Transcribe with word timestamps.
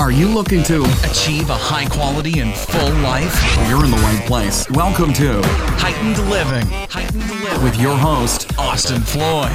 Are 0.00 0.10
you 0.10 0.28
looking 0.28 0.62
to 0.62 0.82
achieve 1.04 1.50
a 1.50 1.54
high 1.54 1.84
quality 1.84 2.40
and 2.40 2.54
full 2.54 2.90
life? 3.02 3.34
You're 3.68 3.84
in 3.84 3.90
the 3.90 3.98
right 3.98 4.24
place. 4.26 4.66
Welcome 4.70 5.12
to 5.12 5.42
Heightened 5.76 6.16
Living. 6.30 6.66
Heightened 6.88 7.28
Living 7.28 7.62
with 7.62 7.78
your 7.78 7.94
host, 7.98 8.50
Austin 8.58 9.02
Floyd. 9.02 9.52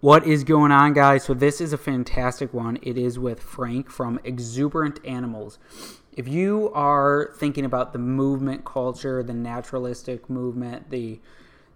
What 0.00 0.26
is 0.26 0.44
going 0.44 0.72
on, 0.72 0.94
guys? 0.94 1.24
So, 1.24 1.34
this 1.34 1.60
is 1.60 1.74
a 1.74 1.78
fantastic 1.78 2.54
one. 2.54 2.78
It 2.80 2.96
is 2.96 3.18
with 3.18 3.42
Frank 3.42 3.90
from 3.90 4.18
Exuberant 4.24 4.98
Animals. 5.04 5.58
If 6.16 6.26
you 6.26 6.72
are 6.72 7.34
thinking 7.36 7.66
about 7.66 7.92
the 7.92 7.98
movement 7.98 8.64
culture, 8.64 9.22
the 9.22 9.34
naturalistic 9.34 10.30
movement, 10.30 10.88
the 10.88 11.20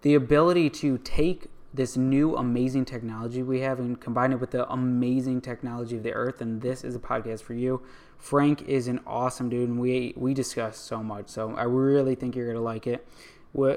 the 0.00 0.14
ability 0.14 0.70
to 0.70 0.96
take 0.96 1.48
this 1.74 1.96
new 1.96 2.36
amazing 2.36 2.84
technology 2.84 3.42
we 3.42 3.60
have 3.60 3.78
and 3.78 4.00
combine 4.00 4.32
it 4.32 4.40
with 4.40 4.50
the 4.50 4.70
amazing 4.72 5.40
technology 5.40 5.96
of 5.96 6.02
the 6.02 6.12
earth 6.12 6.40
and 6.40 6.62
this 6.62 6.84
is 6.84 6.94
a 6.94 6.98
podcast 6.98 7.42
for 7.42 7.54
you. 7.54 7.82
Frank 8.18 8.62
is 8.62 8.88
an 8.88 9.00
awesome 9.06 9.48
dude 9.48 9.68
and 9.68 9.78
we 9.78 10.14
we 10.16 10.32
discuss 10.32 10.78
so 10.78 11.02
much 11.02 11.28
so 11.28 11.54
i 11.56 11.64
really 11.64 12.14
think 12.14 12.34
you're 12.34 12.46
gonna 12.46 12.64
like 12.64 12.86
it. 12.86 13.06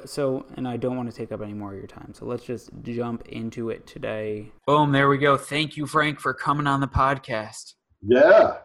So 0.06 0.46
and 0.56 0.68
i 0.68 0.78
don't 0.78 0.98
want 0.98 1.10
to 1.10 1.16
take 1.16 1.32
up 1.32 1.42
any 1.42 1.54
more 1.54 1.74
of 1.74 1.78
your 1.78 1.88
time 1.88 2.14
so 2.14 2.26
let's 2.26 2.44
just 2.44 2.70
jump 2.82 3.28
into 3.28 3.70
it 3.70 3.86
today. 3.86 4.52
Boom 4.66 4.92
there 4.92 5.10
we 5.10 5.18
go. 5.18 5.38
Thank 5.38 5.78
you 5.78 5.86
frank 5.86 6.20
for 6.20 6.34
coming 6.34 6.68
on 6.68 6.80
the 6.80 6.88
podcast. 6.88 7.74
Yeah. 8.02 8.58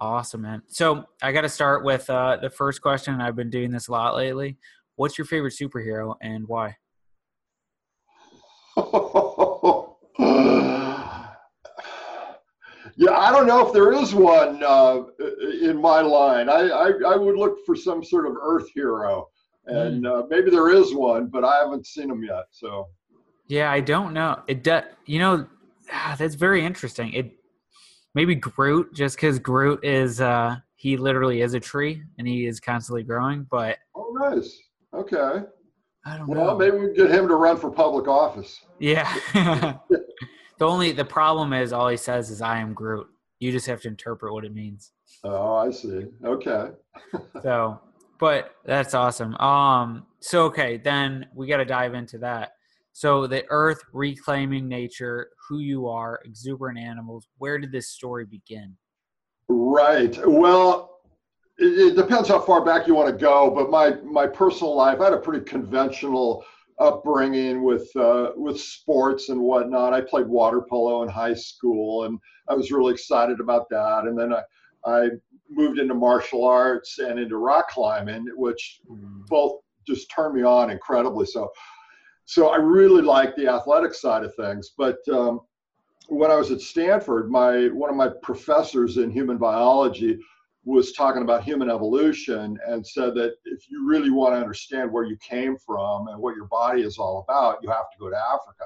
Awesome 0.00 0.42
man. 0.42 0.62
So 0.66 1.04
i 1.22 1.30
got 1.32 1.42
to 1.42 1.48
start 1.48 1.84
with 1.84 2.10
uh, 2.10 2.38
the 2.42 2.50
first 2.50 2.82
question. 2.82 3.20
I've 3.20 3.36
been 3.36 3.50
doing 3.50 3.70
this 3.70 3.88
a 3.88 3.92
lot 3.92 4.16
lately. 4.16 4.58
What's 4.96 5.16
your 5.16 5.26
favorite 5.26 5.54
superhero 5.54 6.16
and 6.20 6.46
why 6.46 6.76
yeah, 12.96 13.16
I 13.16 13.30
don't 13.30 13.46
know 13.46 13.66
if 13.66 13.72
there 13.72 13.92
is 13.92 14.14
one 14.14 14.62
uh, 14.64 15.02
in 15.62 15.80
my 15.80 16.00
line. 16.00 16.48
I, 16.48 16.68
I, 16.68 16.92
I, 17.06 17.16
would 17.16 17.36
look 17.36 17.58
for 17.64 17.76
some 17.76 18.02
sort 18.02 18.26
of 18.26 18.32
Earth 18.40 18.68
hero, 18.74 19.28
and 19.66 20.04
mm. 20.04 20.10
uh, 20.10 20.26
maybe 20.28 20.50
there 20.50 20.70
is 20.70 20.92
one, 20.92 21.28
but 21.28 21.44
I 21.44 21.60
haven't 21.62 21.86
seen 21.86 22.08
them 22.08 22.24
yet. 22.24 22.46
So, 22.50 22.88
yeah, 23.46 23.70
I 23.70 23.80
don't 23.80 24.12
know. 24.12 24.42
It 24.48 24.64
does, 24.64 24.84
you 25.06 25.20
know, 25.20 25.46
ah, 25.92 26.16
that's 26.18 26.34
very 26.34 26.64
interesting. 26.64 27.12
It 27.12 27.32
maybe 28.14 28.34
Groot, 28.34 28.92
just 28.92 29.16
because 29.16 29.38
Groot 29.38 29.84
is 29.84 30.20
uh, 30.20 30.56
he 30.76 30.96
literally 30.96 31.42
is 31.42 31.54
a 31.54 31.60
tree 31.60 32.02
and 32.18 32.26
he 32.26 32.46
is 32.46 32.60
constantly 32.60 33.02
growing. 33.02 33.46
But 33.50 33.78
oh, 33.94 34.16
nice. 34.18 34.58
Okay. 34.92 35.44
I 36.06 36.18
don't 36.18 36.28
well, 36.28 36.46
know. 36.46 36.58
maybe 36.58 36.78
we 36.78 36.94
get 36.94 37.10
him 37.10 37.28
to 37.28 37.34
run 37.34 37.56
for 37.56 37.70
public 37.70 38.08
office. 38.08 38.60
Yeah. 38.78 39.10
the 39.34 40.66
only 40.66 40.92
the 40.92 41.04
problem 41.04 41.52
is 41.52 41.72
all 41.72 41.88
he 41.88 41.96
says 41.96 42.30
is 42.30 42.42
"I 42.42 42.58
am 42.58 42.74
Groot." 42.74 43.06
You 43.40 43.52
just 43.52 43.66
have 43.66 43.80
to 43.82 43.88
interpret 43.88 44.32
what 44.32 44.44
it 44.44 44.54
means. 44.54 44.92
Oh, 45.22 45.54
I 45.56 45.70
see. 45.70 46.06
Okay. 46.24 46.70
so, 47.42 47.80
but 48.18 48.54
that's 48.64 48.94
awesome. 48.94 49.34
Um. 49.36 50.06
So 50.20 50.44
okay, 50.44 50.76
then 50.76 51.26
we 51.34 51.46
got 51.46 51.58
to 51.58 51.64
dive 51.64 51.94
into 51.94 52.18
that. 52.18 52.52
So 52.92 53.26
the 53.26 53.44
Earth 53.48 53.82
reclaiming 53.92 54.68
nature, 54.68 55.30
who 55.48 55.58
you 55.58 55.88
are, 55.88 56.20
exuberant 56.24 56.78
animals. 56.78 57.26
Where 57.38 57.58
did 57.58 57.72
this 57.72 57.88
story 57.88 58.24
begin? 58.24 58.76
Right. 59.48 60.16
Well, 60.26 60.93
it, 61.58 61.96
depends 61.96 62.28
how 62.28 62.40
far 62.40 62.64
back 62.64 62.86
you 62.86 62.94
want 62.94 63.08
to 63.08 63.16
go, 63.16 63.50
but 63.50 63.70
my 63.70 63.94
my 64.02 64.26
personal 64.26 64.74
life, 64.74 65.00
I 65.00 65.04
had 65.04 65.12
a 65.12 65.18
pretty 65.18 65.44
conventional 65.44 66.44
upbringing 66.78 67.62
with 67.62 67.88
uh, 67.96 68.30
with 68.36 68.60
sports 68.60 69.28
and 69.28 69.40
whatnot. 69.40 69.92
I 69.92 70.00
played 70.00 70.26
water 70.26 70.62
polo 70.68 71.02
in 71.02 71.08
high 71.08 71.34
school, 71.34 72.04
and 72.04 72.18
I 72.48 72.54
was 72.54 72.72
really 72.72 72.92
excited 72.92 73.40
about 73.40 73.68
that. 73.70 74.04
And 74.04 74.18
then 74.18 74.32
I, 74.32 74.42
I 74.84 75.08
moved 75.48 75.78
into 75.78 75.94
martial 75.94 76.44
arts 76.44 76.98
and 76.98 77.18
into 77.18 77.36
rock 77.36 77.68
climbing, 77.70 78.26
which 78.36 78.80
mm. 78.90 79.26
both 79.26 79.60
just 79.86 80.10
turned 80.10 80.34
me 80.34 80.42
on 80.42 80.70
incredibly. 80.70 81.26
So, 81.26 81.50
so 82.24 82.48
I 82.48 82.56
really 82.56 83.02
like 83.02 83.36
the 83.36 83.48
athletic 83.48 83.94
side 83.94 84.24
of 84.24 84.34
things. 84.34 84.72
But 84.76 84.96
um, 85.12 85.40
when 86.08 86.30
I 86.30 86.36
was 86.36 86.50
at 86.50 86.60
Stanford, 86.60 87.30
my 87.30 87.68
one 87.68 87.90
of 87.90 87.96
my 87.96 88.08
professors 88.22 88.96
in 88.96 89.10
human 89.10 89.38
biology 89.38 90.18
was 90.64 90.92
talking 90.92 91.22
about 91.22 91.44
human 91.44 91.70
evolution 91.70 92.58
and 92.66 92.86
said 92.86 93.14
that 93.14 93.34
if 93.44 93.70
you 93.70 93.86
really 93.86 94.10
want 94.10 94.34
to 94.34 94.40
understand 94.40 94.90
where 94.90 95.04
you 95.04 95.16
came 95.18 95.56
from 95.58 96.08
and 96.08 96.18
what 96.18 96.36
your 96.36 96.46
body 96.46 96.82
is 96.82 96.98
all 96.98 97.24
about, 97.28 97.58
you 97.62 97.70
have 97.70 97.90
to 97.92 97.98
go 97.98 98.08
to 98.08 98.16
Africa. 98.16 98.64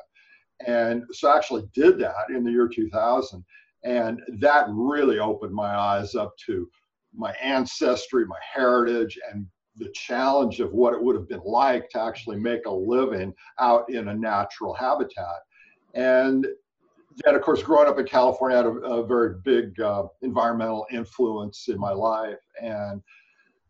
And 0.67 1.05
so 1.13 1.29
I 1.29 1.37
actually 1.37 1.69
did 1.75 1.99
that 1.99 2.31
in 2.31 2.45
the 2.45 2.51
year 2.51 2.69
2000. 2.69 3.45
And 3.85 4.21
that 4.41 4.67
really 4.71 5.19
opened 5.19 5.55
my 5.55 5.75
eyes 5.77 6.15
up 6.15 6.37
to 6.47 6.69
my 7.15 7.33
ancestry, 7.43 8.25
my 8.27 8.39
heritage, 8.55 9.19
and 9.33 9.47
the 9.77 9.91
challenge 9.95 10.61
of 10.61 10.73
what 10.73 10.93
it 10.93 11.03
would 11.03 11.15
have 11.15 11.29
been 11.29 11.43
like 11.45 11.89
to 11.91 12.01
actually 12.01 12.39
make 12.39 12.67
a 12.67 12.71
living 12.71 13.33
out 13.61 13.89
in 13.91 14.09
a 14.09 14.15
natural 14.15 14.75
habitat. 14.75 15.41
And 15.95 16.47
then, 17.25 17.35
of 17.35 17.43
course, 17.43 17.63
growing 17.63 17.89
up 17.89 17.99
in 17.99 18.07
California, 18.07 18.57
I 18.57 18.63
had 18.63 18.67
a, 18.67 18.79
a 19.01 19.07
very 19.07 19.35
big 19.45 19.81
uh, 19.81 20.05
environmental 20.23 20.87
influence 20.91 21.69
in 21.69 21.79
my 21.79 21.93
life, 21.93 22.39
and 22.63 23.03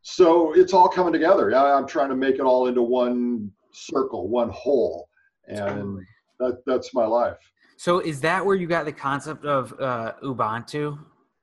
so 0.03 0.53
it's 0.55 0.73
all 0.73 0.89
coming 0.89 1.13
together. 1.13 1.55
I'm 1.55 1.87
trying 1.87 2.09
to 2.11 2.17
make 2.17 2.37
it 2.37 2.43
all 2.43 2.67
into 2.67 2.83
one 2.83 3.51
circle, 3.73 4.29
one 4.29 4.51
whole, 4.51 5.09
and 5.47 5.99
that, 6.39 6.63
that's 6.67 6.95
my 6.95 7.07
life. 7.07 7.37
So, 7.77 8.01
is 8.01 8.21
that 8.23 8.45
where 8.45 8.57
you 8.57 8.67
got 8.67 8.85
the 8.85 8.93
concept 8.93 9.45
of 9.45 9.73
uh, 9.81 10.15
Ubuntu, 10.23 10.99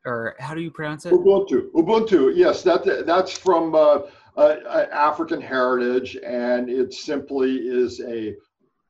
or 0.05 0.35
how 0.39 0.53
do 0.53 0.61
you 0.61 0.71
pronounce 0.71 1.05
it? 1.05 1.13
Ubuntu. 1.13 1.71
Ubuntu. 1.71 2.35
Yes, 2.35 2.61
that 2.63 3.05
that's 3.05 3.37
from 3.37 3.73
uh, 3.73 4.01
uh, 4.37 4.85
African 4.91 5.41
heritage, 5.41 6.17
and 6.25 6.69
it 6.69 6.93
simply 6.93 7.55
is 7.55 8.01
a 8.01 8.35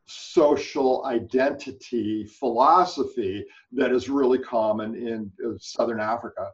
social 0.05 1.03
identity 1.05 2.25
philosophy 2.25 3.45
that 3.71 3.91
is 3.91 4.09
really 4.09 4.39
common 4.39 4.95
in 4.95 5.31
uh, 5.45 5.53
Southern 5.59 5.99
Africa. 5.99 6.51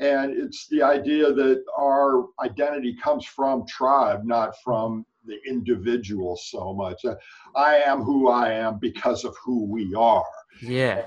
And 0.00 0.36
it's 0.36 0.68
the 0.68 0.82
idea 0.82 1.32
that 1.32 1.64
our 1.76 2.26
identity 2.40 2.96
comes 3.02 3.24
from 3.24 3.66
tribe, 3.66 4.24
not 4.24 4.54
from 4.62 5.04
the 5.24 5.38
individual 5.46 6.36
so 6.36 6.72
much. 6.72 7.04
Uh, 7.04 7.16
I 7.56 7.76
am 7.76 8.02
who 8.02 8.28
I 8.28 8.52
am 8.52 8.78
because 8.78 9.24
of 9.24 9.36
who 9.44 9.64
we 9.64 9.94
are. 9.94 10.24
Yeah. 10.60 11.06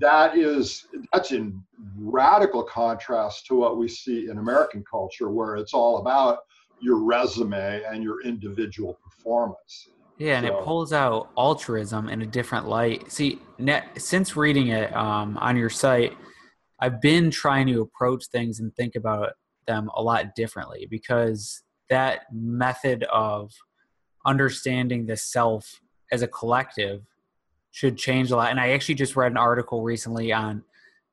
That 0.00 0.36
is 0.36 0.86
that's 1.12 1.30
in 1.30 1.62
radical 1.96 2.64
contrast 2.64 3.46
to 3.46 3.54
what 3.54 3.78
we 3.78 3.88
see 3.88 4.28
in 4.28 4.38
American 4.38 4.84
culture 4.88 5.30
where 5.30 5.56
it's 5.56 5.72
all 5.72 5.98
about 5.98 6.40
your 6.80 6.98
resume 6.98 7.82
and 7.84 8.02
your 8.02 8.22
individual 8.22 8.98
performance. 9.04 9.88
Yeah, 10.18 10.38
and 10.38 10.46
so. 10.46 10.58
it 10.58 10.64
pulls 10.64 10.92
out 10.92 11.30
altruism 11.36 12.08
in 12.08 12.22
a 12.22 12.26
different 12.26 12.68
light. 12.68 13.10
See, 13.10 13.40
net, 13.58 14.00
since 14.00 14.36
reading 14.36 14.68
it 14.68 14.94
um, 14.94 15.36
on 15.38 15.56
your 15.56 15.70
site, 15.70 16.16
I've 16.80 17.00
been 17.00 17.30
trying 17.30 17.66
to 17.68 17.80
approach 17.80 18.26
things 18.26 18.60
and 18.60 18.74
think 18.74 18.94
about 18.94 19.32
them 19.66 19.90
a 19.96 20.02
lot 20.02 20.34
differently 20.34 20.86
because 20.88 21.62
that 21.90 22.22
method 22.32 23.04
of 23.04 23.52
understanding 24.24 25.06
the 25.06 25.16
self 25.16 25.80
as 26.12 26.22
a 26.22 26.28
collective 26.28 27.02
should 27.72 27.96
change 27.98 28.30
a 28.30 28.36
lot. 28.36 28.50
And 28.50 28.60
I 28.60 28.70
actually 28.70 28.94
just 28.94 29.16
read 29.16 29.32
an 29.32 29.38
article 29.38 29.82
recently 29.82 30.32
on 30.32 30.62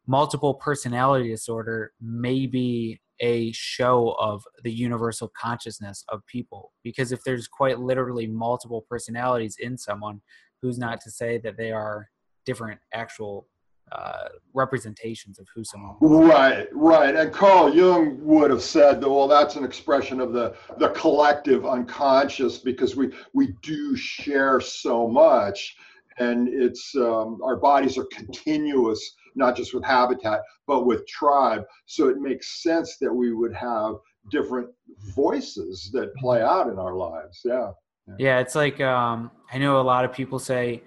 multiple 0.07 0.53
personality 0.53 1.29
disorder 1.29 1.93
may 1.99 2.45
be 2.45 3.00
a 3.21 3.51
show 3.53 4.15
of 4.19 4.43
the 4.63 4.71
universal 4.71 5.31
consciousness 5.39 6.03
of 6.09 6.25
people. 6.25 6.73
Because 6.83 7.11
if 7.11 7.23
there's 7.23 7.47
quite 7.47 7.79
literally 7.79 8.27
multiple 8.27 8.85
personalities 8.89 9.55
in 9.59 9.77
someone 9.77 10.21
who's 10.61 10.77
not 10.77 10.99
to 11.01 11.11
say 11.11 11.37
that 11.39 11.57
they 11.57 11.71
are 11.71 12.09
different 12.45 12.79
actual 12.93 13.47
uh, 13.91 14.29
representations 14.53 15.37
of 15.37 15.45
who 15.53 15.65
someone 15.65 15.95
right 15.99 16.69
right. 16.71 17.13
And 17.13 17.33
carl 17.33 17.75
jung 17.75 18.23
would 18.23 18.49
have 18.49 18.61
said 18.61 19.01
that 19.01 19.09
well 19.09 19.27
that's 19.27 19.57
an 19.57 19.65
expression 19.65 20.21
of 20.21 20.31
the 20.31 20.55
the 20.77 20.89
collective 20.89 21.65
unconscious 21.65 22.57
because 22.57 22.95
we 22.95 23.11
we 23.33 23.53
do 23.61 23.95
share 23.97 24.61
so 24.61 25.09
much. 25.09 25.75
And 26.19 26.47
it's 26.47 26.95
um, 26.95 27.39
our 27.43 27.57
bodies 27.57 27.97
are 27.97 28.05
continuous 28.13 29.15
not 29.35 29.55
just 29.55 29.73
with 29.73 29.83
habitat, 29.83 30.41
but 30.67 30.85
with 30.85 31.07
tribe. 31.07 31.63
So 31.85 32.09
it 32.09 32.17
makes 32.17 32.61
sense 32.63 32.97
that 33.01 33.13
we 33.13 33.33
would 33.33 33.53
have 33.53 33.95
different 34.29 34.69
voices 35.15 35.89
that 35.93 36.13
play 36.15 36.41
out 36.41 36.67
in 36.67 36.77
our 36.77 36.95
lives. 36.95 37.41
Yeah. 37.43 37.71
Yeah, 38.07 38.15
yeah 38.17 38.39
it's 38.39 38.55
like 38.55 38.81
um, 38.81 39.31
I 39.51 39.57
know 39.57 39.79
a 39.79 39.83
lot 39.83 40.05
of 40.05 40.13
people 40.13 40.39
say 40.39 40.83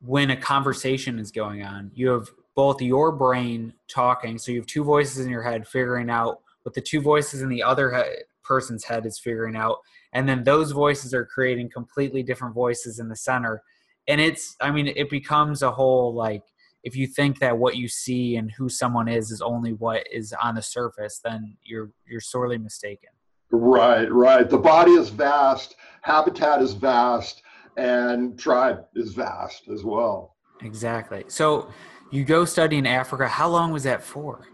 when 0.00 0.30
a 0.30 0.36
conversation 0.36 1.18
is 1.18 1.30
going 1.30 1.62
on, 1.62 1.90
you 1.94 2.08
have 2.08 2.30
both 2.54 2.80
your 2.80 3.12
brain 3.12 3.72
talking, 3.88 4.38
so 4.38 4.52
you 4.52 4.58
have 4.58 4.66
two 4.66 4.84
voices 4.84 5.24
in 5.24 5.30
your 5.30 5.42
head 5.42 5.66
figuring 5.66 6.10
out 6.10 6.40
what 6.62 6.74
the 6.74 6.80
two 6.80 7.00
voices 7.00 7.42
in 7.42 7.48
the 7.48 7.62
other 7.62 7.94
he- 7.94 8.22
person's 8.42 8.84
head 8.84 9.06
is 9.06 9.18
figuring 9.18 9.56
out, 9.56 9.78
and 10.12 10.28
then 10.28 10.42
those 10.44 10.72
voices 10.72 11.14
are 11.14 11.24
creating 11.24 11.70
completely 11.70 12.22
different 12.22 12.54
voices 12.54 12.98
in 12.98 13.08
the 13.08 13.16
center. 13.16 13.62
And 14.06 14.20
it's, 14.20 14.56
I 14.60 14.70
mean, 14.70 14.86
it 14.88 15.10
becomes 15.10 15.62
a 15.62 15.70
whole 15.70 16.14
like 16.14 16.42
if 16.88 16.96
you 16.96 17.06
think 17.06 17.38
that 17.40 17.58
what 17.58 17.76
you 17.76 17.86
see 17.86 18.36
and 18.36 18.50
who 18.50 18.70
someone 18.70 19.08
is 19.08 19.30
is 19.30 19.42
only 19.42 19.74
what 19.74 20.06
is 20.10 20.34
on 20.42 20.54
the 20.54 20.62
surface, 20.62 21.20
then 21.22 21.54
you're 21.62 21.90
you're 22.06 22.20
sorely 22.34 22.56
mistaken. 22.56 23.10
Right, 23.50 24.10
right. 24.10 24.48
The 24.48 24.58
body 24.58 24.92
is 24.92 25.10
vast, 25.10 25.76
habitat 26.00 26.62
is 26.62 26.72
vast, 26.72 27.42
and 27.76 28.38
tribe 28.38 28.86
is 28.94 29.12
vast 29.12 29.68
as 29.68 29.84
well. 29.84 30.36
Exactly. 30.62 31.24
So 31.28 31.68
you 32.10 32.24
go 32.24 32.46
study 32.46 32.78
in 32.78 32.86
Africa. 32.86 33.28
How 33.28 33.48
long 33.48 33.70
was 33.70 33.82
that 33.82 34.02
for? 34.02 34.46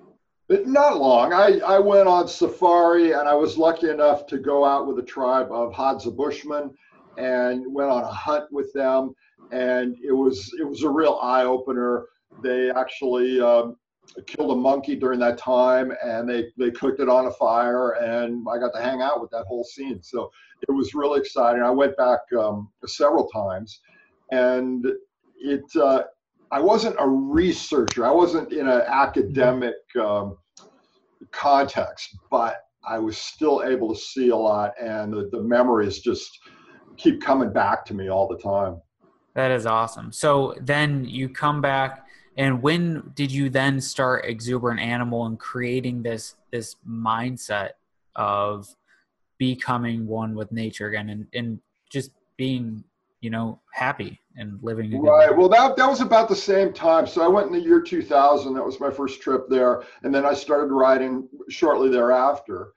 Not 0.48 0.98
long. 0.98 1.32
I, 1.32 1.60
I 1.64 1.78
went 1.78 2.08
on 2.08 2.26
safari 2.28 3.12
and 3.12 3.28
I 3.28 3.34
was 3.34 3.56
lucky 3.56 3.90
enough 3.90 4.26
to 4.26 4.38
go 4.38 4.64
out 4.64 4.86
with 4.88 4.98
a 4.98 5.06
tribe 5.06 5.50
of 5.52 5.72
Hadza 5.72 6.14
Bushmen 6.14 6.74
and 7.16 7.64
went 7.72 7.90
on 7.90 8.02
a 8.02 8.12
hunt 8.12 8.46
with 8.50 8.72
them. 8.72 9.14
And 9.52 9.96
it 10.04 10.12
was 10.12 10.52
it 10.60 10.64
was 10.64 10.82
a 10.82 10.90
real 10.90 11.18
eye 11.22 11.44
opener. 11.44 12.06
They 12.42 12.70
actually 12.70 13.40
um, 13.40 13.76
killed 14.26 14.52
a 14.52 14.56
monkey 14.56 14.96
during 14.96 15.18
that 15.20 15.38
time 15.38 15.92
and 16.02 16.28
they, 16.28 16.46
they 16.56 16.70
cooked 16.70 17.00
it 17.00 17.08
on 17.08 17.26
a 17.26 17.30
fire 17.32 17.92
and 17.92 18.46
I 18.50 18.58
got 18.58 18.72
to 18.74 18.82
hang 18.82 19.02
out 19.02 19.20
with 19.20 19.30
that 19.30 19.44
whole 19.46 19.64
scene. 19.64 20.02
So 20.02 20.30
it 20.68 20.72
was 20.72 20.94
really 20.94 21.20
exciting. 21.20 21.62
I 21.62 21.70
went 21.70 21.96
back 21.96 22.20
um, 22.38 22.68
several 22.86 23.28
times 23.28 23.80
and 24.30 24.86
it, 25.36 25.64
uh, 25.76 26.04
I 26.50 26.60
wasn't 26.60 26.96
a 26.98 27.08
researcher. 27.08 28.06
I 28.06 28.12
wasn't 28.12 28.52
in 28.52 28.68
an 28.68 28.82
academic 28.86 29.74
um, 30.00 30.36
context, 31.32 32.16
but 32.30 32.58
I 32.86 32.98
was 32.98 33.16
still 33.16 33.62
able 33.64 33.92
to 33.94 34.00
see 34.00 34.28
a 34.28 34.36
lot 34.36 34.72
and 34.80 35.12
the, 35.12 35.28
the 35.32 35.42
memories 35.42 36.00
just 36.00 36.38
keep 36.96 37.20
coming 37.20 37.52
back 37.52 37.84
to 37.86 37.94
me 37.94 38.08
all 38.08 38.28
the 38.28 38.38
time. 38.38 38.80
That 39.34 39.50
is 39.50 39.66
awesome. 39.66 40.12
So 40.12 40.54
then 40.60 41.04
you 41.04 41.28
come 41.28 41.60
back 41.60 42.03
and 42.36 42.62
when 42.62 43.12
did 43.14 43.30
you 43.30 43.48
then 43.48 43.80
start 43.80 44.24
exuberant 44.24 44.80
animal 44.80 45.26
and 45.26 45.38
creating 45.38 46.02
this 46.02 46.36
this 46.50 46.76
mindset 46.88 47.70
of 48.16 48.74
becoming 49.38 50.06
one 50.06 50.34
with 50.34 50.50
nature 50.52 50.88
again 50.88 51.10
and, 51.10 51.26
and 51.34 51.60
just 51.90 52.10
being 52.36 52.84
you 53.20 53.30
know 53.30 53.58
happy 53.72 54.20
and 54.36 54.58
living 54.62 54.90
right. 55.00 55.34
well 55.36 55.48
that, 55.48 55.76
that 55.76 55.88
was 55.88 56.00
about 56.00 56.28
the 56.28 56.36
same 56.36 56.72
time. 56.72 57.06
So 57.06 57.22
i 57.22 57.28
went 57.28 57.46
in 57.46 57.52
the 57.52 57.60
year 57.60 57.80
2000 57.80 58.52
that 58.54 58.62
was 58.62 58.80
my 58.80 58.90
first 58.90 59.22
trip 59.22 59.48
there. 59.48 59.82
And 60.02 60.14
then 60.14 60.26
i 60.26 60.34
started 60.34 60.72
riding 60.72 61.28
shortly 61.48 61.88
thereafter. 61.88 62.72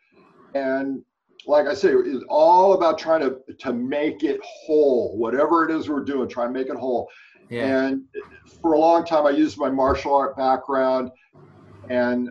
And 0.54 1.04
like 1.46 1.68
i 1.68 1.74
say 1.74 1.90
it's 1.92 2.24
all 2.30 2.74
about 2.74 2.98
trying 2.98 3.22
to 3.22 3.40
to 3.60 3.74
make 3.74 4.24
it 4.24 4.40
whole. 4.44 5.18
Whatever 5.18 5.68
it 5.68 5.76
is 5.76 5.90
we're 5.90 6.04
doing 6.04 6.30
try 6.30 6.46
and 6.46 6.54
make 6.54 6.70
it 6.70 6.78
whole 6.78 7.10
yeah. 7.50 7.86
And 7.86 8.04
for 8.62 8.74
a 8.74 8.80
long 8.80 9.06
time, 9.06 9.26
I 9.26 9.32
used 9.32 9.58
my 9.58 9.70
martial 9.70 10.14
art 10.14 10.36
background 10.36 11.12
and 11.90 12.30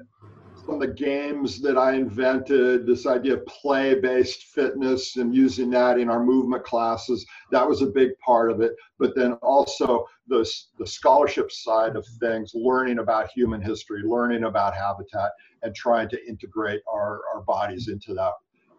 some 0.66 0.74
of 0.74 0.80
the 0.80 0.94
games 0.94 1.60
that 1.60 1.78
I 1.78 1.94
invented, 1.94 2.86
this 2.86 3.06
idea 3.06 3.34
of 3.34 3.46
play 3.46 3.94
based 4.00 4.44
fitness 4.44 5.16
and 5.16 5.34
using 5.34 5.70
that 5.70 5.98
in 5.98 6.10
our 6.10 6.24
movement 6.24 6.64
classes, 6.64 7.24
that 7.52 7.66
was 7.66 7.82
a 7.82 7.86
big 7.86 8.18
part 8.18 8.50
of 8.50 8.60
it. 8.60 8.74
But 8.98 9.14
then 9.14 9.34
also 9.34 10.06
the, 10.26 10.50
the 10.78 10.86
scholarship 10.86 11.52
side 11.52 11.94
of 11.94 12.04
things, 12.18 12.52
learning 12.54 12.98
about 12.98 13.30
human 13.30 13.62
history, 13.62 14.02
learning 14.02 14.44
about 14.44 14.74
habitat, 14.74 15.30
and 15.62 15.74
trying 15.74 16.08
to 16.08 16.28
integrate 16.28 16.82
our, 16.92 17.20
our 17.32 17.42
bodies 17.42 17.88
into 17.88 18.12
that, 18.14 18.32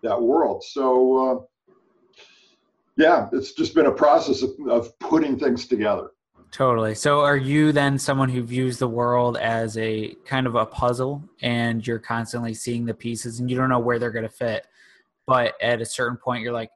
that 0.04 0.22
world. 0.22 0.64
So, 0.64 1.48
uh, 1.72 1.74
yeah, 2.98 3.30
it's 3.32 3.54
just 3.54 3.76
been 3.76 3.86
a 3.86 3.92
process 3.92 4.42
of, 4.42 4.50
of 4.68 4.98
putting 5.00 5.40
things 5.40 5.68
together. 5.68 6.10
Totally. 6.52 6.96
So 6.96 7.22
are 7.22 7.38
you 7.38 7.72
then 7.72 8.00
someone 8.00 8.30
who 8.30 8.42
views 8.42 8.78
the 8.78 8.88
world 8.88 9.38
as 9.38 9.78
a 9.78 10.16
kind 10.26 10.48
of 10.48 10.56
a 10.56 10.66
puzzle 10.66 11.24
and 11.42 11.86
you're 11.86 12.00
constantly 12.00 12.54
seeing 12.54 12.86
the 12.86 12.94
pieces 12.94 13.40
and 13.40 13.50
you 13.50 13.58
don't 13.58 13.70
know 13.70 13.80
where 13.80 14.00
they're 14.00 14.12
going 14.12 14.24
to 14.24 14.30
fit. 14.30 14.66
But 15.26 15.54
at 15.62 15.82
a 15.82 15.86
certain 15.86 16.18
point 16.18 16.44
you're 16.44 16.54
like 16.54 16.70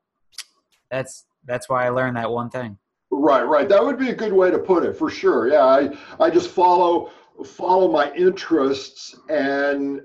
that's 0.89 1.25
that's 1.45 1.69
why 1.69 1.85
I 1.85 1.89
learned 1.89 2.17
that 2.17 2.29
one 2.29 2.49
thing. 2.49 2.77
Right, 3.09 3.43
right. 3.43 3.67
That 3.67 3.83
would 3.83 3.97
be 3.97 4.09
a 4.09 4.15
good 4.15 4.33
way 4.33 4.51
to 4.51 4.59
put 4.59 4.83
it 4.83 4.95
for 4.95 5.09
sure. 5.09 5.47
Yeah, 5.47 5.65
I 5.65 5.89
I 6.19 6.29
just 6.29 6.49
follow 6.49 7.11
follow 7.45 7.91
my 7.91 8.13
interests 8.13 9.17
and 9.29 10.01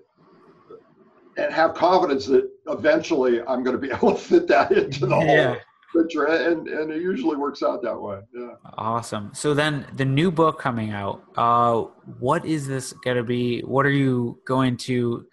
and 1.37 1.53
have 1.53 1.75
confidence 1.75 2.27
that 2.27 2.49
eventually 2.69 3.43
I'm 3.43 3.63
going 3.63 3.79
to 3.79 3.81
be 3.81 3.91
able 3.95 4.13
to 4.13 4.19
fit 4.19 4.47
that 4.49 4.73
into 4.73 5.07
the 5.07 5.19
yeah. 5.19 5.49
whole 5.49 5.57
picture, 5.97 6.25
and 6.27 6.69
and 6.69 6.91
it 6.91 7.01
usually 7.01 7.37
works 7.37 7.63
out 7.63 7.83
that 7.83 8.01
way. 8.01 8.21
Yeah. 8.35 8.55
Awesome. 8.77 9.31
So 9.35 9.55
then 9.55 9.87
the 9.95 10.05
new 10.05 10.31
book 10.31 10.59
coming 10.59 10.91
out. 10.93 11.23
Uh, 11.37 11.85
what 12.19 12.45
is 12.45 12.67
this 12.67 12.93
going 13.05 13.17
to 13.17 13.23
be? 13.23 13.61
What 13.61 13.87
are 13.87 13.91
you 13.91 14.41
going 14.47 14.77
to 14.79 15.27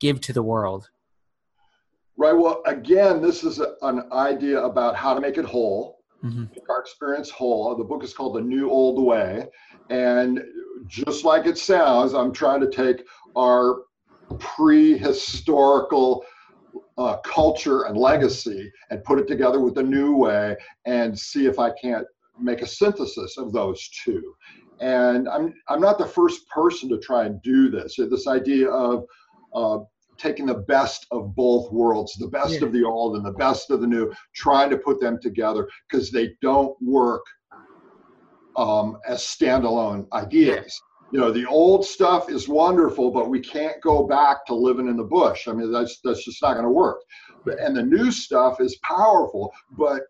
give 0.00 0.20
to 0.22 0.32
the 0.32 0.42
world? 0.42 0.88
Right. 2.16 2.32
Well, 2.32 2.62
again, 2.66 3.20
this 3.20 3.42
is 3.42 3.58
a, 3.58 3.74
an 3.82 4.04
idea 4.12 4.62
about 4.62 4.94
how 4.94 5.14
to 5.14 5.20
make 5.20 5.36
it 5.36 5.44
whole, 5.44 5.98
mm-hmm. 6.22 6.42
make 6.42 6.68
our 6.70 6.80
experience 6.80 7.30
whole. 7.30 7.74
The 7.76 7.84
book 7.84 8.04
is 8.04 8.14
called 8.14 8.36
The 8.36 8.40
New 8.40 8.70
Old 8.70 9.04
Way, 9.04 9.48
and 9.90 10.42
just 10.86 11.24
like 11.24 11.46
it 11.46 11.58
sounds, 11.58 12.14
I'm 12.14 12.32
trying 12.32 12.60
to 12.60 12.70
take 12.70 13.04
our 13.36 13.82
prehistorical 14.30 16.22
uh, 16.96 17.16
culture 17.18 17.82
and 17.82 17.96
legacy 17.96 18.70
and 18.90 19.02
put 19.04 19.18
it 19.18 19.26
together 19.26 19.60
with 19.60 19.78
a 19.78 19.82
new 19.82 20.14
way 20.16 20.56
and 20.86 21.18
see 21.18 21.46
if 21.46 21.58
I 21.58 21.70
can't 21.70 22.06
make 22.40 22.62
a 22.62 22.66
synthesis 22.66 23.36
of 23.38 23.52
those 23.52 23.88
two. 24.04 24.34
And 24.80 25.28
I'm, 25.28 25.54
I'm 25.68 25.80
not 25.80 25.98
the 25.98 26.06
first 26.06 26.48
person 26.48 26.88
to 26.90 26.98
try 26.98 27.26
and 27.26 27.40
do 27.42 27.70
this. 27.70 27.96
This 27.96 28.26
idea 28.26 28.68
of 28.70 29.04
uh, 29.54 29.78
taking 30.18 30.46
the 30.46 30.54
best 30.54 31.06
of 31.10 31.34
both 31.34 31.72
worlds, 31.72 32.14
the 32.14 32.28
best 32.28 32.60
yeah. 32.60 32.66
of 32.66 32.72
the 32.72 32.84
old 32.84 33.16
and 33.16 33.24
the 33.24 33.32
best 33.32 33.70
of 33.70 33.80
the 33.80 33.86
new, 33.86 34.12
trying 34.34 34.70
to 34.70 34.76
put 34.76 35.00
them 35.00 35.18
together 35.20 35.68
because 35.88 36.10
they 36.10 36.34
don't 36.42 36.76
work 36.80 37.22
um, 38.56 38.98
as 39.06 39.20
standalone 39.20 40.06
ideas. 40.12 40.80
You 41.14 41.20
know 41.20 41.30
the 41.30 41.46
old 41.46 41.86
stuff 41.86 42.28
is 42.28 42.48
wonderful 42.48 43.12
but 43.12 43.30
we 43.30 43.38
can't 43.38 43.80
go 43.80 44.04
back 44.04 44.44
to 44.46 44.54
living 44.54 44.88
in 44.88 44.96
the 44.96 45.04
bush 45.04 45.46
i 45.46 45.52
mean 45.52 45.70
that's 45.70 46.00
that's 46.02 46.24
just 46.24 46.42
not 46.42 46.54
going 46.54 46.64
to 46.64 46.70
work 46.72 47.02
and 47.46 47.76
the 47.76 47.84
new 47.84 48.10
stuff 48.10 48.60
is 48.60 48.76
powerful 48.82 49.54
but 49.78 50.00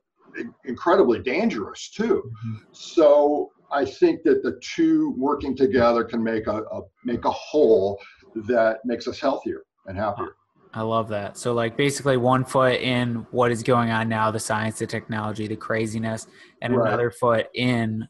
incredibly 0.65 1.21
dangerous 1.21 1.91
too 1.91 2.23
mm-hmm. 2.47 2.57
so 2.73 3.53
i 3.71 3.85
think 3.85 4.23
that 4.23 4.43
the 4.43 4.59
two 4.63 5.15
working 5.19 5.55
together 5.55 6.05
can 6.05 6.25
make 6.25 6.47
a, 6.47 6.63
a 6.63 6.81
make 7.05 7.27
a 7.27 7.31
whole 7.31 8.01
that 8.35 8.79
makes 8.87 9.07
us 9.07 9.21
healthier 9.21 9.61
and 9.87 9.99
happier 9.99 10.37
I 10.77 10.83
love 10.83 11.09
that. 11.11 11.39
So, 11.39 11.55
like, 11.55 11.77
basically, 11.77 12.17
one 12.17 12.45
foot 12.45 12.81
in 12.81 13.29
what 13.31 13.53
is 13.53 13.63
going 13.63 13.93
on 13.93 14.09
now 14.09 14.33
the 14.33 14.41
science, 14.41 14.81
the 14.81 14.89
technology, 14.89 15.47
the 15.47 15.55
craziness, 15.55 16.27
and 16.63 16.77
right. 16.77 16.89
another 16.89 17.13
foot 17.13 17.47
in, 17.55 18.09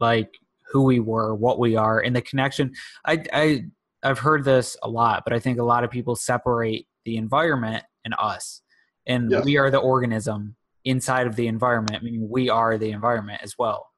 like, 0.00 0.34
who 0.72 0.82
we 0.82 1.00
were, 1.00 1.34
what 1.34 1.58
we 1.58 1.76
are, 1.76 2.00
and 2.00 2.14
the 2.14 2.22
connection. 2.22 2.72
I, 3.04 3.24
I 3.32 3.64
I've 4.02 4.18
heard 4.18 4.44
this 4.44 4.76
a 4.82 4.88
lot, 4.88 5.22
but 5.24 5.32
I 5.32 5.38
think 5.38 5.58
a 5.58 5.64
lot 5.64 5.84
of 5.84 5.90
people 5.90 6.14
separate 6.14 6.86
the 7.04 7.16
environment 7.16 7.84
and 8.04 8.14
us, 8.18 8.62
and 9.06 9.30
yes. 9.30 9.44
we 9.44 9.56
are 9.56 9.70
the 9.70 9.78
organism 9.78 10.56
inside 10.84 11.26
of 11.26 11.36
the 11.36 11.46
environment. 11.46 12.02
Meaning 12.02 12.28
we 12.28 12.48
are 12.50 12.78
the 12.78 12.90
environment 12.90 13.40
as 13.42 13.54
well, 13.58 13.90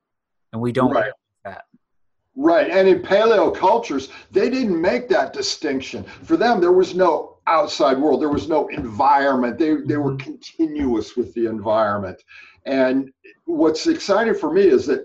and 0.52 0.60
we 0.60 0.72
don't 0.72 0.92
right. 0.92 1.12
that. 1.44 1.64
Right, 2.38 2.70
and 2.70 2.86
in 2.86 3.00
paleo 3.00 3.54
cultures, 3.54 4.10
they 4.30 4.50
didn't 4.50 4.78
make 4.78 5.08
that 5.08 5.32
distinction. 5.32 6.04
For 6.04 6.36
them, 6.36 6.60
there 6.60 6.72
was 6.72 6.94
no 6.94 7.38
outside 7.46 7.98
world. 7.98 8.20
There 8.20 8.28
was 8.28 8.48
no 8.48 8.68
environment. 8.68 9.58
They 9.58 9.76
they 9.76 9.96
were 9.96 10.12
mm-hmm. 10.12 10.32
continuous 10.32 11.16
with 11.16 11.32
the 11.34 11.46
environment. 11.46 12.22
And 12.66 13.10
what's 13.44 13.86
exciting 13.86 14.34
for 14.34 14.52
me 14.52 14.62
is 14.62 14.86
that 14.86 15.04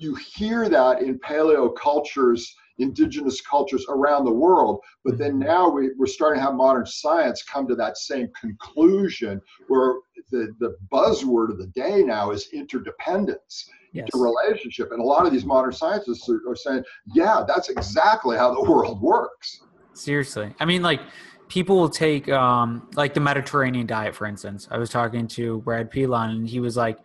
you 0.00 0.14
hear 0.14 0.68
that 0.68 1.02
in 1.02 1.18
paleo 1.18 1.74
cultures 1.76 2.56
indigenous 2.78 3.42
cultures 3.42 3.84
around 3.88 4.24
the 4.24 4.32
world 4.32 4.80
but 5.04 5.18
then 5.18 5.32
mm-hmm. 5.32 5.46
now 5.46 5.68
we, 5.68 5.90
are 6.00 6.06
starting 6.06 6.40
to 6.40 6.44
have 6.44 6.54
modern 6.54 6.86
science 6.86 7.42
come 7.42 7.68
to 7.68 7.74
that 7.74 7.98
same 7.98 8.28
conclusion 8.40 9.40
where 9.68 9.96
the, 10.30 10.54
the 10.58 10.74
buzzword 10.90 11.50
of 11.50 11.58
the 11.58 11.66
day 11.68 12.02
now 12.02 12.30
is 12.30 12.48
interdependence 12.52 13.68
yes. 13.92 14.08
relationship 14.14 14.90
and 14.92 15.00
a 15.00 15.04
lot 15.04 15.26
of 15.26 15.32
these 15.32 15.44
modern 15.44 15.72
scientists 15.72 16.28
are, 16.28 16.40
are 16.48 16.56
saying 16.56 16.82
yeah 17.14 17.44
that's 17.46 17.68
exactly 17.68 18.36
how 18.36 18.52
the 18.54 18.70
world 18.70 19.00
works 19.02 19.60
seriously 19.92 20.54
i 20.60 20.64
mean 20.64 20.82
like 20.82 21.00
people 21.48 21.76
will 21.76 21.90
take 21.90 22.28
um, 22.28 22.88
like 22.94 23.12
the 23.12 23.20
mediterranean 23.20 23.86
diet 23.86 24.14
for 24.14 24.26
instance 24.26 24.66
i 24.70 24.78
was 24.78 24.88
talking 24.88 25.26
to 25.26 25.58
brad 25.58 25.90
pilon 25.90 26.30
and 26.30 26.48
he 26.48 26.60
was 26.60 26.76
like 26.76 26.98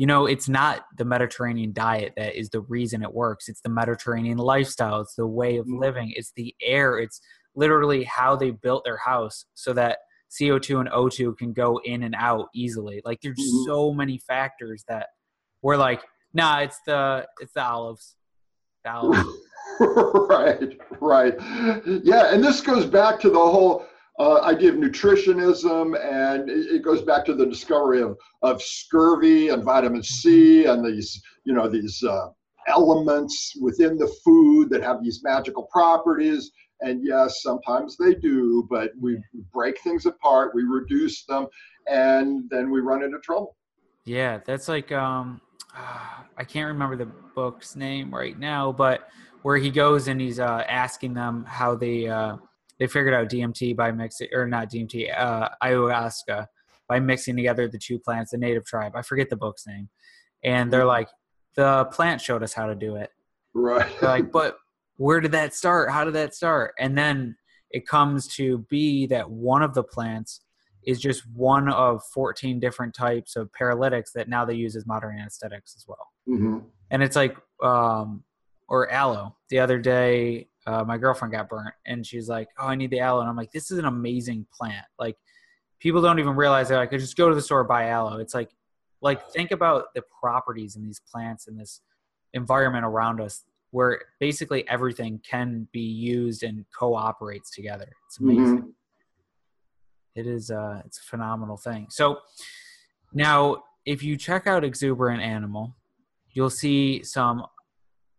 you 0.00 0.06
know, 0.06 0.24
it's 0.24 0.48
not 0.48 0.86
the 0.96 1.04
Mediterranean 1.04 1.74
diet 1.74 2.14
that 2.16 2.34
is 2.34 2.48
the 2.48 2.62
reason 2.62 3.02
it 3.02 3.12
works. 3.12 3.50
It's 3.50 3.60
the 3.60 3.68
Mediterranean 3.68 4.38
lifestyle. 4.38 5.02
It's 5.02 5.14
the 5.14 5.26
way 5.26 5.58
of 5.58 5.66
mm-hmm. 5.66 5.78
living. 5.78 6.14
It's 6.16 6.32
the 6.36 6.54
air. 6.62 6.98
It's 6.98 7.20
literally 7.54 8.04
how 8.04 8.34
they 8.34 8.50
built 8.50 8.84
their 8.86 8.96
house 8.96 9.44
so 9.52 9.74
that 9.74 9.98
CO2 10.30 10.80
and 10.80 10.88
O2 10.88 11.36
can 11.36 11.52
go 11.52 11.82
in 11.84 12.02
and 12.04 12.14
out 12.16 12.46
easily. 12.54 13.02
Like 13.04 13.18
there's 13.22 13.36
mm-hmm. 13.36 13.70
so 13.70 13.92
many 13.92 14.16
factors 14.26 14.84
that 14.88 15.08
we're 15.60 15.76
like, 15.76 16.00
nah, 16.32 16.60
it's 16.60 16.80
the 16.86 17.26
it's 17.38 17.52
the 17.52 17.62
olives. 17.62 18.16
The 18.86 18.92
olives. 18.92 19.28
right, 20.30 20.78
right. 20.98 21.34
Yeah, 22.04 22.32
and 22.32 22.42
this 22.42 22.62
goes 22.62 22.86
back 22.86 23.20
to 23.20 23.28
the 23.28 23.38
whole 23.38 23.84
uh, 24.20 24.42
idea 24.42 24.68
of 24.68 24.74
nutritionism, 24.74 25.98
and 25.98 26.50
it, 26.50 26.82
goes 26.82 27.00
back 27.00 27.24
to 27.24 27.34
the 27.34 27.46
discovery 27.46 28.02
of, 28.02 28.18
of 28.42 28.60
scurvy 28.60 29.48
and 29.48 29.64
vitamin 29.64 30.02
C 30.02 30.66
and 30.66 30.84
these, 30.84 31.22
you 31.44 31.54
know, 31.54 31.68
these 31.68 32.02
uh, 32.04 32.28
elements 32.68 33.54
within 33.62 33.96
the 33.96 34.14
food 34.22 34.68
that 34.68 34.82
have 34.82 35.02
these 35.02 35.22
magical 35.24 35.62
properties. 35.72 36.50
And 36.82 37.02
yes, 37.02 37.42
sometimes 37.42 37.96
they 37.96 38.14
do, 38.14 38.66
but 38.68 38.90
we 39.00 39.18
break 39.54 39.80
things 39.80 40.04
apart, 40.04 40.54
we 40.54 40.64
reduce 40.64 41.24
them, 41.24 41.46
and 41.88 42.44
then 42.50 42.70
we 42.70 42.80
run 42.80 43.02
into 43.02 43.18
trouble. 43.20 43.56
Yeah, 44.04 44.40
that's 44.44 44.68
like 44.68 44.92
um, 44.92 45.40
I 45.74 46.44
can't 46.44 46.66
remember 46.66 46.96
the 46.96 47.10
book's 47.34 47.74
name 47.74 48.14
right 48.14 48.38
now, 48.38 48.70
but 48.70 49.08
where 49.40 49.56
he 49.56 49.70
goes 49.70 50.08
and 50.08 50.20
he's 50.20 50.38
uh, 50.38 50.64
asking 50.68 51.14
them 51.14 51.46
how 51.48 51.74
they 51.74 52.06
uh, 52.06 52.36
they 52.80 52.86
figured 52.86 53.14
out 53.14 53.28
DMT 53.28 53.76
by 53.76 53.92
mixing 53.92 54.28
or 54.32 54.48
not 54.48 54.70
DMT 54.70 55.16
uh, 55.16 55.50
ayahuasca 55.62 56.46
by 56.88 56.98
mixing 56.98 57.36
together 57.36 57.68
the 57.68 57.78
two 57.78 58.00
plants, 58.00 58.32
the 58.32 58.38
native 58.38 58.64
tribe. 58.64 58.92
I 58.96 59.02
forget 59.02 59.30
the 59.30 59.36
book's 59.36 59.66
name, 59.66 59.90
and 60.42 60.72
they're 60.72 60.80
mm-hmm. 60.80 60.88
like, 60.88 61.08
the 61.54 61.84
plant 61.92 62.20
showed 62.20 62.42
us 62.42 62.54
how 62.54 62.66
to 62.66 62.74
do 62.74 62.96
it. 62.96 63.10
Right. 63.54 63.88
They're 64.00 64.08
like, 64.08 64.32
but 64.32 64.56
where 64.96 65.20
did 65.20 65.32
that 65.32 65.54
start? 65.54 65.90
How 65.90 66.04
did 66.04 66.14
that 66.14 66.34
start? 66.34 66.74
And 66.78 66.96
then 66.96 67.36
it 67.70 67.86
comes 67.86 68.26
to 68.36 68.58
be 68.70 69.06
that 69.06 69.30
one 69.30 69.62
of 69.62 69.74
the 69.74 69.84
plants 69.84 70.40
is 70.84 70.98
just 70.98 71.22
one 71.34 71.68
of 71.68 72.02
14 72.14 72.58
different 72.58 72.94
types 72.94 73.36
of 73.36 73.52
paralytics 73.52 74.12
that 74.12 74.28
now 74.28 74.44
they 74.44 74.54
use 74.54 74.74
as 74.74 74.86
modern 74.86 75.18
anesthetics 75.18 75.74
as 75.76 75.84
well. 75.86 76.08
Mm-hmm. 76.28 76.58
And 76.90 77.02
it's 77.02 77.16
like, 77.16 77.36
um, 77.62 78.24
or 78.68 78.90
aloe. 78.90 79.36
The 79.50 79.58
other 79.58 79.78
day, 79.78 80.48
uh, 80.70 80.84
my 80.84 80.98
girlfriend 80.98 81.32
got 81.32 81.48
burnt 81.48 81.74
and 81.86 82.06
she's 82.06 82.28
like, 82.28 82.48
oh, 82.58 82.66
I 82.66 82.74
need 82.74 82.90
the 82.90 83.00
aloe. 83.00 83.20
And 83.20 83.28
I'm 83.28 83.36
like, 83.36 83.52
this 83.52 83.70
is 83.70 83.78
an 83.78 83.86
amazing 83.86 84.46
plant. 84.56 84.84
Like, 84.98 85.16
people 85.78 86.02
don't 86.02 86.18
even 86.18 86.36
realize 86.36 86.68
that 86.68 86.78
I 86.78 86.86
could 86.86 87.00
just 87.00 87.16
go 87.16 87.28
to 87.28 87.34
the 87.34 87.42
store 87.42 87.64
buy 87.64 87.88
aloe. 87.88 88.18
It's 88.18 88.34
like, 88.34 88.50
like 89.00 89.30
think 89.30 89.50
about 89.50 89.94
the 89.94 90.02
properties 90.20 90.76
in 90.76 90.84
these 90.84 91.00
plants 91.10 91.46
and 91.46 91.58
this 91.58 91.80
environment 92.34 92.84
around 92.84 93.20
us 93.20 93.44
where 93.70 94.00
basically 94.18 94.68
everything 94.68 95.20
can 95.28 95.68
be 95.72 95.80
used 95.80 96.42
and 96.42 96.64
cooperates 96.76 97.50
together. 97.50 97.90
It's 98.06 98.18
amazing. 98.20 98.58
Mm-hmm 98.58 98.70
it 100.14 100.26
is 100.26 100.50
uh 100.50 100.82
it's 100.84 100.98
a 100.98 101.02
phenomenal 101.02 101.56
thing 101.56 101.86
so 101.88 102.18
now 103.12 103.62
if 103.86 104.02
you 104.02 104.16
check 104.16 104.46
out 104.46 104.64
exuberant 104.64 105.22
animal 105.22 105.74
you'll 106.32 106.50
see 106.50 107.02
some 107.02 107.44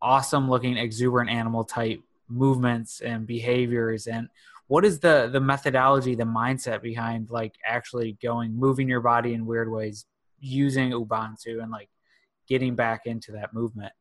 awesome 0.01 0.49
looking 0.49 0.77
exuberant 0.77 1.29
animal 1.29 1.63
type 1.63 2.01
movements 2.31 3.01
and 3.01 3.27
behaviors 3.27 4.07
and 4.07 4.27
what 4.67 4.85
is 4.85 4.99
the 4.99 5.29
the 5.31 5.39
methodology 5.39 6.15
the 6.15 6.23
mindset 6.23 6.81
behind 6.81 7.29
like 7.29 7.55
actually 7.65 8.17
going 8.21 8.55
moving 8.55 8.87
your 8.87 9.01
body 9.01 9.33
in 9.33 9.45
weird 9.45 9.69
ways 9.69 10.05
using 10.39 10.91
ubuntu 10.91 11.61
and 11.61 11.71
like 11.71 11.89
getting 12.47 12.75
back 12.75 13.01
into 13.05 13.31
that 13.31 13.53
movement 13.53 13.93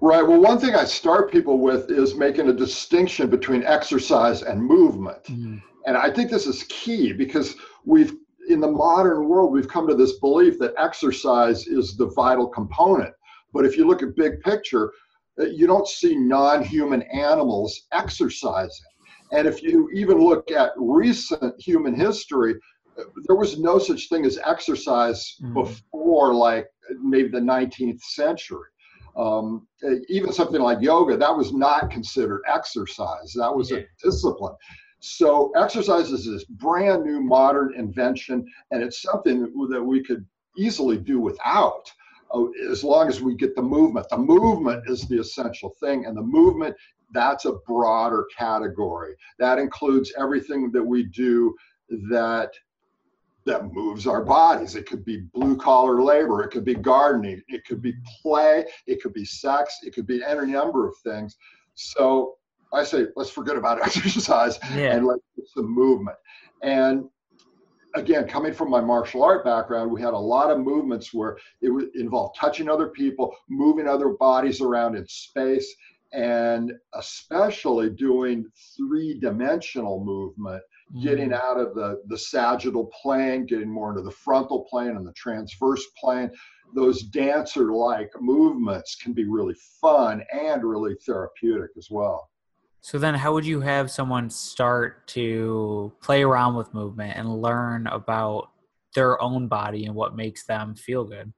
Right. 0.00 0.26
Well, 0.26 0.40
one 0.40 0.58
thing 0.58 0.74
I 0.74 0.84
start 0.84 1.30
people 1.30 1.58
with 1.58 1.90
is 1.90 2.14
making 2.14 2.48
a 2.48 2.52
distinction 2.52 3.28
between 3.28 3.62
exercise 3.64 4.42
and 4.42 4.62
movement. 4.62 5.22
Mm-hmm. 5.24 5.58
And 5.86 5.96
I 5.96 6.10
think 6.10 6.30
this 6.30 6.46
is 6.46 6.64
key 6.68 7.12
because 7.12 7.54
we've, 7.84 8.14
in 8.48 8.60
the 8.60 8.70
modern 8.70 9.28
world, 9.28 9.52
we've 9.52 9.68
come 9.68 9.86
to 9.88 9.94
this 9.94 10.18
belief 10.18 10.58
that 10.58 10.74
exercise 10.78 11.66
is 11.66 11.96
the 11.96 12.06
vital 12.06 12.48
component. 12.48 13.14
But 13.52 13.64
if 13.64 13.76
you 13.76 13.86
look 13.86 14.02
at 14.02 14.16
big 14.16 14.40
picture, 14.40 14.92
you 15.38 15.66
don't 15.66 15.88
see 15.88 16.16
non 16.16 16.64
human 16.64 17.02
animals 17.02 17.86
exercising. 17.92 18.86
And 19.32 19.48
if 19.48 19.62
you 19.62 19.88
even 19.94 20.18
look 20.18 20.50
at 20.50 20.72
recent 20.76 21.54
human 21.58 21.94
history, 21.94 22.54
there 23.26 23.36
was 23.36 23.58
no 23.58 23.78
such 23.78 24.08
thing 24.08 24.26
as 24.26 24.38
exercise 24.44 25.36
mm. 25.42 25.54
before, 25.54 26.34
like 26.34 26.66
maybe 27.02 27.28
the 27.28 27.40
19th 27.40 28.00
century. 28.00 28.68
Um, 29.16 29.66
even 30.08 30.32
something 30.32 30.60
like 30.60 30.80
yoga, 30.80 31.16
that 31.16 31.36
was 31.36 31.52
not 31.52 31.90
considered 31.90 32.42
exercise, 32.46 33.34
that 33.36 33.54
was 33.54 33.70
yeah. 33.70 33.78
a 33.78 33.84
discipline. 34.02 34.54
So 35.00 35.50
exercise 35.56 36.10
is 36.10 36.26
this 36.26 36.44
brand 36.44 37.04
new 37.04 37.20
modern 37.20 37.74
invention, 37.76 38.46
and 38.70 38.82
it's 38.82 39.02
something 39.02 39.52
that 39.70 39.82
we 39.82 40.02
could 40.02 40.24
easily 40.56 40.96
do 40.96 41.20
without 41.20 41.90
Oh, 42.34 42.52
as 42.70 42.82
long 42.82 43.08
as 43.08 43.20
we 43.20 43.34
get 43.34 43.54
the 43.54 43.62
movement. 43.62 44.06
The 44.08 44.16
movement 44.16 44.84
is 44.88 45.06
the 45.06 45.20
essential 45.20 45.74
thing, 45.80 46.06
and 46.06 46.16
the 46.16 46.22
movement 46.22 46.74
that's 47.12 47.44
a 47.44 47.52
broader 47.66 48.26
category. 48.36 49.14
That 49.38 49.58
includes 49.58 50.12
everything 50.18 50.70
that 50.72 50.82
we 50.82 51.04
do 51.04 51.54
that 52.08 52.52
that 53.44 53.72
moves 53.72 54.06
our 54.06 54.24
bodies. 54.24 54.76
It 54.76 54.86
could 54.86 55.04
be 55.04 55.22
blue 55.34 55.56
collar 55.56 56.02
labor, 56.02 56.42
it 56.42 56.50
could 56.50 56.64
be 56.64 56.74
gardening, 56.74 57.42
it 57.48 57.64
could 57.64 57.82
be 57.82 57.92
play, 58.22 58.64
it 58.86 59.02
could 59.02 59.12
be 59.12 59.24
sex, 59.24 59.78
it 59.82 59.94
could 59.94 60.06
be 60.06 60.22
any 60.24 60.52
number 60.52 60.88
of 60.88 60.96
things. 60.98 61.36
So 61.74 62.36
I 62.72 62.84
say 62.84 63.06
let's 63.16 63.30
forget 63.30 63.56
about 63.56 63.82
exercise 63.82 64.58
yeah. 64.74 64.94
and 64.94 65.06
let's 65.06 65.22
get 65.36 65.46
some 65.48 65.68
movement. 65.68 66.16
And 66.62 67.04
again, 67.94 68.26
coming 68.26 68.52
from 68.52 68.70
my 68.70 68.80
martial 68.80 69.22
art 69.22 69.44
background, 69.44 69.90
we 69.90 70.00
had 70.00 70.14
a 70.14 70.18
lot 70.18 70.50
of 70.50 70.58
movements 70.58 71.12
where 71.12 71.38
it 71.60 71.70
would 71.70 71.94
involve 71.94 72.34
touching 72.36 72.68
other 72.68 72.88
people, 72.88 73.34
moving 73.48 73.88
other 73.88 74.10
bodies 74.10 74.60
around 74.60 74.96
in 74.96 75.06
space, 75.06 75.74
and 76.12 76.72
especially 76.94 77.90
doing 77.90 78.44
three-dimensional 78.76 80.04
movement, 80.04 80.62
mm. 80.94 81.02
getting 81.02 81.32
out 81.32 81.58
of 81.58 81.74
the, 81.74 82.02
the 82.08 82.18
sagittal 82.18 82.90
plane, 83.02 83.46
getting 83.46 83.70
more 83.70 83.90
into 83.90 84.02
the 84.02 84.10
frontal 84.10 84.66
plane 84.70 84.96
and 84.96 85.06
the 85.06 85.12
transverse 85.12 85.84
plane. 85.98 86.30
Those 86.74 87.02
dancer-like 87.04 88.10
movements 88.20 88.96
can 88.96 89.12
be 89.12 89.24
really 89.24 89.54
fun 89.80 90.22
and 90.32 90.64
really 90.64 90.96
therapeutic 91.04 91.70
as 91.76 91.88
well. 91.90 92.30
So 92.82 92.98
then, 92.98 93.14
how 93.14 93.32
would 93.32 93.46
you 93.46 93.60
have 93.60 93.92
someone 93.92 94.28
start 94.28 95.06
to 95.08 95.92
play 96.02 96.24
around 96.24 96.56
with 96.56 96.74
movement 96.74 97.16
and 97.16 97.40
learn 97.40 97.86
about 97.86 98.50
their 98.94 99.22
own 99.22 99.46
body 99.46 99.86
and 99.86 99.94
what 99.94 100.16
makes 100.16 100.44
them 100.44 100.74
feel 100.74 101.04
good? 101.04 101.32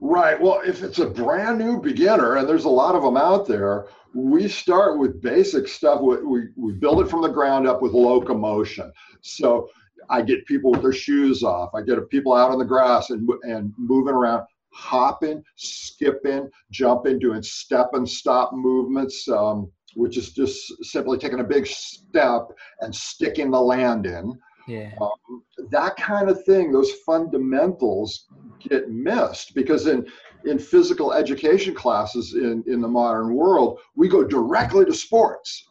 Right. 0.00 0.40
Well, 0.40 0.62
if 0.64 0.82
it's 0.82 1.00
a 1.00 1.06
brand 1.06 1.58
new 1.58 1.80
beginner, 1.82 2.36
and 2.36 2.48
there's 2.48 2.64
a 2.64 2.70
lot 2.70 2.94
of 2.94 3.02
them 3.02 3.16
out 3.16 3.46
there, 3.46 3.88
we 4.14 4.48
start 4.48 4.98
with 4.98 5.20
basic 5.20 5.68
stuff. 5.68 6.00
We, 6.00 6.46
we 6.56 6.72
build 6.72 7.00
it 7.02 7.10
from 7.10 7.20
the 7.20 7.28
ground 7.28 7.66
up 7.66 7.82
with 7.82 7.92
locomotion. 7.92 8.90
So 9.20 9.68
I 10.08 10.22
get 10.22 10.46
people 10.46 10.70
with 10.70 10.82
their 10.82 10.92
shoes 10.92 11.42
off. 11.42 11.74
I 11.74 11.82
get 11.82 12.08
people 12.08 12.32
out 12.32 12.50
on 12.50 12.58
the 12.58 12.64
grass 12.64 13.10
and, 13.10 13.28
and 13.42 13.74
moving 13.76 14.14
around, 14.14 14.46
hopping, 14.70 15.42
skipping, 15.56 16.48
jumping, 16.70 17.18
doing 17.18 17.42
step 17.42 17.90
and 17.92 18.08
stop 18.08 18.54
movements. 18.54 19.28
Um, 19.28 19.70
which 19.98 20.16
is 20.16 20.30
just 20.30 20.84
simply 20.84 21.18
taking 21.18 21.40
a 21.40 21.44
big 21.44 21.66
step 21.66 22.48
and 22.80 22.94
sticking 22.94 23.50
the 23.50 23.60
land 23.60 24.06
in. 24.06 24.38
Yeah. 24.68 24.92
Um, 25.00 25.42
that 25.70 25.96
kind 25.96 26.30
of 26.30 26.44
thing, 26.44 26.70
those 26.70 26.92
fundamentals 27.04 28.28
get 28.60 28.90
missed 28.90 29.54
because 29.54 29.86
in 29.88 30.06
in 30.44 30.56
physical 30.58 31.12
education 31.12 31.74
classes 31.74 32.34
in, 32.34 32.62
in 32.68 32.80
the 32.80 32.86
modern 32.86 33.34
world, 33.34 33.80
we 33.96 34.08
go 34.08 34.22
directly 34.22 34.84
to 34.84 34.94
sports 34.94 35.68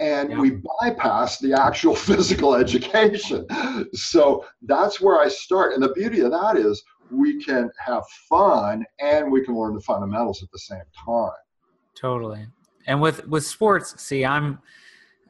and 0.00 0.30
yeah. 0.30 0.38
we 0.38 0.60
bypass 0.80 1.38
the 1.38 1.54
actual 1.58 1.94
physical 2.08 2.54
education. 2.54 3.46
So 3.94 4.44
that's 4.60 5.00
where 5.00 5.18
I 5.18 5.28
start. 5.28 5.72
And 5.72 5.82
the 5.82 5.94
beauty 5.94 6.20
of 6.20 6.30
that 6.32 6.58
is 6.58 6.84
we 7.10 7.42
can 7.42 7.70
have 7.78 8.04
fun 8.28 8.84
and 9.00 9.32
we 9.32 9.42
can 9.42 9.58
learn 9.58 9.74
the 9.74 9.80
fundamentals 9.80 10.42
at 10.42 10.50
the 10.52 10.58
same 10.58 10.84
time. 11.06 11.30
Totally 11.94 12.46
and 12.86 13.00
with 13.00 13.26
with 13.26 13.44
sports 13.44 14.00
see 14.02 14.24
i'm 14.24 14.58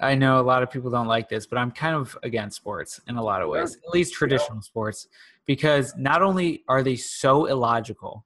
i 0.01 0.15
know 0.15 0.41
a 0.41 0.43
lot 0.43 0.63
of 0.63 0.71
people 0.71 0.91
don't 0.91 1.07
like 1.07 1.29
this 1.29 1.47
but 1.47 1.59
i'm 1.59 1.71
kind 1.71 1.95
of 1.95 2.17
against 2.23 2.57
sports 2.57 3.01
in 3.09 3.17
a 3.17 3.23
lot 3.23 3.43
of 3.43 3.49
ways 3.49 3.77
at 3.77 3.93
least 3.93 4.15
traditional 4.15 4.57
yeah. 4.57 4.63
sports 4.63 5.09
because 5.47 5.95
not 5.97 6.23
only 6.23 6.63
are 6.69 6.83
they 6.83 6.97
so 6.97 7.47
illogical 7.47 8.25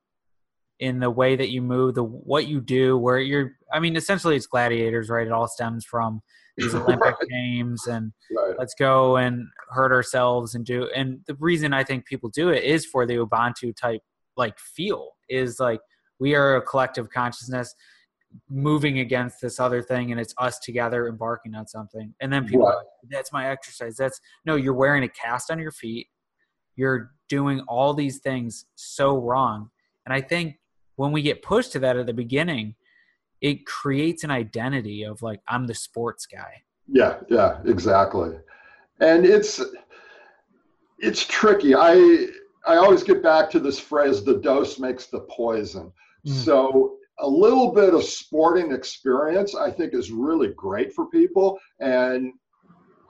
in 0.80 1.00
the 1.00 1.10
way 1.10 1.36
that 1.36 1.48
you 1.48 1.62
move 1.62 1.94
the 1.94 2.04
what 2.04 2.46
you 2.46 2.60
do 2.60 2.98
where 2.98 3.18
you're 3.18 3.52
i 3.72 3.80
mean 3.80 3.96
essentially 3.96 4.36
it's 4.36 4.46
gladiators 4.46 5.08
right 5.08 5.26
it 5.26 5.32
all 5.32 5.48
stems 5.48 5.84
from 5.84 6.20
these 6.56 6.74
olympic 6.74 7.14
games 7.30 7.86
and 7.86 8.12
right. 8.36 8.54
let's 8.58 8.74
go 8.74 9.16
and 9.16 9.46
hurt 9.70 9.92
ourselves 9.92 10.54
and 10.54 10.66
do 10.66 10.88
and 10.94 11.20
the 11.26 11.34
reason 11.36 11.72
i 11.72 11.82
think 11.82 12.04
people 12.04 12.28
do 12.28 12.50
it 12.50 12.62
is 12.62 12.84
for 12.84 13.06
the 13.06 13.14
ubuntu 13.14 13.74
type 13.74 14.02
like 14.36 14.58
feel 14.58 15.12
is 15.30 15.58
like 15.58 15.80
we 16.18 16.34
are 16.34 16.56
a 16.56 16.62
collective 16.62 17.08
consciousness 17.10 17.74
moving 18.48 19.00
against 19.00 19.40
this 19.40 19.60
other 19.60 19.82
thing 19.82 20.10
and 20.10 20.20
it's 20.20 20.34
us 20.38 20.58
together 20.58 21.08
embarking 21.08 21.54
on 21.54 21.66
something. 21.66 22.14
And 22.20 22.32
then 22.32 22.46
people 22.46 22.66
right. 22.66 22.76
like, 22.76 22.86
that's 23.08 23.32
my 23.32 23.48
exercise. 23.50 23.96
That's 23.96 24.20
no 24.44 24.56
you're 24.56 24.74
wearing 24.74 25.04
a 25.04 25.08
cast 25.08 25.50
on 25.50 25.58
your 25.58 25.72
feet. 25.72 26.08
You're 26.76 27.12
doing 27.28 27.60
all 27.68 27.94
these 27.94 28.18
things 28.18 28.66
so 28.74 29.16
wrong. 29.18 29.70
And 30.04 30.14
i 30.14 30.20
think 30.20 30.56
when 30.96 31.12
we 31.12 31.22
get 31.22 31.42
pushed 31.42 31.72
to 31.72 31.78
that 31.80 31.96
at 31.96 32.06
the 32.06 32.14
beginning 32.14 32.74
it 33.42 33.66
creates 33.66 34.24
an 34.24 34.30
identity 34.30 35.02
of 35.02 35.20
like 35.20 35.40
i'm 35.48 35.66
the 35.66 35.74
sports 35.74 36.26
guy. 36.26 36.62
Yeah 36.88 37.18
yeah 37.28 37.58
exactly. 37.64 38.36
And 39.00 39.26
it's 39.26 39.62
it's 40.98 41.24
tricky. 41.26 41.74
I 41.74 42.28
i 42.66 42.76
always 42.76 43.02
get 43.02 43.22
back 43.22 43.50
to 43.50 43.60
this 43.60 43.78
phrase 43.78 44.24
the 44.24 44.38
dose 44.38 44.78
makes 44.78 45.06
the 45.06 45.20
poison. 45.20 45.92
Mm. 46.26 46.32
so 46.32 46.96
a 47.20 47.28
little 47.28 47.72
bit 47.72 47.94
of 47.94 48.04
sporting 48.04 48.72
experience 48.72 49.54
i 49.54 49.70
think 49.70 49.94
is 49.94 50.10
really 50.10 50.48
great 50.48 50.92
for 50.92 51.06
people 51.06 51.58
and 51.80 52.32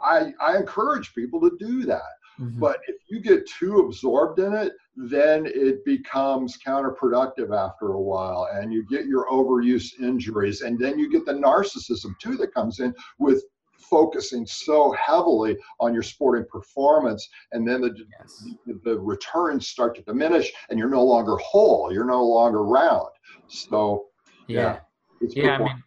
i 0.03 0.33
i 0.41 0.57
encourage 0.57 1.15
people 1.15 1.41
to 1.41 1.57
do 1.59 1.85
that 1.85 2.01
mm-hmm. 2.41 2.59
but 2.59 2.79
if 2.87 2.97
you 3.09 3.21
get 3.21 3.49
too 3.49 3.81
absorbed 3.81 4.39
in 4.39 4.53
it 4.53 4.73
then 4.97 5.45
it 5.47 5.85
becomes 5.85 6.59
counterproductive 6.65 7.55
after 7.55 7.93
a 7.93 8.01
while 8.01 8.49
and 8.53 8.73
you 8.73 8.85
get 8.89 9.07
your 9.07 9.27
overuse 9.29 9.99
injuries 10.01 10.63
and 10.63 10.79
then 10.79 10.99
you 10.99 11.11
get 11.11 11.27
the 11.27 11.33
narcissism 11.33 12.19
too 12.21 12.37
that 12.37 12.55
comes 12.55 12.81
in 12.81 12.95
with 13.19 13.43
focusing 13.79 14.47
so 14.47 14.93
heavily 14.93 15.57
on 15.81 15.93
your 15.93 16.03
sporting 16.03 16.45
performance 16.51 17.29
and 17.53 17.67
then 17.67 17.81
the, 17.81 17.95
yes. 18.21 18.45
the, 18.67 18.81
the 18.85 18.99
returns 18.99 19.69
start 19.69 19.95
to 19.95 20.03
diminish 20.03 20.53
and 20.71 20.79
you're 20.79 20.89
no 20.89 21.05
longer 21.05 21.37
whole 21.37 21.93
you're 21.93 22.05
no 22.05 22.25
longer 22.25 22.65
round 22.65 23.09
so 23.49 24.07
yeah 24.49 24.79
yeah, 25.21 25.45
yeah 25.45 25.55
i 25.55 25.59
mean 25.59 25.83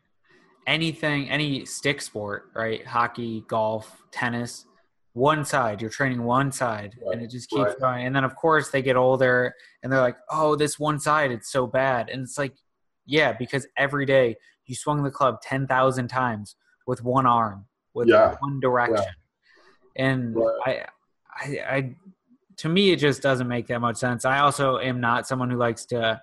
anything 0.67 1.29
any 1.29 1.65
stick 1.65 2.01
sport 2.01 2.49
right 2.55 2.85
hockey 2.85 3.43
golf 3.47 4.03
tennis 4.11 4.65
one 5.13 5.43
side 5.43 5.81
you're 5.81 5.89
training 5.89 6.23
one 6.23 6.51
side 6.51 6.95
right. 7.05 7.13
and 7.13 7.21
it 7.21 7.29
just 7.29 7.49
keeps 7.49 7.61
right. 7.61 7.79
going 7.79 8.05
and 8.05 8.15
then 8.15 8.23
of 8.23 8.35
course 8.35 8.69
they 8.69 8.81
get 8.81 8.95
older 8.95 9.53
and 9.83 9.91
they're 9.91 10.01
like 10.01 10.17
oh 10.29 10.55
this 10.55 10.77
one 10.77 10.99
side 10.99 11.31
it's 11.31 11.51
so 11.51 11.65
bad 11.65 12.09
and 12.09 12.21
it's 12.21 12.37
like 12.37 12.53
yeah 13.05 13.33
because 13.33 13.67
every 13.77 14.05
day 14.05 14.35
you 14.67 14.75
swung 14.75 15.03
the 15.03 15.09
club 15.09 15.41
10,000 15.41 16.07
times 16.07 16.55
with 16.85 17.03
one 17.03 17.25
arm 17.25 17.65
with 17.93 18.07
yeah. 18.07 18.35
one 18.39 18.59
direction 18.59 19.05
yeah. 19.95 20.05
and 20.05 20.35
right. 20.35 20.85
I, 21.35 21.45
I 21.45 21.75
i 21.75 21.95
to 22.57 22.69
me 22.69 22.91
it 22.91 22.97
just 22.97 23.21
doesn't 23.21 23.47
make 23.47 23.67
that 23.67 23.79
much 23.79 23.97
sense 23.97 24.25
i 24.25 24.39
also 24.39 24.79
am 24.79 24.99
not 24.99 25.27
someone 25.27 25.49
who 25.49 25.57
likes 25.57 25.85
to 25.87 26.21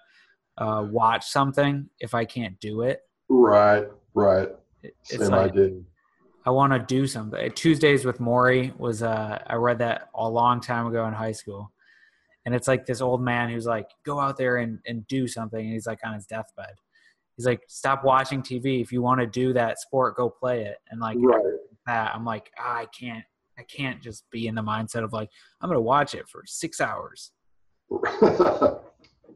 uh, 0.58 0.86
watch 0.90 1.26
something 1.26 1.88
if 1.98 2.14
i 2.14 2.24
can't 2.24 2.58
do 2.60 2.82
it 2.82 3.00
right 3.28 3.86
right 4.14 4.48
it's 4.82 5.18
Same 5.18 5.30
like, 5.30 5.56
I. 5.56 5.70
I 6.44 6.50
want 6.50 6.72
to 6.72 6.78
do 6.78 7.06
something. 7.06 7.50
Tuesdays 7.52 8.04
with 8.04 8.18
Morrie 8.18 8.76
was 8.78 9.02
uh, 9.02 9.42
I 9.46 9.56
read 9.56 9.78
that 9.80 10.10
a 10.14 10.28
long 10.28 10.60
time 10.60 10.86
ago 10.86 11.04
in 11.06 11.12
high 11.12 11.32
school, 11.32 11.72
and 12.44 12.54
it's 12.54 12.68
like 12.68 12.86
this 12.86 13.00
old 13.00 13.20
man 13.20 13.50
who's 13.50 13.66
like, 13.66 13.90
go 14.04 14.20
out 14.20 14.36
there 14.36 14.58
and, 14.58 14.78
and 14.86 15.06
do 15.08 15.26
something, 15.26 15.58
and 15.58 15.72
he's 15.72 15.86
like 15.86 15.98
on 16.04 16.14
his 16.14 16.26
deathbed. 16.26 16.74
He's 17.36 17.46
like, 17.46 17.62
stop 17.68 18.04
watching 18.04 18.42
TV. 18.42 18.80
If 18.80 18.92
you 18.92 19.02
want 19.02 19.20
to 19.20 19.26
do 19.26 19.52
that 19.52 19.78
sport, 19.78 20.16
go 20.16 20.30
play 20.30 20.64
it. 20.64 20.78
And 20.90 21.00
like 21.00 21.18
right. 21.20 21.44
that, 21.86 22.14
I'm 22.14 22.24
like, 22.24 22.50
oh, 22.58 22.62
I 22.62 22.86
can't, 22.98 23.24
I 23.58 23.62
can't 23.62 24.02
just 24.02 24.28
be 24.30 24.46
in 24.46 24.54
the 24.54 24.62
mindset 24.62 25.04
of 25.04 25.12
like, 25.12 25.30
I'm 25.60 25.68
gonna 25.68 25.80
watch 25.80 26.14
it 26.14 26.28
for 26.28 26.42
six 26.46 26.80
hours. 26.80 27.32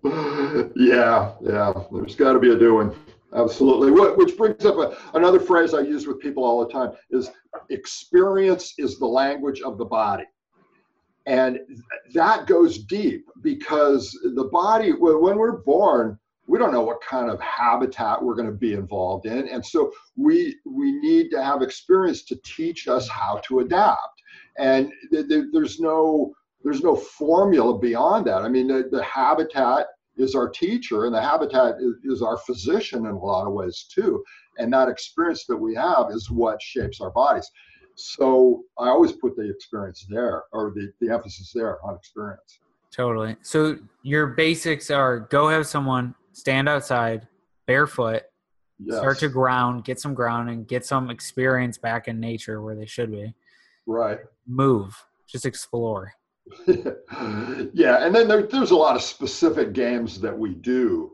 yeah, 0.05 1.33
yeah. 1.43 1.73
There's 1.93 2.17
got 2.17 2.33
to 2.33 2.39
be 2.39 2.51
a 2.51 2.59
doing. 2.59 2.95
Absolutely. 3.35 3.93
Which 3.93 4.37
brings 4.37 4.65
up 4.65 4.77
a, 4.77 4.97
another 5.17 5.39
phrase 5.39 5.75
I 5.75 5.81
use 5.81 6.07
with 6.07 6.21
people 6.21 6.45
all 6.45 6.65
the 6.65 6.73
time 6.73 6.93
is 7.11 7.31
experience 7.69 8.75
is 8.79 8.99
the 8.99 9.07
language 9.07 9.61
of 9.61 9.79
the 9.79 9.85
body. 9.85 10.25
And 11.27 11.61
that 12.15 12.47
goes 12.47 12.79
deep 12.79 13.27
because 13.43 14.11
the 14.35 14.49
body, 14.51 14.93
when 14.93 15.37
we're 15.37 15.59
born, 15.59 16.19
we 16.51 16.59
don't 16.59 16.73
know 16.73 16.83
what 16.83 17.01
kind 17.01 17.31
of 17.31 17.41
habitat 17.41 18.21
we're 18.21 18.35
going 18.35 18.51
to 18.51 18.53
be 18.53 18.73
involved 18.73 19.25
in. 19.25 19.47
And 19.47 19.65
so 19.65 19.93
we, 20.17 20.57
we 20.67 20.91
need 20.99 21.31
to 21.31 21.41
have 21.41 21.63
experience 21.63 22.25
to 22.25 22.37
teach 22.43 22.89
us 22.89 23.09
how 23.09 23.41
to 23.45 23.61
adapt. 23.61 24.21
And 24.59 24.91
th- 25.13 25.29
th- 25.29 25.45
there's 25.53 25.79
no, 25.79 26.35
there's 26.65 26.83
no 26.83 26.97
formula 26.97 27.79
beyond 27.79 28.27
that. 28.27 28.43
I 28.43 28.49
mean, 28.49 28.67
the, 28.67 28.89
the 28.91 29.05
habitat 29.05 29.87
is 30.17 30.35
our 30.35 30.49
teacher 30.49 31.07
and 31.07 31.15
the 31.15 31.23
habitat 31.23 31.77
is, 31.79 31.95
is, 32.03 32.21
our 32.21 32.37
physician 32.39 33.07
in 33.07 33.13
a 33.13 33.19
lot 33.19 33.47
of 33.47 33.53
ways 33.53 33.87
too 33.89 34.23
and 34.59 34.73
that 34.73 34.89
experience 34.89 35.47
that 35.47 35.57
we 35.57 35.73
have 35.77 36.07
is 36.11 36.33
what 36.33 36.61
shapes 36.61 37.01
our 37.01 37.11
bodies 37.11 37.49
so 37.95 38.63
i 38.79 38.89
always 38.89 39.13
put 39.13 39.35
the 39.37 39.49
experience 39.49 40.05
there 40.11 40.43
or 40.53 40.73
the, 40.75 40.93
the 41.01 41.11
emphasis 41.11 41.53
there 41.55 41.83
on 41.87 41.95
experience 41.95 42.59
totally 42.91 43.37
so 43.41 43.79
your 44.03 44.27
basics 44.27 44.91
are 44.91 45.21
go 45.21 45.49
have 45.49 45.67
someone 45.67 46.15
stand 46.41 46.69
outside 46.69 47.29
barefoot 47.67 48.23
yes. 48.79 48.99
start 48.99 49.19
to 49.19 49.29
ground 49.29 49.85
get 49.85 50.01
some 50.01 50.15
grounding 50.15 50.65
get 50.65 50.85
some 50.85 51.11
experience 51.11 51.79
back 51.79 52.09
in 52.09 52.19
nature 52.19 52.63
where 52.63 52.75
they 52.75 52.87
should 52.87 53.11
be 53.11 53.35
right 53.87 54.21
move 54.47 55.05
just 55.27 55.47
explore 55.47 56.13
yeah, 56.67 58.05
and 58.05 58.15
then 58.15 58.29
there, 58.29 58.43
there's 58.43 58.71
a 58.71 58.77
lot 58.77 58.97
of 58.97 59.03
specific 59.03 59.73
games 59.73 60.21
that 60.21 60.37
we 60.37 60.55
do, 60.55 61.13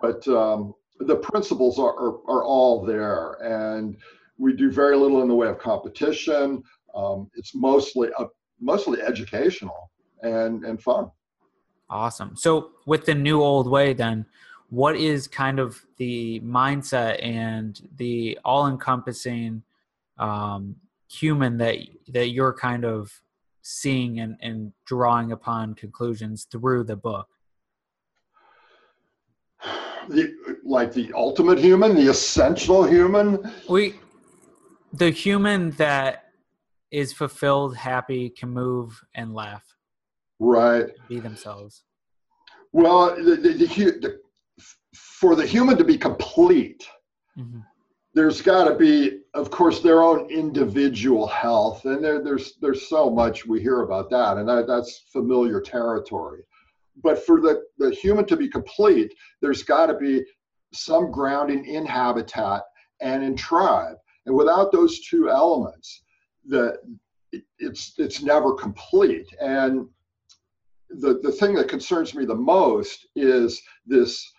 but 0.00 0.26
um, 0.28 0.74
the 1.00 1.16
principles 1.16 1.78
are, 1.78 1.92
are, 1.92 2.18
are, 2.28 2.44
all 2.44 2.84
there, 2.84 3.34
and 3.42 3.96
we 4.38 4.52
do 4.52 4.70
very 4.70 4.96
little 4.96 5.22
in 5.22 5.28
the 5.28 5.34
way 5.34 5.48
of 5.48 5.58
competition. 5.58 6.62
Um, 6.94 7.30
it's 7.34 7.54
mostly 7.54 8.10
uh, 8.18 8.26
mostly 8.60 9.00
educational 9.00 9.90
and 10.22 10.64
and 10.64 10.82
fun. 10.82 11.10
Awesome. 11.88 12.36
So 12.36 12.70
with 12.86 13.04
the 13.04 13.14
new 13.14 13.42
old 13.42 13.68
way, 13.68 13.92
then, 13.92 14.26
what 14.72 14.96
is 14.96 15.28
kind 15.28 15.60
of 15.60 15.84
the 15.98 16.40
mindset 16.40 17.22
and 17.22 17.78
the 17.96 18.38
all-encompassing 18.42 19.62
um, 20.18 20.76
human 21.10 21.58
that 21.58 21.76
that 22.08 22.28
you're 22.30 22.54
kind 22.54 22.86
of 22.86 23.20
seeing 23.60 24.18
and, 24.18 24.38
and 24.40 24.72
drawing 24.86 25.30
upon 25.30 25.74
conclusions 25.74 26.46
through 26.50 26.84
the 26.84 26.96
book? 26.96 27.28
The, 30.08 30.34
like 30.64 30.94
the 30.94 31.12
ultimate 31.14 31.58
human, 31.58 31.94
the 31.94 32.08
essential 32.08 32.82
human. 32.82 33.52
We, 33.68 33.96
the 34.94 35.10
human 35.10 35.72
that 35.72 36.32
is 36.90 37.12
fulfilled, 37.12 37.76
happy, 37.76 38.30
can 38.30 38.48
move 38.48 39.04
and 39.14 39.34
laugh. 39.34 39.64
Right. 40.40 40.86
Be 41.10 41.20
themselves. 41.20 41.84
Well, 42.72 43.14
the, 43.16 43.36
the, 43.36 43.52
the, 43.52 44.18
for 45.22 45.34
the 45.34 45.46
human 45.46 45.78
to 45.78 45.84
be 45.84 45.96
complete, 45.96 46.86
mm-hmm 47.38 47.60
there's 48.14 48.42
got 48.42 48.64
to 48.64 48.74
be, 48.74 49.20
of 49.34 49.50
course, 49.50 49.80
their 49.80 50.02
own 50.02 50.30
individual 50.30 51.26
health, 51.26 51.84
and 51.86 52.04
there, 52.04 52.22
there's 52.22 52.54
there's 52.60 52.88
so 52.88 53.10
much 53.10 53.46
we 53.46 53.60
hear 53.60 53.82
about 53.82 54.10
that, 54.10 54.36
and 54.36 54.48
that, 54.48 54.66
that's 54.66 55.04
familiar 55.12 55.60
territory. 55.60 56.42
But 57.02 57.24
for 57.24 57.40
the, 57.40 57.62
the 57.78 57.90
human 57.90 58.26
to 58.26 58.36
be 58.36 58.48
complete, 58.48 59.14
there's 59.40 59.62
got 59.62 59.86
to 59.86 59.94
be 59.94 60.24
some 60.74 61.10
grounding 61.10 61.64
in 61.64 61.86
habitat 61.86 62.62
and 63.00 63.24
in 63.24 63.34
tribe, 63.34 63.96
and 64.26 64.34
without 64.34 64.72
those 64.72 65.00
two 65.00 65.30
elements, 65.30 66.02
the 66.46 66.76
it's 67.58 67.94
it's 67.96 68.22
never 68.22 68.52
complete. 68.52 69.28
And 69.40 69.88
the 70.90 71.18
the 71.22 71.32
thing 71.32 71.54
that 71.54 71.68
concerns 71.68 72.14
me 72.14 72.26
the 72.26 72.34
most 72.34 73.06
is 73.16 73.62
this 73.86 74.31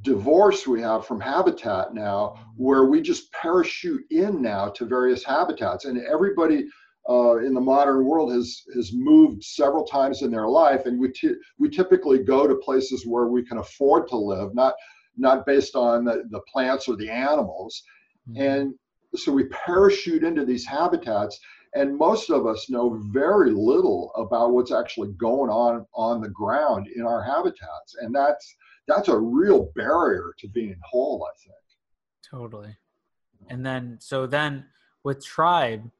divorce 0.00 0.66
we 0.66 0.80
have 0.80 1.06
from 1.06 1.20
habitat 1.20 1.94
now 1.94 2.34
where 2.56 2.84
we 2.84 3.00
just 3.00 3.30
parachute 3.32 4.02
in 4.10 4.42
now 4.42 4.68
to 4.70 4.84
various 4.84 5.22
habitats. 5.22 5.84
And 5.84 6.04
everybody 6.06 6.66
uh, 7.08 7.38
in 7.38 7.52
the 7.52 7.60
modern 7.60 8.04
world 8.04 8.32
has 8.32 8.62
has 8.74 8.92
moved 8.94 9.42
several 9.42 9.84
times 9.84 10.22
in 10.22 10.30
their 10.30 10.48
life. 10.48 10.86
And 10.86 10.98
we 10.98 11.10
t- 11.12 11.36
we 11.58 11.68
typically 11.68 12.18
go 12.18 12.46
to 12.46 12.54
places 12.56 13.06
where 13.06 13.26
we 13.26 13.44
can 13.44 13.58
afford 13.58 14.08
to 14.08 14.16
live 14.16 14.54
not 14.54 14.74
not 15.16 15.44
based 15.44 15.76
on 15.76 16.04
the, 16.04 16.24
the 16.30 16.40
plants 16.52 16.88
or 16.88 16.96
the 16.96 17.10
animals. 17.10 17.82
Mm-hmm. 18.28 18.42
and 18.42 18.74
so 19.14 19.32
we 19.32 19.44
parachute 19.48 20.24
into 20.24 20.44
these 20.44 20.64
habitats 20.64 21.38
and 21.74 21.96
most 21.96 22.30
of 22.30 22.46
us 22.46 22.68
know 22.68 23.00
very 23.12 23.50
little 23.50 24.12
about 24.16 24.52
what's 24.52 24.72
actually 24.72 25.12
going 25.12 25.50
on 25.50 25.86
on 25.94 26.20
the 26.20 26.28
ground 26.28 26.88
in 26.94 27.02
our 27.02 27.22
habitats. 27.22 27.96
And 28.00 28.14
that's 28.14 28.56
that's 28.88 29.08
a 29.08 29.16
real 29.16 29.70
barrier 29.74 30.34
to 30.38 30.48
being 30.48 30.76
whole, 30.82 31.24
I 31.24 31.34
think. 31.38 31.56
Totally. 32.28 32.76
And 33.48 33.64
then, 33.64 33.98
so 34.00 34.26
then 34.26 34.66
with 35.04 35.24
tribe, 35.24 35.90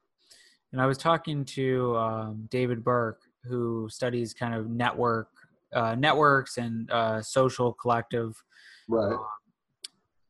and 0.71 0.81
I 0.81 0.85
was 0.85 0.97
talking 0.97 1.45
to 1.45 1.95
um, 1.97 2.47
David 2.49 2.83
Burke, 2.83 3.21
who 3.43 3.87
studies 3.89 4.33
kind 4.33 4.55
of 4.55 4.69
network 4.69 5.27
uh, 5.73 5.95
networks 5.95 6.57
and 6.57 6.89
uh, 6.91 7.21
social 7.21 7.73
collective. 7.73 8.41
Right. 8.87 9.13
Uh, 9.13 9.17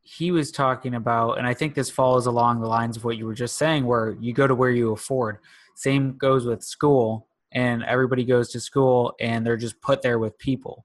he 0.00 0.30
was 0.30 0.50
talking 0.50 0.94
about, 0.94 1.38
and 1.38 1.46
I 1.46 1.54
think 1.54 1.74
this 1.74 1.90
follows 1.90 2.26
along 2.26 2.60
the 2.60 2.66
lines 2.66 2.96
of 2.96 3.04
what 3.04 3.18
you 3.18 3.26
were 3.26 3.34
just 3.34 3.56
saying, 3.56 3.84
where 3.86 4.16
you 4.20 4.32
go 4.32 4.46
to 4.46 4.54
where 4.54 4.70
you 4.70 4.92
afford. 4.92 5.38
Same 5.74 6.16
goes 6.16 6.46
with 6.46 6.62
school, 6.62 7.26
and 7.54 7.82
everybody 7.84 8.24
goes 8.24 8.50
to 8.50 8.60
school 8.60 9.14
and 9.20 9.46
they're 9.46 9.56
just 9.56 9.80
put 9.80 10.02
there 10.02 10.18
with 10.18 10.36
people 10.38 10.84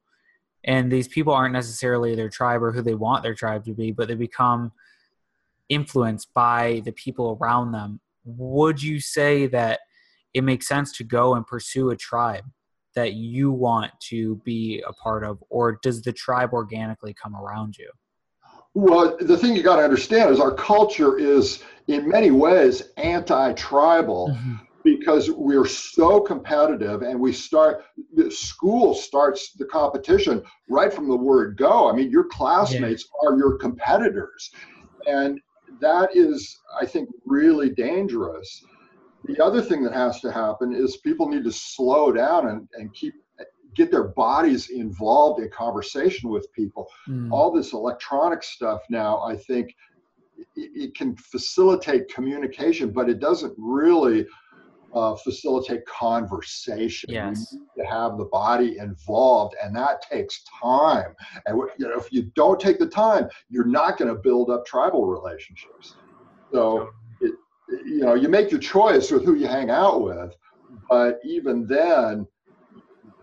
and 0.66 0.92
these 0.92 1.08
people 1.08 1.34
aren't 1.34 1.54
necessarily 1.54 2.16
their 2.16 2.30
tribe 2.30 2.62
or 2.62 2.72
who 2.72 2.82
they 2.82 2.96
want 2.96 3.24
their 3.24 3.36
tribe 3.36 3.64
to 3.66 3.74
be 3.74 3.92
but 3.92 4.08
they 4.08 4.16
become 4.16 4.72
influenced 5.70 6.34
by 6.34 6.82
the 6.86 6.92
people 6.94 7.38
around 7.40 7.72
them. 7.72 8.00
Would 8.26 8.82
you 8.82 9.00
say 9.00 9.48
that 9.48 9.80
it 10.34 10.44
makes 10.44 10.68
sense 10.68 10.92
to 10.98 11.04
go 11.04 11.36
and 11.36 11.46
pursue 11.46 11.92
a 11.92 11.96
tribe 11.96 12.46
that 12.96 13.14
you 13.14 13.52
want 13.52 13.92
to 14.00 14.36
be 14.44 14.84
a 14.88 14.94
part 14.94 15.24
of 15.24 15.44
or 15.50 15.80
does 15.82 16.02
the 16.02 16.12
tribe 16.12 16.54
organically 16.54 17.14
come 17.14 17.36
around 17.36 17.78
you? 17.78 17.90
Well 18.74 19.18
the 19.20 19.38
thing 19.38 19.56
you 19.56 19.64
got 19.64 19.78
to 19.78 19.84
understand 19.84 20.32
is 20.32 20.40
our 20.40 20.54
culture 20.54 21.18
is 21.18 21.64
in 21.88 22.08
many 22.08 22.32
ways 22.32 22.84
anti-tribal. 22.98 24.30
Mm-hmm. 24.30 24.66
Because 24.84 25.30
we're 25.32 25.66
so 25.66 26.22
competitive 26.22 27.02
and 27.02 27.20
we 27.20 27.34
start 27.34 27.84
the 28.16 28.32
school 28.32 28.94
starts 28.94 29.54
the 29.54 29.66
competition 29.66 30.42
right 30.70 30.94
from 30.94 31.08
the 31.08 31.16
word 31.16 31.58
go 31.58 31.90
i 31.90 31.94
mean 31.94 32.10
your 32.10 32.26
classmates 32.26 33.06
yeah. 33.06 33.30
are 33.30 33.38
your 33.38 33.58
competitors 33.58 34.52
and 35.08 35.40
that 35.82 36.10
is 36.16 36.60
i 36.80 36.86
think 36.86 37.10
really 37.26 37.70
dangerous 37.70 38.64
the 39.26 39.44
other 39.44 39.62
thing 39.62 39.84
that 39.84 39.94
has 39.94 40.22
to 40.22 40.32
happen 40.32 40.74
is 40.74 40.98
people 40.98 41.28
need 41.28 41.44
to 41.44 41.52
slow 41.52 42.12
down 42.12 42.48
and, 42.48 42.68
and 42.74 42.94
keep 42.94 43.14
get 43.76 43.92
their 43.92 44.10
bodies 44.10 44.70
involved 44.70 45.42
in 45.42 45.50
conversation 45.50 46.30
with 46.30 46.52
people. 46.54 46.88
Mm. 47.08 47.32
All 47.32 47.52
this 47.52 47.74
electronic 47.74 48.44
stuff 48.44 48.82
now, 48.90 49.22
I 49.22 49.36
think 49.36 49.76
it, 50.56 50.72
it, 50.76 50.96
can 50.96 51.16
facilitate 51.16 52.14
communication, 52.14 52.92
but 52.92 53.10
it 53.10 53.20
doesn't 53.20 53.54
really 53.58 54.26
uh, 54.94 55.16
facilitate 55.16 55.86
conversation. 55.86 57.12
Yes. 57.12 57.56
To 57.78 57.86
have 57.86 58.18
the 58.18 58.26
body 58.26 58.78
involved, 58.78 59.56
and 59.64 59.76
that 59.76 60.02
takes 60.02 60.44
time. 60.62 61.16
And 61.46 61.62
you 61.78 61.88
know, 61.88 61.98
if 61.98 62.12
you 62.12 62.24
don't 62.36 62.60
take 62.60 62.80
the 62.80 62.88
time, 62.88 63.30
you're 63.50 63.68
not 63.68 63.98
going 63.98 64.14
to 64.14 64.20
build 64.20 64.50
up 64.50 64.66
tribal 64.66 65.06
relationships. 65.06 65.96
So 66.52 66.90
you 67.70 68.00
know, 68.00 68.16
you 68.16 68.30
make 68.30 68.52
your 68.52 68.60
choice 68.60 69.12
with 69.12 69.26
who 69.26 69.36
you 69.36 69.48
hang 69.48 69.70
out 69.70 70.02
with, 70.02 70.36
but 70.90 71.20
even 71.24 71.68
then, 71.68 72.28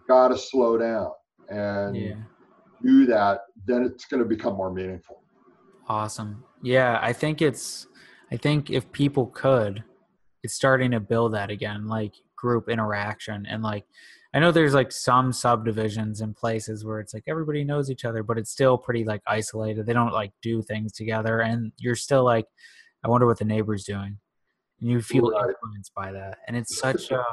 got 0.06 0.28
to 0.28 0.38
slow 0.38 0.78
down 0.78 1.10
and 1.48 1.96
yeah. 1.96 2.14
do 2.82 3.06
that. 3.06 3.40
Then 3.66 3.82
it's 3.82 4.04
going 4.04 4.22
to 4.22 4.28
become 4.28 4.54
more 4.54 4.72
meaningful. 4.72 5.22
Awesome. 5.88 6.44
Yeah, 6.62 6.98
I 7.02 7.12
think 7.12 7.42
it's. 7.42 7.86
I 8.32 8.36
think 8.36 8.70
if 8.70 8.90
people 8.90 9.26
could, 9.26 9.84
it's 10.46 10.54
starting 10.54 10.90
to 10.92 11.00
build 11.00 11.34
that 11.34 11.50
again, 11.50 11.86
like 11.86 12.14
group 12.36 12.68
interaction 12.68 13.46
and 13.46 13.62
like. 13.62 13.84
I 14.34 14.38
know 14.38 14.52
there's 14.52 14.74
like 14.74 14.92
some 14.92 15.32
subdivisions 15.32 16.20
in 16.20 16.34
places 16.34 16.84
where 16.84 17.00
it's 17.00 17.14
like 17.14 17.24
everybody 17.26 17.64
knows 17.64 17.90
each 17.90 18.04
other, 18.04 18.22
but 18.22 18.36
it's 18.36 18.50
still 18.50 18.76
pretty 18.76 19.02
like 19.02 19.22
isolated. 19.26 19.86
They 19.86 19.94
don't 19.94 20.12
like 20.12 20.32
do 20.42 20.60
things 20.60 20.92
together, 20.92 21.40
and 21.40 21.72
you're 21.78 21.94
still 21.94 22.22
like, 22.22 22.44
I 23.02 23.08
wonder 23.08 23.26
what 23.26 23.38
the 23.38 23.46
neighbor's 23.46 23.84
doing 23.84 24.18
and 24.80 24.90
you 24.90 25.00
feel 25.00 25.30
right. 25.30 25.48
influenced 25.48 25.94
by 25.94 26.12
that 26.12 26.38
and 26.46 26.56
it's 26.56 26.76
such 26.78 27.10
a 27.10 27.24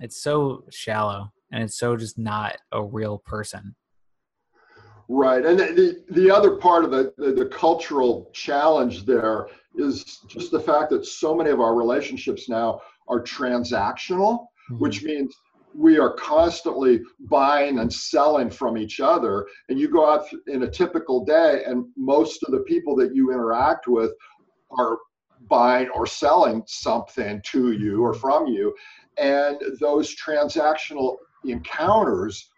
it's 0.00 0.22
so 0.22 0.64
shallow 0.70 1.30
and 1.52 1.62
it's 1.62 1.78
so 1.78 1.96
just 1.96 2.18
not 2.18 2.56
a 2.72 2.82
real 2.82 3.18
person 3.18 3.74
right 5.08 5.44
and 5.44 5.58
the, 5.58 6.02
the 6.10 6.30
other 6.30 6.56
part 6.56 6.84
of 6.84 6.90
the, 6.90 7.12
the, 7.16 7.32
the 7.32 7.46
cultural 7.46 8.30
challenge 8.32 9.04
there 9.04 9.48
is 9.76 10.20
just 10.26 10.50
the 10.50 10.60
fact 10.60 10.90
that 10.90 11.04
so 11.06 11.34
many 11.34 11.50
of 11.50 11.60
our 11.60 11.74
relationships 11.74 12.48
now 12.48 12.80
are 13.08 13.22
transactional 13.22 14.46
mm-hmm. 14.70 14.78
which 14.78 15.02
means 15.02 15.34
we 15.74 15.98
are 15.98 16.14
constantly 16.14 17.00
buying 17.28 17.80
and 17.80 17.92
selling 17.92 18.48
from 18.48 18.78
each 18.78 18.98
other 19.00 19.46
and 19.68 19.78
you 19.78 19.88
go 19.88 20.10
out 20.10 20.24
in 20.46 20.62
a 20.62 20.70
typical 20.70 21.24
day 21.24 21.62
and 21.66 21.84
most 21.96 22.42
of 22.44 22.52
the 22.52 22.60
people 22.60 22.96
that 22.96 23.14
you 23.14 23.30
interact 23.32 23.86
with 23.86 24.12
are 24.78 24.98
buying 25.48 25.88
or 25.90 26.06
selling 26.06 26.62
something 26.66 27.40
to 27.44 27.72
you 27.72 28.02
or 28.02 28.14
from 28.14 28.46
you. 28.46 28.74
And 29.18 29.60
those 29.80 30.14
transactional 30.16 31.16
encounters 31.44 32.50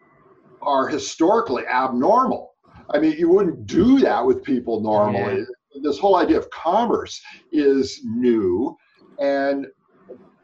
are 0.61 0.87
historically 0.87 1.65
abnormal. 1.65 2.53
I 2.91 2.99
mean, 2.99 3.17
you 3.17 3.29
wouldn't 3.29 3.65
do 3.65 3.99
that 3.99 4.25
with 4.25 4.43
people 4.43 4.81
normally. 4.81 5.39
Yeah. 5.39 5.81
This 5.83 5.99
whole 5.99 6.15
idea 6.15 6.39
of 6.39 6.49
commerce 6.49 7.21
is 7.51 8.01
new 8.03 8.75
and 9.19 9.67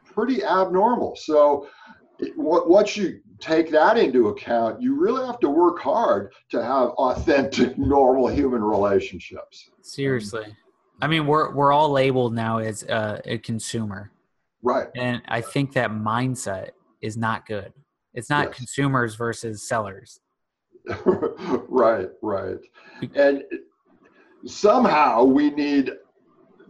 pretty 0.06 0.44
abnormal. 0.44 1.16
So, 1.16 1.68
once 2.38 2.96
you 2.96 3.20
take 3.40 3.70
that 3.72 3.98
into 3.98 4.30
account, 4.30 4.82
you 4.82 4.96
really 4.96 5.26
have 5.26 5.40
to 5.40 5.50
work 5.50 5.80
hard 5.80 6.32
to 6.52 6.64
have 6.64 6.90
authentic, 6.92 7.78
normal 7.78 8.28
human 8.28 8.64
relationships. 8.64 9.70
Seriously. 9.82 10.56
I 11.02 11.08
mean, 11.08 11.28
we're 11.28 11.54
we're 11.54 11.74
all 11.74 11.90
labeled 11.90 12.34
now 12.34 12.60
as 12.60 12.84
a, 12.84 13.22
a 13.26 13.38
consumer, 13.40 14.12
right? 14.64 14.88
And 14.96 15.22
I 15.28 15.42
think 15.42 15.74
that 15.74 15.92
mindset 15.92 16.70
is 17.02 17.18
not 17.18 17.46
good. 17.46 17.74
It's 18.16 18.30
not 18.30 18.48
yes. 18.48 18.58
consumers 18.58 19.16
versus 19.16 19.68
sellers. 19.68 20.20
right, 21.06 22.10
right. 22.22 22.58
And 23.14 23.44
somehow 24.46 25.24
we 25.24 25.52
need 25.52 25.92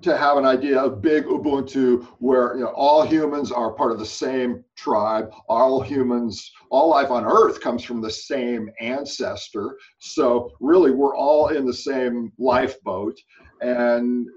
to 0.02 0.18
have 0.18 0.38
an 0.38 0.46
idea 0.46 0.80
of 0.80 1.02
big 1.02 1.26
Ubuntu 1.26 2.06
where 2.20 2.56
you 2.56 2.64
know 2.64 2.74
all 2.76 3.06
humans 3.06 3.52
are 3.52 3.72
part 3.72 3.92
of 3.92 4.00
the 4.00 4.06
same 4.06 4.64
tribe. 4.76 5.32
All 5.48 5.82
humans, 5.82 6.52
all 6.70 6.90
life 6.90 7.12
on 7.12 7.26
Earth 7.26 7.62
comes 7.62 7.84
from 7.84 8.02
the 8.02 8.12
same 8.12 8.70
ancestor. 8.80 9.78
So 10.00 10.52
really, 10.60 10.92
we're 10.92 11.16
all 11.16 11.50
in 11.50 11.66
the 11.66 11.74
same 11.74 12.32
lifeboat, 12.38 13.18
and 13.62 14.28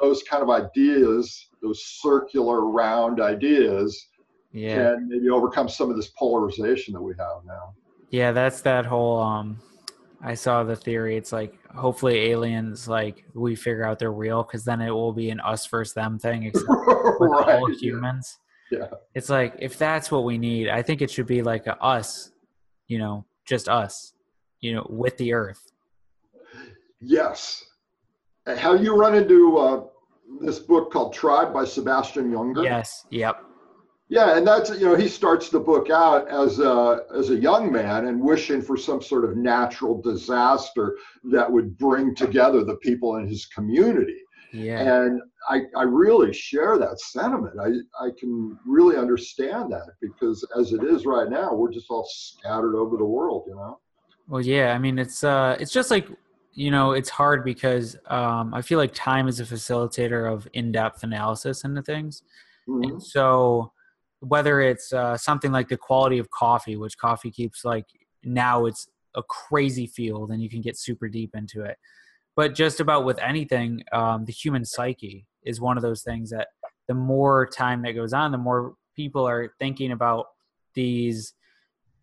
those 0.00 0.22
kind 0.22 0.42
of 0.42 0.50
ideas, 0.50 1.48
those 1.62 1.82
circular 2.00 2.66
round 2.66 3.20
ideas, 3.20 4.08
yeah. 4.52 4.94
can 4.94 5.08
maybe 5.08 5.28
overcome 5.30 5.68
some 5.68 5.90
of 5.90 5.96
this 5.96 6.08
polarization 6.08 6.94
that 6.94 7.02
we 7.02 7.14
have 7.18 7.44
now. 7.46 7.74
Yeah, 8.10 8.32
that's 8.32 8.60
that 8.62 8.86
whole 8.86 9.20
um 9.20 9.60
I 10.22 10.34
saw 10.34 10.64
the 10.64 10.76
theory. 10.76 11.16
It's 11.16 11.32
like 11.32 11.58
hopefully 11.74 12.30
aliens 12.30 12.86
like 12.88 13.24
we 13.34 13.54
figure 13.56 13.84
out 13.84 13.98
they're 13.98 14.12
real 14.12 14.42
because 14.42 14.64
then 14.64 14.80
it 14.80 14.90
will 14.90 15.12
be 15.12 15.30
an 15.30 15.40
us 15.40 15.66
versus 15.66 15.94
them 15.94 16.18
thing, 16.18 16.44
except 16.44 16.66
right. 16.68 17.56
all 17.56 17.70
humans. 17.70 18.38
Yeah. 18.70 18.88
It's 19.14 19.30
like 19.30 19.54
if 19.58 19.78
that's 19.78 20.10
what 20.10 20.24
we 20.24 20.36
need, 20.36 20.68
I 20.68 20.82
think 20.82 21.00
it 21.00 21.10
should 21.10 21.26
be 21.26 21.42
like 21.42 21.66
a 21.66 21.82
us, 21.82 22.32
you 22.86 22.98
know, 22.98 23.24
just 23.46 23.68
us, 23.68 24.12
you 24.60 24.74
know, 24.74 24.86
with 24.90 25.16
the 25.16 25.32
earth. 25.32 25.72
Yes. 27.00 27.64
Have 28.46 28.82
you 28.82 28.96
run 28.96 29.14
into 29.14 29.56
uh, 29.56 29.84
this 30.40 30.58
book 30.58 30.92
called 30.92 31.14
Tribe 31.14 31.52
by 31.52 31.64
Sebastian 31.64 32.30
Junger? 32.30 32.62
Yes. 32.62 33.06
Yep. 33.10 33.42
Yeah, 34.10 34.36
and 34.36 34.44
that's 34.44 34.70
you 34.70 34.86
know 34.86 34.96
he 34.96 35.06
starts 35.06 35.50
the 35.50 35.60
book 35.60 35.88
out 35.88 36.28
as 36.28 36.58
a 36.58 37.04
as 37.14 37.30
a 37.30 37.36
young 37.36 37.70
man 37.70 38.08
and 38.08 38.20
wishing 38.20 38.60
for 38.60 38.76
some 38.76 39.00
sort 39.00 39.24
of 39.24 39.36
natural 39.36 40.02
disaster 40.02 40.98
that 41.30 41.50
would 41.50 41.78
bring 41.78 42.16
together 42.16 42.64
the 42.64 42.74
people 42.76 43.16
in 43.16 43.28
his 43.28 43.46
community. 43.46 44.18
Yeah. 44.52 44.80
And 44.80 45.22
I, 45.48 45.60
I 45.76 45.84
really 45.84 46.32
share 46.32 46.76
that 46.76 46.98
sentiment. 47.00 47.54
I, 47.60 48.04
I 48.04 48.10
can 48.18 48.58
really 48.66 48.96
understand 48.96 49.70
that 49.70 49.86
because 50.00 50.44
as 50.58 50.72
it 50.72 50.82
is 50.82 51.06
right 51.06 51.30
now, 51.30 51.54
we're 51.54 51.70
just 51.70 51.86
all 51.88 52.04
scattered 52.10 52.74
over 52.74 52.96
the 52.96 53.04
world, 53.04 53.44
you 53.46 53.54
know. 53.54 53.78
Well, 54.26 54.42
yeah. 54.42 54.74
I 54.74 54.78
mean, 54.78 54.98
it's 54.98 55.22
uh, 55.22 55.56
it's 55.60 55.72
just 55.72 55.92
like 55.92 56.08
you 56.54 56.72
know, 56.72 56.92
it's 56.92 57.10
hard 57.10 57.44
because 57.44 57.96
um, 58.06 58.52
I 58.54 58.60
feel 58.60 58.78
like 58.80 58.92
time 58.92 59.28
is 59.28 59.38
a 59.38 59.44
facilitator 59.44 60.30
of 60.30 60.48
in-depth 60.52 61.04
analysis 61.04 61.62
into 61.62 61.80
things, 61.80 62.24
mm-hmm. 62.68 62.90
and 62.90 63.00
so 63.00 63.72
whether 64.20 64.60
it's 64.60 64.92
uh, 64.92 65.16
something 65.16 65.50
like 65.50 65.68
the 65.68 65.76
quality 65.76 66.18
of 66.18 66.30
coffee, 66.30 66.76
which 66.76 66.96
coffee 66.98 67.30
keeps 67.30 67.64
like 67.64 67.86
now 68.22 68.66
it's 68.66 68.88
a 69.16 69.22
crazy 69.22 69.86
field 69.86 70.30
and 70.30 70.42
you 70.42 70.48
can 70.48 70.60
get 70.60 70.78
super 70.78 71.08
deep 71.08 71.34
into 71.34 71.62
it. 71.62 71.76
But 72.36 72.54
just 72.54 72.80
about 72.80 73.04
with 73.04 73.18
anything, 73.18 73.82
um, 73.92 74.24
the 74.24 74.32
human 74.32 74.64
psyche 74.64 75.26
is 75.42 75.60
one 75.60 75.76
of 75.76 75.82
those 75.82 76.02
things 76.02 76.30
that 76.30 76.48
the 76.86 76.94
more 76.94 77.46
time 77.46 77.82
that 77.82 77.92
goes 77.92 78.12
on, 78.12 78.30
the 78.30 78.38
more 78.38 78.74
people 78.94 79.26
are 79.26 79.52
thinking 79.58 79.92
about 79.92 80.26
these 80.74 81.34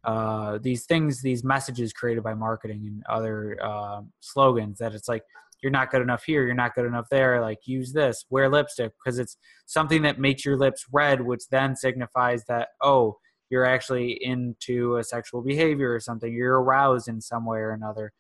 uh, 0.03 0.58
these 0.62 0.86
things, 0.86 1.21
these 1.21 1.43
messages 1.43 1.91
created 1.91 2.23
by 2.23 2.34
marketing 2.34 2.84
and 2.88 3.03
other 3.10 3.58
uh, 3.62 4.01
slogans 4.21 4.77
that 4.77 4.93
it's 4.93 5.10
like 5.10 5.23
you're 5.62 5.72
not 5.72 5.91
good 5.91 6.02
enough 6.02 6.24
here, 6.24 6.46
you're 6.46 6.56
not 6.56 6.76
good 6.76 6.86
enough 6.86 7.08
there. 7.10 7.41
Like 7.41 7.60
use 7.65 7.93
this, 7.93 8.26
wear 8.30 8.50
lipstick 8.50 8.93
because 9.04 9.20
it's 9.20 9.38
something 9.65 10.02
that 10.04 10.20
makes 10.20 10.46
your 10.46 10.58
lips 10.58 10.86
red, 10.91 11.22
which 11.22 11.50
then 11.50 11.76
signifies 11.76 12.43
that 12.46 12.70
oh, 12.82 13.17
you're 13.50 13.65
actually 13.65 14.12
into 14.24 14.98
a 14.98 15.04
sexual 15.04 15.41
behavior 15.41 15.93
or 15.93 16.00
something. 16.00 16.32
You're 16.32 16.62
aroused 16.62 17.08
in 17.08 17.22
some 17.22 17.46
way 17.46 17.60
or 17.60 17.72
another. 17.72 18.12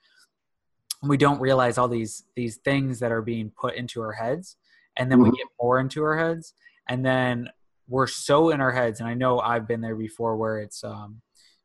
And 1.01 1.09
we 1.09 1.17
don't 1.17 1.39
realize 1.39 1.77
all 1.77 1.87
these 1.87 2.23
these 2.35 2.57
things 2.57 2.99
that 2.99 3.11
are 3.11 3.21
being 3.21 3.51
put 3.59 3.75
into 3.75 4.01
our 4.01 4.13
heads, 4.13 4.57
and 4.97 5.11
then 5.11 5.19
mm-hmm. 5.19 5.31
we 5.31 5.37
get 5.37 5.47
more 5.61 5.79
into 5.79 6.03
our 6.03 6.17
heads, 6.17 6.53
and 6.89 7.05
then 7.05 7.49
we're 7.87 8.07
so 8.07 8.49
in 8.49 8.61
our 8.61 8.71
heads. 8.71 8.99
And 8.99 9.07
I 9.07 9.13
know 9.13 9.39
I've 9.39 9.67
been 9.67 9.81
there 9.81 9.95
before, 9.95 10.37
where 10.37 10.59
it's 10.59 10.83
um, 10.83 11.21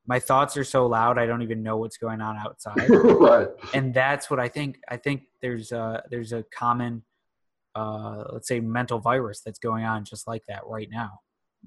my 0.07 0.19
thoughts 0.19 0.57
are 0.57 0.65
so 0.65 0.87
loud 0.87 1.19
i 1.19 1.27
don't 1.27 1.43
even 1.43 1.63
know 1.63 1.77
what's 1.77 1.97
going 1.97 2.21
on 2.21 2.37
outside 2.37 2.89
right 2.91 3.49
and 3.75 3.95
that's 3.95 4.31
what 4.31 4.41
i 4.41 4.49
think 4.49 4.79
i 4.89 4.97
think 4.97 5.23
there's 5.41 5.73
a 5.73 6.03
there's 6.11 6.33
a 6.33 6.45
common 6.57 7.03
uh, 7.75 8.25
let's 8.33 8.49
say 8.49 8.61
mental 8.61 8.99
virus 8.99 9.41
that's 9.41 9.59
going 9.59 9.85
on 9.85 10.05
just 10.05 10.27
like 10.27 10.43
that 10.49 10.61
right 10.67 10.89
now. 10.91 11.21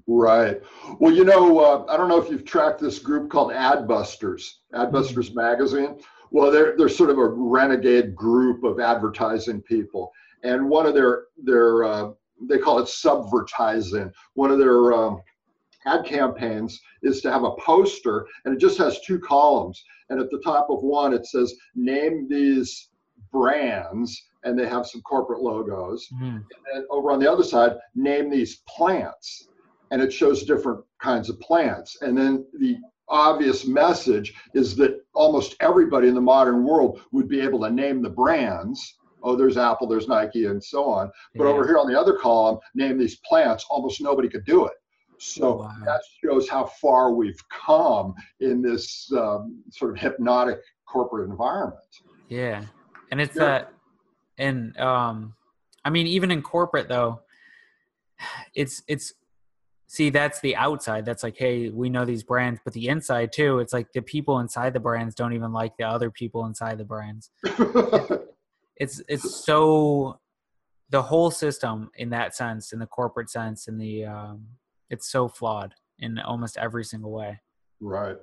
Right. 0.06 0.60
Well, 0.98 1.12
you 1.12 1.24
know, 1.24 1.58
uh, 1.58 1.84
I 1.88 1.96
don't 1.96 2.08
know 2.08 2.20
if 2.20 2.30
you've 2.30 2.44
tracked 2.44 2.80
this 2.80 2.98
group 2.98 3.30
called 3.30 3.52
Adbusters, 3.52 4.44
Adbusters 4.74 5.30
mm-hmm. 5.30 5.36
Magazine. 5.36 5.98
Well, 6.30 6.50
they're 6.50 6.76
they're 6.76 6.88
sort 6.88 7.10
of 7.10 7.18
a 7.18 7.26
renegade 7.26 8.14
group 8.14 8.62
of 8.64 8.78
advertising 8.78 9.62
people, 9.62 10.10
and 10.42 10.68
one 10.68 10.84
of 10.84 10.94
their 10.94 11.24
their 11.42 11.84
uh, 11.84 12.10
they 12.48 12.58
call 12.58 12.78
it 12.78 12.88
subvertising. 12.88 14.12
One 14.34 14.50
of 14.50 14.58
their 14.58 14.92
um, 14.92 15.22
ad 15.86 16.04
campaigns 16.04 16.80
is 17.02 17.20
to 17.22 17.32
have 17.32 17.44
a 17.44 17.56
poster, 17.56 18.26
and 18.44 18.54
it 18.54 18.60
just 18.60 18.78
has 18.78 19.00
two 19.00 19.18
columns. 19.18 19.82
And 20.10 20.20
at 20.20 20.30
the 20.30 20.40
top 20.40 20.68
of 20.70 20.82
one, 20.82 21.14
it 21.14 21.26
says, 21.26 21.54
"Name 21.74 22.28
these 22.28 22.90
brands," 23.32 24.28
and 24.44 24.58
they 24.58 24.68
have 24.68 24.86
some 24.86 25.02
corporate 25.02 25.40
logos. 25.42 26.06
Mm-hmm. 26.14 26.38
And 26.74 26.84
over 26.90 27.10
on 27.10 27.18
the 27.18 27.30
other 27.30 27.44
side, 27.44 27.76
name 27.94 28.30
these 28.30 28.62
plants, 28.68 29.48
and 29.90 30.02
it 30.02 30.12
shows 30.12 30.44
different 30.44 30.84
kinds 31.00 31.28
of 31.30 31.40
plants. 31.40 31.98
And 32.02 32.16
then 32.16 32.46
the 32.58 32.76
obvious 33.08 33.66
message 33.66 34.34
is 34.54 34.76
that 34.76 35.00
almost 35.14 35.56
everybody 35.60 36.08
in 36.08 36.14
the 36.14 36.20
modern 36.20 36.64
world 36.64 37.00
would 37.12 37.28
be 37.28 37.40
able 37.40 37.60
to 37.60 37.70
name 37.70 38.02
the 38.02 38.10
brands. 38.10 38.98
Oh, 39.22 39.34
there's 39.36 39.56
Apple, 39.56 39.86
there's 39.86 40.08
Nike, 40.08 40.46
and 40.46 40.62
so 40.62 40.84
on. 40.84 41.10
But 41.34 41.44
yeah. 41.44 41.50
over 41.50 41.66
here 41.66 41.78
on 41.78 41.90
the 41.90 41.98
other 41.98 42.14
column, 42.14 42.58
name 42.74 42.98
these 42.98 43.16
plants, 43.28 43.64
almost 43.70 44.00
nobody 44.00 44.28
could 44.28 44.44
do 44.44 44.66
it. 44.66 44.74
So 45.18 45.58
wow. 45.58 45.72
that 45.84 46.02
shows 46.22 46.48
how 46.48 46.64
far 46.64 47.12
we've 47.12 47.40
come 47.48 48.14
in 48.40 48.62
this 48.62 49.10
um, 49.16 49.62
sort 49.70 49.92
of 49.92 49.98
hypnotic 49.98 50.60
corporate 50.86 51.28
environment. 51.28 51.80
Yeah, 52.28 52.64
and 53.10 53.20
it's 53.20 53.36
yeah. 53.36 53.44
that, 53.44 53.72
and 54.38 54.76
um, 54.78 55.34
I 55.84 55.90
mean, 55.90 56.06
even 56.06 56.30
in 56.30 56.42
corporate 56.42 56.88
though, 56.88 57.20
it's 58.54 58.82
it's 58.88 59.12
see 59.88 60.10
that's 60.10 60.40
the 60.40 60.56
outside 60.56 61.04
that's 61.04 61.22
like 61.22 61.36
hey 61.36 61.68
we 61.68 61.88
know 61.88 62.04
these 62.04 62.24
brands 62.24 62.60
but 62.64 62.72
the 62.72 62.88
inside 62.88 63.32
too 63.32 63.60
it's 63.60 63.72
like 63.72 63.92
the 63.92 64.02
people 64.02 64.40
inside 64.40 64.72
the 64.72 64.80
brands 64.80 65.14
don't 65.14 65.32
even 65.32 65.52
like 65.52 65.76
the 65.76 65.84
other 65.84 66.10
people 66.10 66.44
inside 66.46 66.76
the 66.76 66.84
brands 66.84 67.30
it's 68.76 69.00
it's 69.08 69.44
so 69.44 70.18
the 70.90 71.02
whole 71.02 71.30
system 71.30 71.90
in 71.96 72.10
that 72.10 72.34
sense 72.34 72.72
in 72.72 72.80
the 72.80 72.86
corporate 72.86 73.30
sense 73.30 73.68
in 73.68 73.78
the 73.78 74.04
um, 74.04 74.44
it's 74.90 75.10
so 75.10 75.28
flawed 75.28 75.74
in 75.98 76.18
almost 76.18 76.58
every 76.58 76.84
single 76.84 77.12
way. 77.12 77.40
Right. 77.80 78.16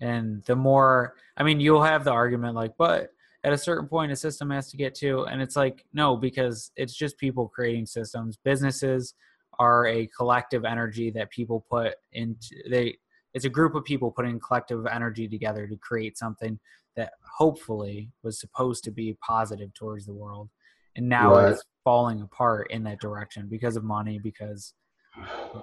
And 0.00 0.42
the 0.44 0.56
more 0.56 1.14
i 1.36 1.42
mean 1.42 1.60
you'll 1.60 1.82
have 1.82 2.04
the 2.04 2.10
argument 2.10 2.54
like 2.54 2.72
but 2.78 3.10
at 3.44 3.52
a 3.52 3.58
certain 3.58 3.86
point 3.86 4.12
a 4.12 4.16
system 4.16 4.50
has 4.50 4.70
to 4.70 4.76
get 4.76 4.94
to 4.94 5.24
and 5.24 5.42
it's 5.42 5.56
like 5.56 5.84
no 5.92 6.16
because 6.16 6.72
it's 6.76 6.94
just 6.94 7.18
people 7.18 7.48
creating 7.48 7.86
systems. 7.86 8.38
Businesses 8.42 9.14
are 9.58 9.86
a 9.86 10.08
collective 10.16 10.64
energy 10.64 11.10
that 11.10 11.30
people 11.30 11.66
put 11.70 11.94
into 12.12 12.56
they 12.70 12.96
it's 13.34 13.44
a 13.44 13.50
group 13.50 13.74
of 13.74 13.84
people 13.84 14.10
putting 14.10 14.40
collective 14.40 14.86
energy 14.86 15.28
together 15.28 15.66
to 15.66 15.76
create 15.76 16.18
something 16.18 16.58
that 16.96 17.12
hopefully 17.38 18.10
was 18.22 18.40
supposed 18.40 18.84
to 18.84 18.90
be 18.90 19.16
positive 19.26 19.72
towards 19.74 20.06
the 20.06 20.12
world. 20.12 20.48
And 20.96 21.08
now 21.08 21.34
right. 21.34 21.52
it's 21.52 21.64
falling 21.84 22.20
apart 22.20 22.70
in 22.70 22.82
that 22.84 23.00
direction 23.00 23.48
because 23.48 23.76
of 23.76 23.84
money 23.84 24.18
because 24.18 24.74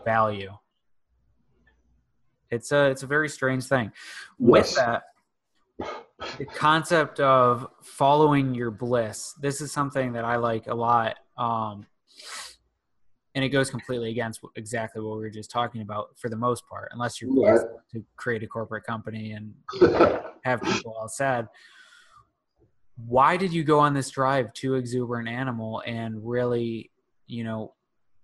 value. 0.05 0.51
It's 2.49 2.71
a 2.71 2.89
it's 2.89 3.03
a 3.03 3.07
very 3.07 3.29
strange 3.29 3.65
thing. 3.65 3.91
With 4.39 4.75
that 4.75 5.03
the 6.39 6.45
concept 6.45 7.19
of 7.19 7.67
following 7.83 8.55
your 8.55 8.71
bliss 8.71 9.35
this 9.39 9.61
is 9.61 9.71
something 9.71 10.13
that 10.13 10.25
i 10.25 10.35
like 10.35 10.65
a 10.65 10.73
lot 10.73 11.15
um, 11.37 11.85
and 13.37 13.45
it 13.45 13.49
goes 13.49 13.69
completely 13.69 14.09
against 14.09 14.41
exactly 14.55 14.99
what 14.99 15.17
we 15.17 15.21
were 15.21 15.29
just 15.29 15.51
talking 15.51 15.81
about 15.81 16.07
for 16.17 16.27
the 16.27 16.35
most 16.35 16.67
part 16.67 16.89
unless 16.91 17.21
you're 17.21 17.29
yeah. 17.35 17.59
to 17.91 18.03
create 18.15 18.41
a 18.41 18.47
corporate 18.47 18.83
company 18.83 19.33
and 19.33 19.53
have 20.43 20.59
people 20.63 20.95
all 20.99 21.07
sad. 21.07 21.47
Why 22.95 23.37
did 23.37 23.53
you 23.53 23.63
go 23.63 23.79
on 23.79 23.93
this 23.93 24.09
drive 24.09 24.51
to 24.53 24.73
exuberant 24.73 25.29
animal 25.29 25.83
and 25.85 26.27
really 26.27 26.89
you 27.27 27.43
know 27.43 27.75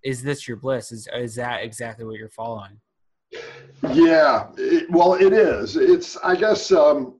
is 0.03 0.21
this 0.21 0.47
your 0.47 0.57
bliss 0.57 0.91
is, 0.91 1.07
is 1.15 1.35
that 1.35 1.63
exactly 1.63 2.05
what 2.05 2.15
you're 2.15 2.29
following 2.29 2.79
yeah 3.91 4.47
it, 4.57 4.89
well 4.89 5.15
it 5.15 5.33
is 5.33 5.75
it's 5.75 6.17
i 6.17 6.35
guess 6.35 6.71
um, 6.71 7.19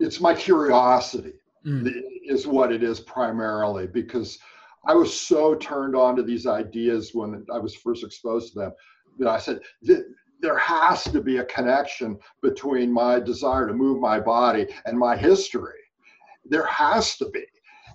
it's 0.00 0.20
my 0.20 0.34
curiosity 0.34 1.34
mm. 1.66 1.90
is 2.24 2.46
what 2.46 2.72
it 2.72 2.82
is 2.82 3.00
primarily 3.00 3.86
because 3.86 4.38
I 4.86 4.94
was 4.94 5.18
so 5.18 5.54
turned 5.56 5.96
on 5.96 6.14
to 6.16 6.22
these 6.22 6.46
ideas 6.46 7.10
when 7.12 7.44
I 7.52 7.58
was 7.58 7.74
first 7.74 8.04
exposed 8.04 8.52
to 8.52 8.60
them 8.60 8.72
that 9.18 9.28
I 9.28 9.38
said, 9.38 9.60
there 9.82 10.58
has 10.58 11.04
to 11.04 11.20
be 11.20 11.38
a 11.38 11.44
connection 11.44 12.18
between 12.40 12.92
my 12.92 13.18
desire 13.18 13.66
to 13.66 13.74
move 13.74 14.00
my 14.00 14.20
body 14.20 14.66
and 14.84 14.96
my 14.96 15.16
history. 15.16 15.80
There 16.44 16.66
has 16.66 17.16
to 17.16 17.28
be. 17.30 17.44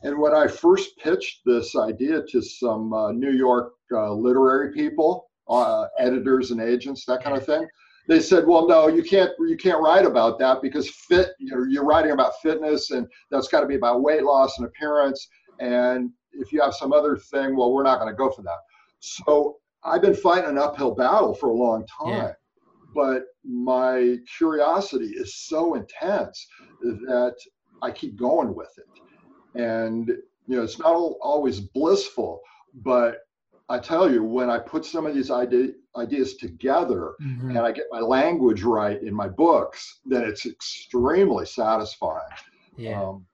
And 0.04 0.20
when 0.20 0.34
I 0.34 0.48
first 0.48 0.98
pitched 0.98 1.42
this 1.46 1.76
idea 1.76 2.24
to 2.24 2.42
some 2.42 2.94
uh, 2.94 3.12
New 3.12 3.32
York 3.32 3.74
uh, 3.94 4.14
literary 4.14 4.72
people, 4.74 5.30
uh, 5.48 5.88
editors 6.00 6.52
and 6.52 6.62
agents, 6.62 7.06
that 7.06 7.24
kind 7.24 7.38
of 7.38 7.46
thing, 7.46 7.68
they 8.08 8.20
said, 8.20 8.48
"Well, 8.48 8.68
no, 8.68 8.88
you 8.88 9.04
can't. 9.04 9.32
You 9.40 9.58
can't 9.58 9.82
write 9.82 10.06
about 10.06 10.40
that 10.40 10.62
because 10.62 10.90
fit. 10.90 11.30
You 11.40 11.56
know, 11.56 11.66
you're 11.70 11.86
writing 11.86 12.12
about 12.12 12.34
fitness, 12.42 12.92
and 12.92 13.08
that's 13.30 13.48
got 13.48 13.62
to 13.62 13.68
be 13.68 13.76
about 13.76 14.02
weight 14.02 14.24
loss 14.24 14.58
and 14.58 14.68
appearance. 14.68 15.28
And 15.60 16.12
if 16.34 16.52
you 16.52 16.62
have 16.62 16.74
some 16.74 16.94
other 16.94 17.16
thing, 17.16 17.56
well, 17.56 17.72
we're 17.72 17.84
not 17.84 18.00
going 18.00 18.12
to 18.12 18.18
go 18.18 18.32
for 18.32 18.42
that. 18.42 18.58
So 19.00 19.58
I've 19.84 20.02
been 20.02 20.16
fighting 20.16 20.50
an 20.50 20.58
uphill 20.58 20.96
battle 20.96 21.34
for 21.34 21.50
a 21.50 21.54
long 21.54 21.86
time. 21.88 22.10
Yeah. 22.10 22.32
But 22.94 23.24
my 23.44 24.18
curiosity 24.38 25.12
is 25.16 25.36
so 25.36 25.76
intense 25.76 26.46
that 26.82 27.36
I 27.82 27.92
keep 27.92 28.18
going 28.18 28.54
with 28.54 28.72
it. 28.78 28.86
And, 29.56 30.08
you 30.48 30.56
know, 30.56 30.64
it's 30.64 30.80
not 30.80 30.94
always 30.94 31.60
blissful, 31.60 32.42
but 32.76 33.20
I 33.70 33.80
tell 33.80 34.12
you, 34.12 34.24
when 34.24 34.50
I 34.50 34.60
put 34.60 34.86
some 34.86 35.06
of 35.06 35.16
these 35.16 35.32
idea, 35.32 35.70
ideas 35.96 36.36
together 36.36 37.14
mm-hmm. 37.22 37.52
and 37.52 37.60
I 37.60 37.72
get 37.72 37.86
my 37.92 38.00
language 38.00 38.64
right 38.64 39.02
in 39.02 39.14
my 39.14 39.28
books, 39.28 40.00
then 40.06 40.24
it's 40.24 40.46
extremely 40.46 41.46
satisfying. 41.46 42.22
Yeah. 42.78 43.02
Um, 43.02 43.26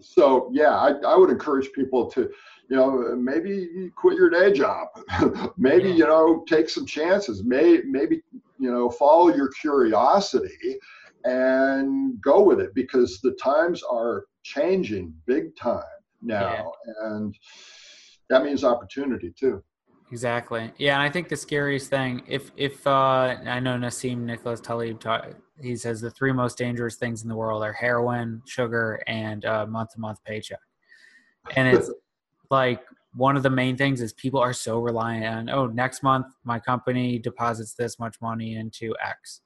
so 0.00 0.50
yeah, 0.52 0.76
I, 0.76 0.92
I 1.06 1.16
would 1.16 1.30
encourage 1.30 1.72
people 1.72 2.10
to, 2.12 2.30
you 2.68 2.76
know, 2.76 3.14
maybe 3.16 3.90
quit 3.96 4.16
your 4.16 4.30
day 4.30 4.52
job, 4.52 4.88
maybe 5.56 5.88
yeah. 5.90 5.94
you 5.94 6.06
know 6.06 6.44
take 6.48 6.68
some 6.68 6.86
chances, 6.86 7.44
may 7.44 7.80
maybe 7.84 8.22
you 8.58 8.70
know 8.70 8.88
follow 8.88 9.34
your 9.34 9.48
curiosity 9.60 10.78
and 11.24 12.20
go 12.20 12.42
with 12.42 12.60
it 12.60 12.74
because 12.74 13.20
the 13.20 13.32
times 13.32 13.82
are 13.82 14.24
changing 14.42 15.14
big 15.26 15.56
time 15.56 15.82
now, 16.20 16.72
yeah. 16.86 17.06
and 17.08 17.36
that 18.28 18.44
means 18.44 18.64
opportunity 18.64 19.32
too. 19.38 19.62
Exactly. 20.12 20.70
Yeah, 20.76 20.94
and 20.94 21.02
I 21.02 21.08
think 21.08 21.28
the 21.28 21.36
scariest 21.36 21.88
thing, 21.88 22.22
if 22.28 22.50
if 22.56 22.86
uh, 22.86 23.36
I 23.46 23.60
know 23.60 23.76
Nassim 23.76 24.18
Nicholas 24.18 24.60
Taleb, 24.60 25.02
he 25.62 25.74
says 25.74 26.02
the 26.02 26.10
three 26.10 26.32
most 26.32 26.58
dangerous 26.58 26.96
things 26.96 27.22
in 27.22 27.30
the 27.30 27.34
world 27.34 27.62
are 27.62 27.72
heroin, 27.72 28.42
sugar, 28.46 29.02
and 29.06 29.44
month 29.70 29.94
to 29.94 30.00
month 30.00 30.22
paycheck. 30.24 30.60
And 31.56 31.66
it's 31.66 31.90
like 32.50 32.82
one 33.14 33.36
of 33.36 33.42
the 33.42 33.50
main 33.50 33.76
things 33.76 34.02
is 34.02 34.12
people 34.12 34.40
are 34.40 34.52
so 34.52 34.80
reliant 34.80 35.24
on 35.24 35.50
oh 35.50 35.66
next 35.66 36.02
month 36.02 36.26
my 36.44 36.58
company 36.58 37.18
deposits 37.18 37.74
this 37.74 37.98
much 37.98 38.16
money 38.20 38.56
into 38.56 38.94
X, 39.02 39.40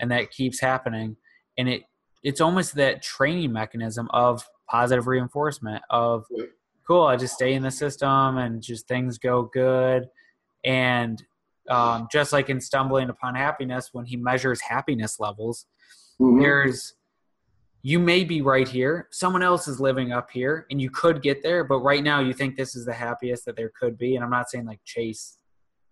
and 0.00 0.10
that 0.10 0.30
keeps 0.30 0.60
happening, 0.60 1.14
and 1.58 1.68
it 1.68 1.82
it's 2.26 2.40
almost 2.40 2.74
that 2.74 3.02
training 3.04 3.52
mechanism 3.52 4.08
of 4.10 4.44
positive 4.68 5.06
reinforcement 5.06 5.80
of 5.90 6.26
cool 6.84 7.04
i 7.04 7.16
just 7.16 7.34
stay 7.34 7.54
in 7.54 7.62
the 7.62 7.70
system 7.70 8.36
and 8.38 8.60
just 8.60 8.88
things 8.88 9.16
go 9.16 9.44
good 9.54 10.08
and 10.64 11.22
um, 11.68 12.06
just 12.12 12.32
like 12.32 12.48
in 12.48 12.60
stumbling 12.60 13.10
upon 13.10 13.34
happiness 13.34 13.90
when 13.92 14.04
he 14.04 14.16
measures 14.16 14.60
happiness 14.60 15.20
levels 15.20 15.66
mm-hmm. 16.20 16.40
there's 16.40 16.94
you 17.82 18.00
may 18.00 18.24
be 18.24 18.42
right 18.42 18.66
here 18.66 19.06
someone 19.12 19.42
else 19.42 19.68
is 19.68 19.78
living 19.78 20.10
up 20.10 20.28
here 20.32 20.66
and 20.70 20.80
you 20.80 20.90
could 20.90 21.22
get 21.22 21.44
there 21.44 21.62
but 21.62 21.78
right 21.78 22.02
now 22.02 22.18
you 22.18 22.32
think 22.32 22.56
this 22.56 22.74
is 22.74 22.84
the 22.84 22.92
happiest 22.92 23.44
that 23.44 23.54
there 23.54 23.70
could 23.80 23.96
be 23.96 24.16
and 24.16 24.24
i'm 24.24 24.30
not 24.30 24.50
saying 24.50 24.66
like 24.66 24.80
chase 24.84 25.38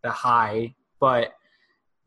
the 0.02 0.10
high 0.10 0.74
but 0.98 1.32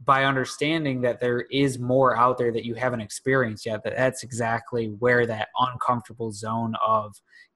by 0.05 0.25
understanding 0.25 1.01
that 1.01 1.19
there 1.19 1.41
is 1.51 1.79
more 1.79 2.15
out 2.17 2.37
there 2.37 2.51
that 2.51 2.65
you 2.65 2.75
haven't 2.75 3.01
experienced 3.01 3.65
yet 3.65 3.83
that 3.83 3.95
that's 3.95 4.23
exactly 4.23 4.87
where 4.99 5.25
that 5.25 5.49
uncomfortable 5.59 6.31
zone 6.31 6.75
of 6.85 7.15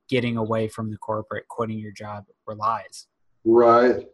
getting 0.10 0.38
away 0.38 0.68
from 0.68 0.90
the 0.90 0.98
corporate, 0.98 1.48
quitting 1.48 1.80
your 1.80 1.92
job 1.92 2.26
relies. 2.46 3.08
Right. 3.46 4.06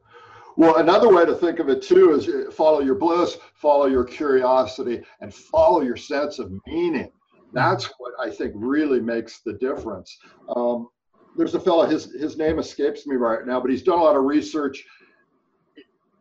Well, 0.56 0.78
another 0.78 1.14
way 1.14 1.26
to 1.26 1.36
think 1.36 1.60
of 1.60 1.70
it 1.70 1.82
too 1.82 2.14
is 2.14 2.54
follow 2.54 2.82
your 2.82 2.96
bliss, 2.96 3.38
follow 3.56 3.86
your 3.86 4.04
curiosity, 4.04 5.02
and 5.22 5.34
follow 5.34 5.82
your 5.82 5.98
sense 5.98 6.40
of 6.40 6.52
meaning. 6.66 7.12
That's 7.54 7.86
what 7.98 8.14
I 8.20 8.30
think 8.30 8.54
really 8.56 9.00
makes 9.00 9.42
the 9.46 9.54
difference. 9.54 10.18
Um, 10.56 10.90
there's 11.38 11.54
a 11.54 11.60
fellow, 11.60 11.86
his, 11.86 12.12
his 12.14 12.38
name 12.38 12.60
escapes 12.60 13.06
me 13.06 13.16
right 13.16 13.46
now, 13.46 13.60
but 13.60 13.70
he's 13.70 13.84
done 13.84 14.00
a 14.00 14.04
lot 14.04 14.16
of 14.16 14.24
research 14.24 14.84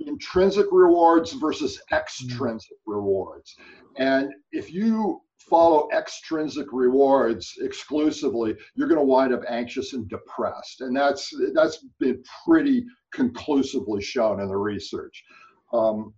intrinsic 0.06 0.66
rewards 0.72 1.32
versus 1.32 1.80
extrinsic 1.92 2.78
rewards. 2.86 3.56
And 3.96 4.32
if 4.52 4.72
you 4.72 5.20
follow 5.38 5.88
extrinsic 5.92 6.66
rewards 6.72 7.54
exclusively, 7.60 8.56
you're 8.74 8.88
going 8.88 9.00
to 9.00 9.04
wind 9.04 9.32
up 9.32 9.42
anxious 9.48 9.92
and 9.92 10.08
depressed. 10.08 10.80
And 10.80 10.96
that's 10.96 11.32
that's 11.54 11.84
been 11.98 12.22
pretty 12.44 12.84
conclusively 13.12 14.02
shown 14.02 14.40
in 14.40 14.48
the 14.48 14.56
research. 14.56 15.24
Um, 15.72 16.14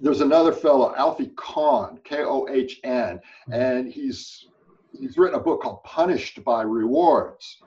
there's 0.00 0.20
another 0.20 0.52
fellow, 0.52 0.94
Alfie 0.96 1.30
Kohn, 1.36 2.00
K-O-H-N, 2.04 3.16
mm-hmm. 3.16 3.52
and 3.52 3.92
he's 3.92 4.48
he's 4.98 5.16
written 5.16 5.38
a 5.38 5.42
book 5.42 5.62
called 5.62 5.82
Punished 5.84 6.42
by 6.44 6.62
Rewards. 6.62 7.58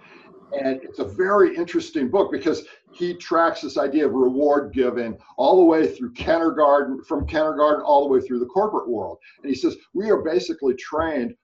And 0.61 0.81
it's 0.83 0.99
a 0.99 1.05
very 1.05 1.55
interesting 1.55 2.09
book 2.09 2.31
because 2.31 2.65
he 2.95 3.13
tracks 3.13 3.61
this 3.61 3.77
idea 3.77 4.05
of 4.05 4.13
reward 4.13 4.73
giving 4.73 5.17
all 5.37 5.57
the 5.57 5.65
way 5.65 5.85
through 5.87 6.13
kindergarten, 6.13 7.03
from 7.03 7.27
kindergarten 7.27 7.83
all 7.83 8.07
the 8.07 8.13
way 8.13 8.25
through 8.25 8.39
the 8.39 8.45
corporate 8.45 8.87
world. 8.87 9.17
And 9.43 9.49
he 9.49 9.55
says, 9.55 9.75
we 9.93 10.09
are 10.09 10.21
basically 10.21 10.75
trained 10.75 11.35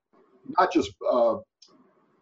not 0.58 0.72
just 0.72 0.92
uh, 1.10 1.36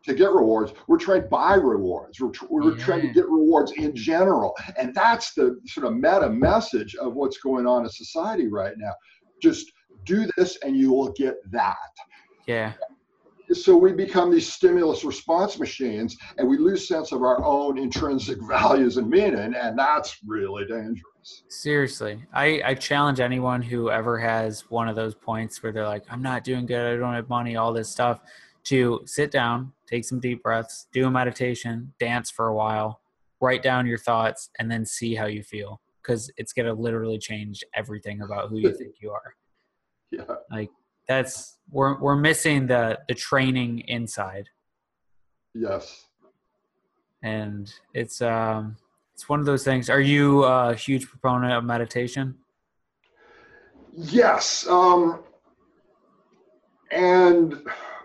to 0.05 0.13
get 0.15 0.31
rewards, 0.31 0.73
we're 0.87 0.97
trained 0.97 1.29
by 1.29 1.55
rewards. 1.55 2.19
We're, 2.19 2.31
we're 2.49 2.75
yeah. 2.75 2.83
trained 2.83 3.01
to 3.03 3.13
get 3.13 3.29
rewards 3.29 3.71
in 3.73 3.95
general. 3.95 4.55
And 4.77 4.95
that's 4.95 5.33
the 5.35 5.59
sort 5.67 5.85
of 5.85 5.93
meta 5.93 6.29
message 6.29 6.95
of 6.95 7.13
what's 7.13 7.37
going 7.37 7.67
on 7.67 7.83
in 7.83 7.89
society 7.89 8.47
right 8.47 8.73
now. 8.77 8.93
Just 9.41 9.71
do 10.05 10.27
this 10.37 10.57
and 10.63 10.75
you 10.75 10.91
will 10.91 11.11
get 11.11 11.35
that. 11.51 11.75
Yeah 12.47 12.73
so 13.53 13.75
we 13.75 13.91
become 13.91 14.31
these 14.31 14.51
stimulus 14.51 15.03
response 15.03 15.59
machines 15.59 16.17
and 16.37 16.47
we 16.47 16.57
lose 16.57 16.87
sense 16.87 17.11
of 17.11 17.23
our 17.23 17.43
own 17.43 17.77
intrinsic 17.77 18.37
values 18.47 18.97
and 18.97 19.09
meaning 19.09 19.53
and 19.55 19.77
that's 19.77 20.17
really 20.25 20.65
dangerous. 20.65 21.43
Seriously. 21.49 22.23
I 22.33 22.61
i 22.65 22.73
challenge 22.73 23.19
anyone 23.19 23.61
who 23.61 23.89
ever 23.91 24.17
has 24.17 24.69
one 24.69 24.87
of 24.87 24.95
those 24.95 25.15
points 25.15 25.61
where 25.61 25.71
they're 25.71 25.87
like 25.87 26.03
i'm 26.09 26.21
not 26.21 26.43
doing 26.43 26.65
good. 26.65 26.93
I 26.93 26.97
don't 26.97 27.13
have 27.13 27.29
money 27.29 27.55
all 27.55 27.73
this 27.73 27.89
stuff 27.89 28.21
to 28.65 29.01
sit 29.05 29.31
down 29.31 29.73
take 29.87 30.05
some 30.05 30.19
deep 30.19 30.43
breaths 30.43 30.87
do 30.91 31.07
a 31.07 31.11
meditation 31.11 31.93
dance 31.99 32.29
for 32.29 32.47
a 32.47 32.55
while 32.55 33.01
write 33.41 33.63
down 33.63 33.85
your 33.85 33.97
thoughts 33.97 34.49
and 34.59 34.69
then 34.69 34.85
see 34.85 35.15
how 35.15 35.25
you 35.25 35.43
feel. 35.43 35.81
Because 36.01 36.31
it's 36.37 36.53
going 36.53 36.65
to 36.65 36.73
literally 36.73 37.17
change 37.17 37.63
everything 37.75 38.21
about 38.21 38.49
who 38.49 38.59
you 38.59 38.73
think 38.77 38.95
you 39.01 39.11
are. 39.11 39.35
Yeah. 40.11 40.35
Like 40.51 40.69
that's 41.09 41.57
we're 41.71 41.99
we're 41.99 42.15
missing 42.15 42.67
the 42.67 42.99
the 43.09 43.15
training 43.15 43.79
inside. 43.87 44.47
Yes. 45.53 46.05
And 47.23 47.73
it's 47.93 48.21
um 48.21 48.77
it's 49.13 49.27
one 49.27 49.41
of 49.41 49.45
those 49.45 49.65
things. 49.65 49.89
Are 49.89 49.99
you 49.99 50.43
a 50.43 50.75
huge 50.75 51.09
proponent 51.09 51.51
of 51.51 51.65
meditation? 51.65 52.35
Yes. 53.91 54.67
Um 54.69 55.23
and 56.91 57.53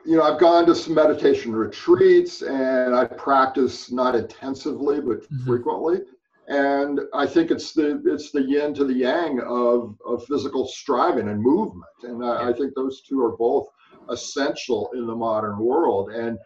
you 0.07 0.17
know, 0.17 0.23
I've 0.23 0.41
gone 0.41 0.67
to 0.67 0.75
some 0.75 0.95
meditation 0.95 1.53
retreats 1.53 2.43
and 2.43 2.95
I 2.95 3.05
practice 3.05 3.93
not 3.93 4.17
intensively 4.17 5.01
but 5.01 5.23
mm-hmm. 5.23 5.45
frequently 5.45 6.01
and 6.49 7.01
I 7.15 7.27
think 7.27 7.51
it's 7.51 7.73
the 7.73 8.03
it's 8.05 8.31
the 8.31 8.43
yin 8.43 8.75
to 8.75 8.85
the 8.85 8.93
yang 8.93 9.41
of, 9.41 9.97
of 10.07 10.25
physical 10.27 10.67
striving 10.67 11.29
and 11.29 11.41
movement, 11.41 11.85
and 12.03 12.25
I, 12.25 12.51
I, 12.51 12.53
think 12.53 12.75
those 12.75 13.01
two 13.03 13.23
are 13.23 13.37
both 13.37 13.69
essential 14.11 14.91
in 14.95 15.07
the 15.07 15.15
modern 15.15 15.59
world. 15.59 16.11
And 16.11 16.39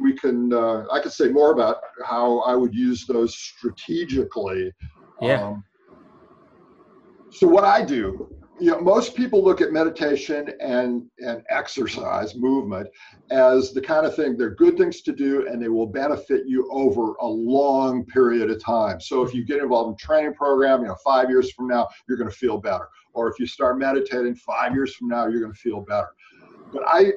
we 0.00 0.14
can 0.14 0.52
uh, 0.52 0.86
I 0.90 1.00
could 1.00 1.12
say 1.12 1.28
more 1.28 1.52
about 1.52 1.76
how 2.04 2.40
I 2.40 2.54
would 2.54 2.74
use 2.74 3.06
those 3.06 3.36
strategically. 3.36 4.72
Yeah. 5.20 5.46
Um, 5.46 5.64
so 7.30 7.46
what 7.46 7.64
I 7.64 7.84
do 7.84 8.34
you 8.60 8.70
know, 8.70 8.80
most 8.80 9.16
people 9.16 9.42
look 9.42 9.60
at 9.60 9.72
meditation 9.72 10.48
and, 10.60 11.10
and 11.18 11.42
exercise, 11.50 12.36
movement, 12.36 12.88
as 13.30 13.72
the 13.72 13.80
kind 13.80 14.06
of 14.06 14.14
thing, 14.14 14.36
they're 14.36 14.54
good 14.54 14.78
things 14.78 15.02
to 15.02 15.12
do 15.12 15.48
and 15.48 15.60
they 15.60 15.68
will 15.68 15.86
benefit 15.86 16.44
you 16.46 16.68
over 16.70 17.14
a 17.20 17.26
long 17.26 18.04
period 18.06 18.50
of 18.50 18.62
time. 18.62 19.00
So 19.00 19.22
if 19.22 19.34
you 19.34 19.44
get 19.44 19.60
involved 19.60 19.90
in 19.90 19.96
training 20.06 20.34
program, 20.34 20.82
you 20.82 20.88
know, 20.88 20.96
five 21.04 21.28
years 21.28 21.52
from 21.52 21.66
now, 21.66 21.88
you're 22.08 22.18
going 22.18 22.30
to 22.30 22.36
feel 22.36 22.58
better. 22.58 22.88
Or 23.12 23.28
if 23.28 23.38
you 23.40 23.46
start 23.46 23.78
meditating 23.78 24.36
five 24.36 24.72
years 24.72 24.94
from 24.94 25.08
now, 25.08 25.26
you're 25.26 25.40
going 25.40 25.52
to 25.52 25.58
feel 25.58 25.80
better. 25.80 26.08
But 26.72 26.84
I, 26.86 27.12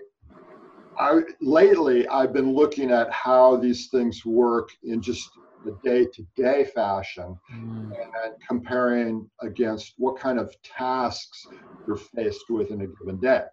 I 0.99 1.21
lately, 1.41 2.07
I've 2.07 2.33
been 2.33 2.53
looking 2.53 2.89
at 2.89 3.11
how 3.11 3.57
these 3.57 3.87
things 3.89 4.25
work 4.25 4.69
in 4.83 5.01
just 5.01 5.29
the 5.67 5.77
day-to-day 5.83 6.65
fashion 6.73 7.37
mm. 7.53 7.91
and 7.91 8.33
comparing 8.47 9.29
against 9.41 9.93
what 9.97 10.17
kind 10.17 10.39
of 10.39 10.55
tasks 10.63 11.47
you're 11.85 11.97
faced 11.97 12.45
with 12.49 12.71
in 12.71 12.81
a 12.81 12.87
given 12.87 13.19
day. 13.19 13.43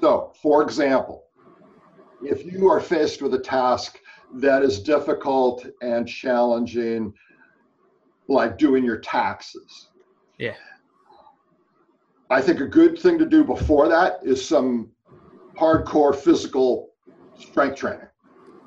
So, 0.00 0.32
for 0.42 0.62
example, 0.62 1.24
if 2.22 2.44
you 2.44 2.68
are 2.68 2.80
faced 2.80 3.22
with 3.22 3.34
a 3.34 3.38
task 3.38 3.98
that 4.34 4.62
is 4.62 4.80
difficult 4.80 5.66
and 5.80 6.06
challenging, 6.06 7.14
like 8.28 8.58
doing 8.58 8.84
your 8.84 8.98
taxes. 8.98 9.88
Yeah. 10.38 10.54
I 12.28 12.42
think 12.42 12.60
a 12.60 12.66
good 12.66 12.98
thing 12.98 13.18
to 13.18 13.26
do 13.26 13.44
before 13.44 13.88
that 13.88 14.18
is 14.22 14.46
some 14.46 14.90
hardcore 15.56 16.14
physical 16.14 16.90
strength 17.38 17.76
training. 17.76 18.08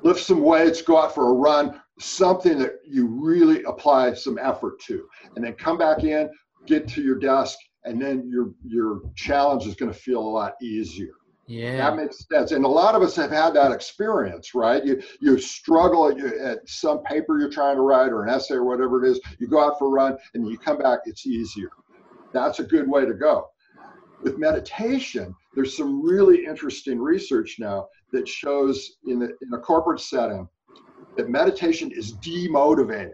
Lift 0.02 0.20
some 0.20 0.40
weights, 0.40 0.80
go 0.80 0.96
out 0.96 1.14
for 1.14 1.28
a 1.28 1.34
run, 1.34 1.80
something 2.00 2.58
that 2.58 2.80
you 2.86 3.06
really 3.06 3.62
apply 3.64 4.14
some 4.14 4.38
effort 4.38 4.80
to. 4.80 5.06
And 5.36 5.44
then 5.44 5.54
come 5.54 5.78
back 5.78 6.04
in 6.04 6.30
get 6.66 6.88
to 6.88 7.02
your 7.02 7.18
desk 7.18 7.58
and 7.84 8.00
then 8.00 8.28
your 8.28 8.52
your 8.66 9.02
challenge 9.16 9.66
is 9.66 9.74
going 9.74 9.92
to 9.92 9.98
feel 9.98 10.20
a 10.20 10.20
lot 10.20 10.54
easier. 10.62 11.12
Yeah. 11.46 11.78
That 11.78 11.96
makes 11.96 12.28
sense. 12.28 12.52
And 12.52 12.64
a 12.64 12.68
lot 12.68 12.94
of 12.94 13.02
us 13.02 13.16
have 13.16 13.30
had 13.30 13.54
that 13.54 13.72
experience 13.72 14.54
right? 14.54 14.84
You 14.84 15.02
you 15.20 15.38
struggle 15.38 16.08
at, 16.08 16.18
at 16.18 16.68
some 16.68 17.02
paper 17.04 17.38
you're 17.38 17.50
trying 17.50 17.76
to 17.76 17.82
write 17.82 18.10
or 18.10 18.24
an 18.24 18.30
essay 18.30 18.54
or 18.54 18.64
whatever 18.64 19.04
it 19.04 19.10
is. 19.10 19.20
You 19.38 19.48
go 19.48 19.62
out 19.62 19.78
for 19.78 19.86
a 19.86 19.90
run 19.90 20.18
and 20.34 20.46
you 20.48 20.58
come 20.58 20.78
back 20.78 21.00
it's 21.04 21.26
easier. 21.26 21.70
That's 22.32 22.60
a 22.60 22.64
good 22.64 22.88
way 22.88 23.04
to 23.06 23.14
go. 23.14 23.48
With 24.22 24.38
meditation 24.38 25.34
there's 25.54 25.76
some 25.76 26.02
really 26.02 26.44
interesting 26.44 27.00
research 27.00 27.56
now 27.58 27.88
that 28.12 28.28
shows 28.28 28.98
in, 29.06 29.18
the, 29.18 29.36
in 29.42 29.52
a 29.52 29.58
corporate 29.58 30.00
setting 30.00 30.48
that 31.16 31.28
meditation 31.28 31.90
is 31.90 32.14
demotivating. 32.14 33.12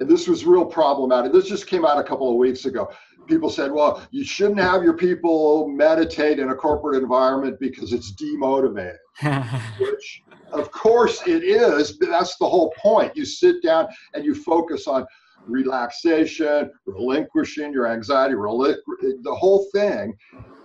And 0.00 0.08
this 0.08 0.26
was 0.26 0.46
real 0.46 0.64
problematic. 0.64 1.32
This 1.32 1.48
just 1.48 1.66
came 1.66 1.84
out 1.84 1.98
a 1.98 2.02
couple 2.02 2.30
of 2.30 2.36
weeks 2.36 2.64
ago. 2.64 2.90
People 3.26 3.50
said, 3.50 3.70
well, 3.70 4.06
you 4.10 4.24
shouldn't 4.24 4.58
have 4.58 4.82
your 4.82 4.96
people 4.96 5.68
meditate 5.68 6.38
in 6.38 6.50
a 6.50 6.54
corporate 6.54 7.00
environment 7.02 7.58
because 7.60 7.92
it's 7.92 8.12
demotivating. 8.12 8.96
Which, 9.78 10.22
of 10.52 10.72
course, 10.72 11.22
it 11.26 11.44
is. 11.44 11.92
But 11.92 12.08
that's 12.08 12.36
the 12.38 12.48
whole 12.48 12.72
point. 12.78 13.14
You 13.14 13.26
sit 13.26 13.62
down 13.62 13.88
and 14.14 14.24
you 14.24 14.34
focus 14.34 14.86
on 14.86 15.06
relaxation, 15.46 16.70
relinquishing 16.86 17.72
your 17.72 17.86
anxiety, 17.86 18.34
the 18.34 19.34
whole 19.34 19.66
thing. 19.72 20.16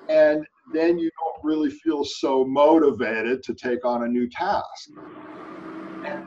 And 0.07 0.45
then 0.73 0.97
you 0.97 1.11
don't 1.19 1.43
really 1.43 1.69
feel 1.69 2.03
so 2.03 2.45
motivated 2.45 3.43
to 3.43 3.53
take 3.53 3.85
on 3.85 4.03
a 4.03 4.07
new 4.07 4.29
task. 4.29 4.89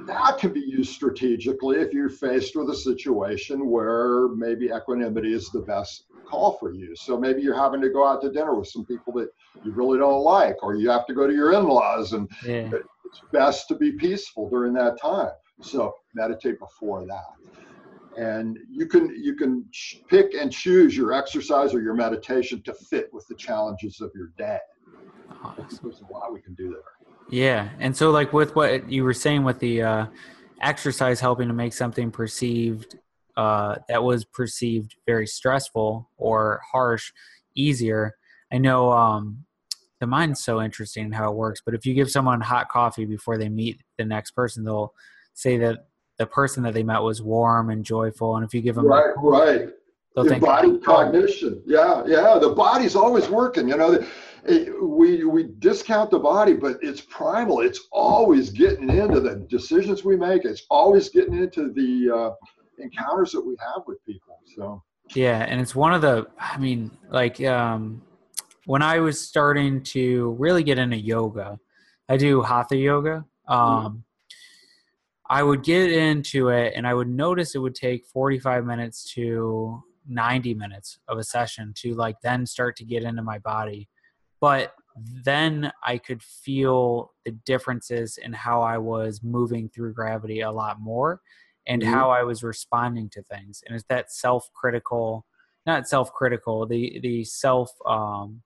That 0.09 0.39
can 0.39 0.55
be 0.55 0.61
used 0.61 0.93
strategically 0.95 1.77
if 1.77 1.93
you're 1.93 2.09
faced 2.09 2.57
with 2.57 2.71
a 2.71 2.75
situation 2.75 3.69
where 3.69 4.29
maybe 4.29 4.71
equanimity 4.75 5.35
is 5.35 5.51
the 5.51 5.61
best 5.61 6.05
call 6.25 6.53
for 6.53 6.73
you. 6.73 6.97
So 6.97 7.19
maybe 7.19 7.43
you're 7.43 7.55
having 7.55 7.83
to 7.83 7.91
go 7.91 8.07
out 8.07 8.23
to 8.23 8.33
dinner 8.33 8.55
with 8.55 8.69
some 8.69 8.87
people 8.87 9.13
that 9.15 9.29
you 9.63 9.71
really 9.73 9.99
don't 9.99 10.23
like, 10.23 10.63
or 10.63 10.77
you 10.77 10.89
have 10.89 11.07
to 11.09 11.15
go 11.15 11.27
to 11.27 11.35
your 11.35 11.53
in 11.53 11.69
laws, 11.69 12.15
and 12.15 12.27
yeah. 12.43 12.71
it's 13.05 13.21
best 13.33 13.69
to 13.69 13.75
be 13.75 13.93
peaceful 13.93 14.49
during 14.49 14.73
that 14.75 14.99
time. 14.99 15.33
So 15.61 15.95
meditate 16.15 16.59
before 16.59 17.05
that. 17.07 17.35
And 18.17 18.59
you 18.71 18.87
can 18.87 19.15
you 19.23 19.37
can 19.37 19.67
pick 20.09 20.33
and 20.33 20.51
choose 20.51 20.97
your 20.97 21.13
exercise 21.13 21.75
or 21.75 21.83
your 21.83 21.95
meditation 21.95 22.63
to 22.63 22.73
fit 22.73 23.11
with 23.13 23.27
the 23.29 23.35
challenges 23.35 24.01
of 24.01 24.11
your 24.15 24.33
day. 24.39 24.59
Awesome. 25.45 25.79
There's 25.83 26.01
a 26.01 26.13
lot 26.13 26.33
we 26.33 26.41
can 26.41 26.55
do 26.55 26.71
there. 26.71 26.98
Yeah, 27.31 27.69
and 27.79 27.97
so 27.97 28.11
like 28.11 28.33
with 28.33 28.57
what 28.57 28.91
you 28.91 29.05
were 29.05 29.15
saying 29.15 29.45
with 29.45 29.59
the 29.59 29.83
uh, 29.83 30.07
exercise 30.61 31.21
helping 31.21 31.49
to 31.49 31.55
make 31.55 31.73
something 31.73 32.11
perceived 32.11 32.97
uh, 33.37 33.77
that 33.89 34.03
was 34.03 34.25
perceived 34.25 34.97
very 35.07 35.27
stressful 35.27 36.11
or 36.17 36.61
harsh 36.73 37.13
easier. 37.55 38.17
I 38.53 38.59
know 38.59 38.91
um, 38.93 39.45
the 40.01 40.07
mind's 40.07 40.43
so 40.43 40.61
interesting 40.63 41.13
how 41.13 41.31
it 41.31 41.37
works, 41.37 41.61
but 41.65 41.75
if 41.75 41.85
you 41.87 41.95
give 41.95 42.11
someone 42.11 42.41
hot 42.41 42.69
coffee 42.69 43.05
before 43.05 43.37
they 43.37 43.49
meet 43.49 43.81
the 43.97 44.05
next 44.05 44.33
person, 44.33 44.65
they'll 44.65 44.95
say 45.35 45.59
that 45.59 45.87
the 46.19 46.27
person 46.27 46.63
that 46.65 46.75
they 46.75 46.83
met 46.83 47.03
was 47.03 47.23
warm 47.23 47.71
and 47.71 47.85
joyful, 47.85 48.37
and 48.37 48.45
if 48.45 48.53
you 48.53 48.61
give 48.61 48.75
them 48.75 48.87
right, 48.87 49.15
right, 49.19 49.69
The 50.23 50.39
body 50.39 50.79
cognition. 50.79 51.63
Yeah, 51.67 52.03
yeah. 52.07 52.39
The 52.39 52.51
body's 52.51 52.97
always 52.97 53.29
working. 53.29 53.69
You 53.69 53.77
know, 53.77 54.05
we 54.83 55.25
we 55.25 55.51
discount 55.59 56.11
the 56.11 56.19
body, 56.19 56.55
but 56.55 56.79
it's 56.83 57.01
primal. 57.01 57.61
It's 57.61 57.89
always 57.93 58.51
getting 58.51 58.89
into 58.89 59.21
the 59.21 59.37
decisions 59.49 60.05
we 60.05 60.17
make. 60.17 60.45
It's 60.45 60.65
always 60.71 61.09
getting 61.09 61.35
into 61.35 61.73
the 61.73 62.15
uh, 62.15 62.31
encounters 62.79 63.33
that 63.33 63.41
we 63.41 63.57
have 63.61 63.83
with 63.87 64.05
people. 64.05 64.39
So 64.57 64.83
yeah, 65.15 65.45
and 65.49 65.61
it's 65.61 65.75
one 65.75 65.93
of 65.93 66.03
the. 66.03 66.27
I 66.39 66.59
mean, 66.59 66.91
like 67.11 67.41
um, 67.43 68.03
when 68.67 68.83
I 68.83 69.01
was 69.01 69.21
starting 69.21 69.83
to 69.85 70.37
really 70.39 70.63
get 70.63 70.79
into 70.79 70.97
yoga, 70.97 71.59
I 72.09 72.17
do 72.17 72.43
hatha 72.43 72.77
yoga. 72.77 73.25
Mm-hmm. 73.49 73.53
Um, 73.53 73.93
mm. 73.93 74.03
I 75.31 75.43
would 75.43 75.63
get 75.63 75.93
into 75.93 76.49
it, 76.49 76.73
and 76.75 76.87
I 76.87 76.95
would 76.95 77.09
notice 77.09 77.55
it 77.55 77.59
would 77.59 77.75
take 77.75 78.07
forty-five 78.07 78.65
minutes 78.65 79.13
to 79.15 79.83
90 80.09 80.55
minutes 80.55 80.99
of 81.09 81.19
a 81.19 81.25
session 81.25 81.73
to 81.77 81.95
like 81.95 82.17
then 82.23 82.47
start 82.47 82.77
to 82.77 82.85
get 82.85 83.03
into 83.03 83.23
my 83.23 83.39
body 83.39 83.89
but 84.41 84.75
then 85.25 85.73
I 85.85 85.99
could 85.99 86.23
feel 86.23 87.13
the 87.25 87.33
differences 87.33 88.19
in 88.19 88.33
how 88.33 88.63
I 88.63 88.79
was 88.79 89.23
moving 89.23 89.69
through 89.69 89.95
gravity 89.95 90.41
a 90.41 90.51
lot 90.51 90.81
more 90.81 91.21
and 91.67 91.83
mm-hmm. 91.83 91.93
how 91.93 92.11
I 92.11 92.23
was 92.23 92.43
responding 92.43 93.09
to 93.11 93.23
things. 93.23 93.63
And 93.67 93.75
it's 93.75 93.85
that 93.89 94.13
self 94.13 94.49
critical, 94.55 95.27
not 95.67 95.89
self 95.89 96.13
critical, 96.13 96.67
the, 96.67 97.01
the 97.01 97.25
self, 97.25 97.71
um, 97.87 98.43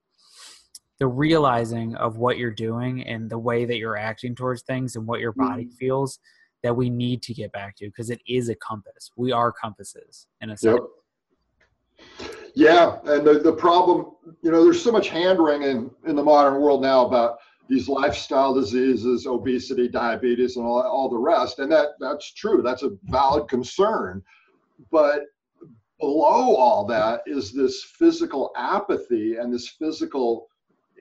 the 0.98 1.06
realizing 1.06 1.94
of 1.96 2.16
what 2.16 2.38
you're 2.38 2.50
doing 2.50 3.02
and 3.06 3.28
the 3.28 3.38
way 3.38 3.64
that 3.64 3.78
you're 3.78 3.96
acting 3.96 4.34
towards 4.34 4.62
things 4.62 4.96
and 4.96 5.06
what 5.06 5.20
your 5.20 5.32
body 5.32 5.64
mm-hmm. 5.64 5.76
feels 5.76 6.18
that 6.62 6.76
we 6.76 6.90
need 6.90 7.22
to 7.22 7.34
get 7.34 7.50
back 7.50 7.76
to 7.76 7.86
because 7.86 8.10
it 8.10 8.20
is 8.26 8.48
a 8.48 8.54
compass. 8.54 9.10
We 9.16 9.32
are 9.32 9.50
compasses 9.50 10.28
in 10.40 10.50
a 10.50 10.56
sense. 10.56 10.78
Yep. 10.80 10.88
Yeah, 12.54 12.98
and 13.04 13.26
the, 13.26 13.38
the 13.38 13.52
problem, 13.52 14.12
you 14.42 14.50
know, 14.50 14.62
there's 14.62 14.82
so 14.82 14.92
much 14.92 15.08
hand 15.08 15.38
wringing 15.38 15.90
in 16.06 16.16
the 16.16 16.22
modern 16.22 16.60
world 16.60 16.82
now 16.82 17.06
about 17.06 17.38
these 17.68 17.88
lifestyle 17.88 18.52
diseases, 18.52 19.26
obesity, 19.26 19.88
diabetes, 19.88 20.56
and 20.56 20.66
all, 20.66 20.82
all 20.82 21.08
the 21.08 21.16
rest. 21.16 21.58
And 21.58 21.72
that 21.72 21.90
that's 22.00 22.32
true. 22.34 22.60
That's 22.62 22.82
a 22.82 22.90
valid 23.04 23.48
concern. 23.48 24.22
But 24.90 25.22
below 25.98 26.56
all 26.56 26.84
that 26.86 27.22
is 27.26 27.52
this 27.52 27.84
physical 27.84 28.52
apathy 28.56 29.36
and 29.36 29.54
this 29.54 29.68
physical 29.68 30.48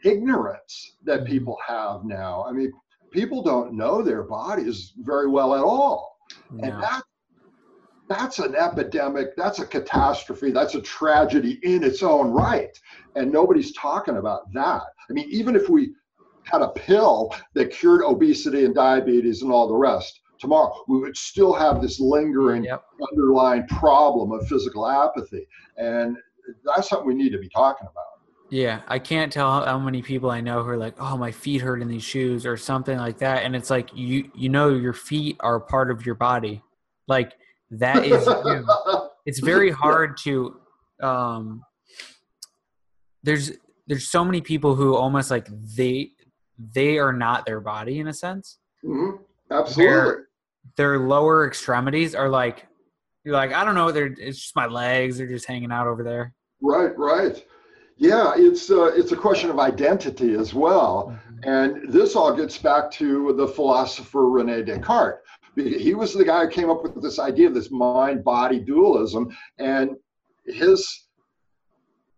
ignorance 0.06 0.94
that 1.04 1.22
mm-hmm. 1.22 1.34
people 1.34 1.58
have 1.68 2.06
now. 2.06 2.46
I 2.48 2.52
mean, 2.52 2.72
people 3.12 3.42
don't 3.42 3.74
know 3.74 4.02
their 4.02 4.24
bodies 4.24 4.94
very 4.98 5.28
well 5.28 5.56
at 5.56 5.64
all. 5.64 6.18
No. 6.52 6.64
And 6.64 6.82
that 6.82 7.04
that's 8.12 8.40
an 8.40 8.56
epidemic, 8.56 9.36
that's 9.36 9.60
a 9.60 9.66
catastrophe, 9.66 10.52
that's 10.52 10.76
a 10.76 10.82
tragedy 10.82 11.60
in 11.64 11.84
its 11.84 12.04
own 12.04 12.32
right. 12.32 12.78
And 13.16 13.32
nobody's 13.32 13.74
talking 13.74 14.18
about 14.18 14.52
that. 14.54 14.84
I 15.10 15.14
mean, 15.14 15.30
even 15.30 15.56
if 15.56 15.70
we 15.70 15.94
had 16.44 16.62
a 16.62 16.70
pill 16.70 17.34
that 17.54 17.72
cured 17.72 18.04
obesity 18.04 18.66
and 18.66 18.76
diabetes 18.76 19.42
and 19.42 19.52
all 19.52 19.68
the 19.68 19.76
rest, 19.76 20.20
tomorrow 20.40 20.74
we 20.88 21.00
would 21.00 21.16
still 21.16 21.54
have 21.54 21.82
this 21.82 22.00
lingering 22.00 22.66
yep. 22.66 22.84
underlying 23.12 23.66
problem 23.68 24.32
of 24.32 24.46
physical 24.48 24.88
apathy. 24.88 25.48
And 25.78 26.18
that's 26.66 26.90
something 26.90 27.08
we 27.08 27.14
need 27.14 27.32
to 27.32 27.40
be 27.40 27.50
talking 27.50 27.88
about. 27.90 28.06
Yeah, 28.50 28.82
I 28.90 29.00
can't 29.00 29.32
tell 29.32 29.66
how 29.66 29.80
many 29.80 30.02
people 30.02 30.30
I 30.30 30.42
know 30.42 30.62
who 30.62 30.72
are 30.72 30.78
like, 30.78 30.96
"Oh, 31.00 31.16
my 31.16 31.32
feet 31.32 31.62
hurt 31.62 31.82
in 31.82 31.88
these 31.88 32.04
shoes" 32.04 32.46
or 32.46 32.58
something 32.58 32.98
like 32.98 33.20
that, 33.20 33.46
and 33.46 33.56
it's 33.56 33.70
like 33.70 33.92
you 33.94 34.30
you 34.36 34.50
know 34.50 34.68
your 34.68 34.92
feet 34.92 35.38
are 35.40 35.58
part 35.58 35.90
of 35.90 36.06
your 36.06 36.16
body. 36.16 36.62
Like 37.08 37.32
that 37.72 38.06
is 38.06 38.26
you. 38.46 38.66
it's 39.26 39.40
very 39.40 39.72
hard 39.72 40.18
to 40.18 40.60
um 41.02 41.64
there's 43.24 43.52
there's 43.88 44.08
so 44.08 44.24
many 44.24 44.42
people 44.42 44.76
who 44.76 44.96
almost 44.96 45.32
like 45.32 45.48
they 45.76 46.12
they 46.74 46.98
are 46.98 47.14
not 47.14 47.46
their 47.46 47.62
body 47.62 48.00
in 48.00 48.08
a 48.08 48.14
sense 48.14 48.60
mm-hmm. 48.86 49.22
absolutely 49.52 50.24
their 50.76 51.00
lower 51.00 51.48
extremities 51.48 52.14
are 52.14 52.30
like 52.30 52.68
you're 53.24 53.34
like 53.34 53.54
i 53.54 53.64
don't 53.64 53.76
know 53.76 53.92
they're 53.92 54.14
it's 54.18 54.40
just 54.40 54.56
my 54.56 54.66
legs 54.68 55.18
they're 55.18 55.28
just 55.28 55.48
hanging 55.48 55.72
out 55.72 55.88
over 55.88 56.04
there 56.04 56.34
right 56.62 56.98
right 56.98 57.46
yeah 57.98 58.34
it's 58.36 58.70
uh, 58.70 58.92
it's 58.96 59.12
a 59.12 59.18
question 59.18 59.50
of 59.50 59.60
identity 59.60 60.34
as 60.34 60.54
well 60.54 61.16
mm-hmm. 61.16 61.50
and 61.50 61.92
this 61.92 62.16
all 62.16 62.36
gets 62.36 62.58
back 62.58 62.92
to 62.92 63.34
the 63.34 63.48
philosopher 63.48 64.30
rene 64.30 64.62
descartes 64.62 65.20
he 65.56 65.94
was 65.94 66.14
the 66.14 66.24
guy 66.24 66.46
who 66.46 66.50
came 66.50 66.70
up 66.70 66.84
with 66.84 67.02
this 67.02 67.20
idea 67.20 67.48
of 67.48 67.54
this 67.54 67.72
mind 67.72 68.24
body 68.24 68.60
dualism 68.60 69.36
and 69.60 69.96
his 70.46 71.08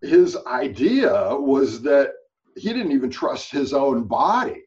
his 0.02 0.38
idea 0.48 1.36
was 1.36 1.82
that 1.82 2.12
he 2.56 2.70
didn't 2.70 2.92
even 2.92 3.10
trust 3.10 3.52
his 3.52 3.74
own 3.74 4.04
body 4.04 4.62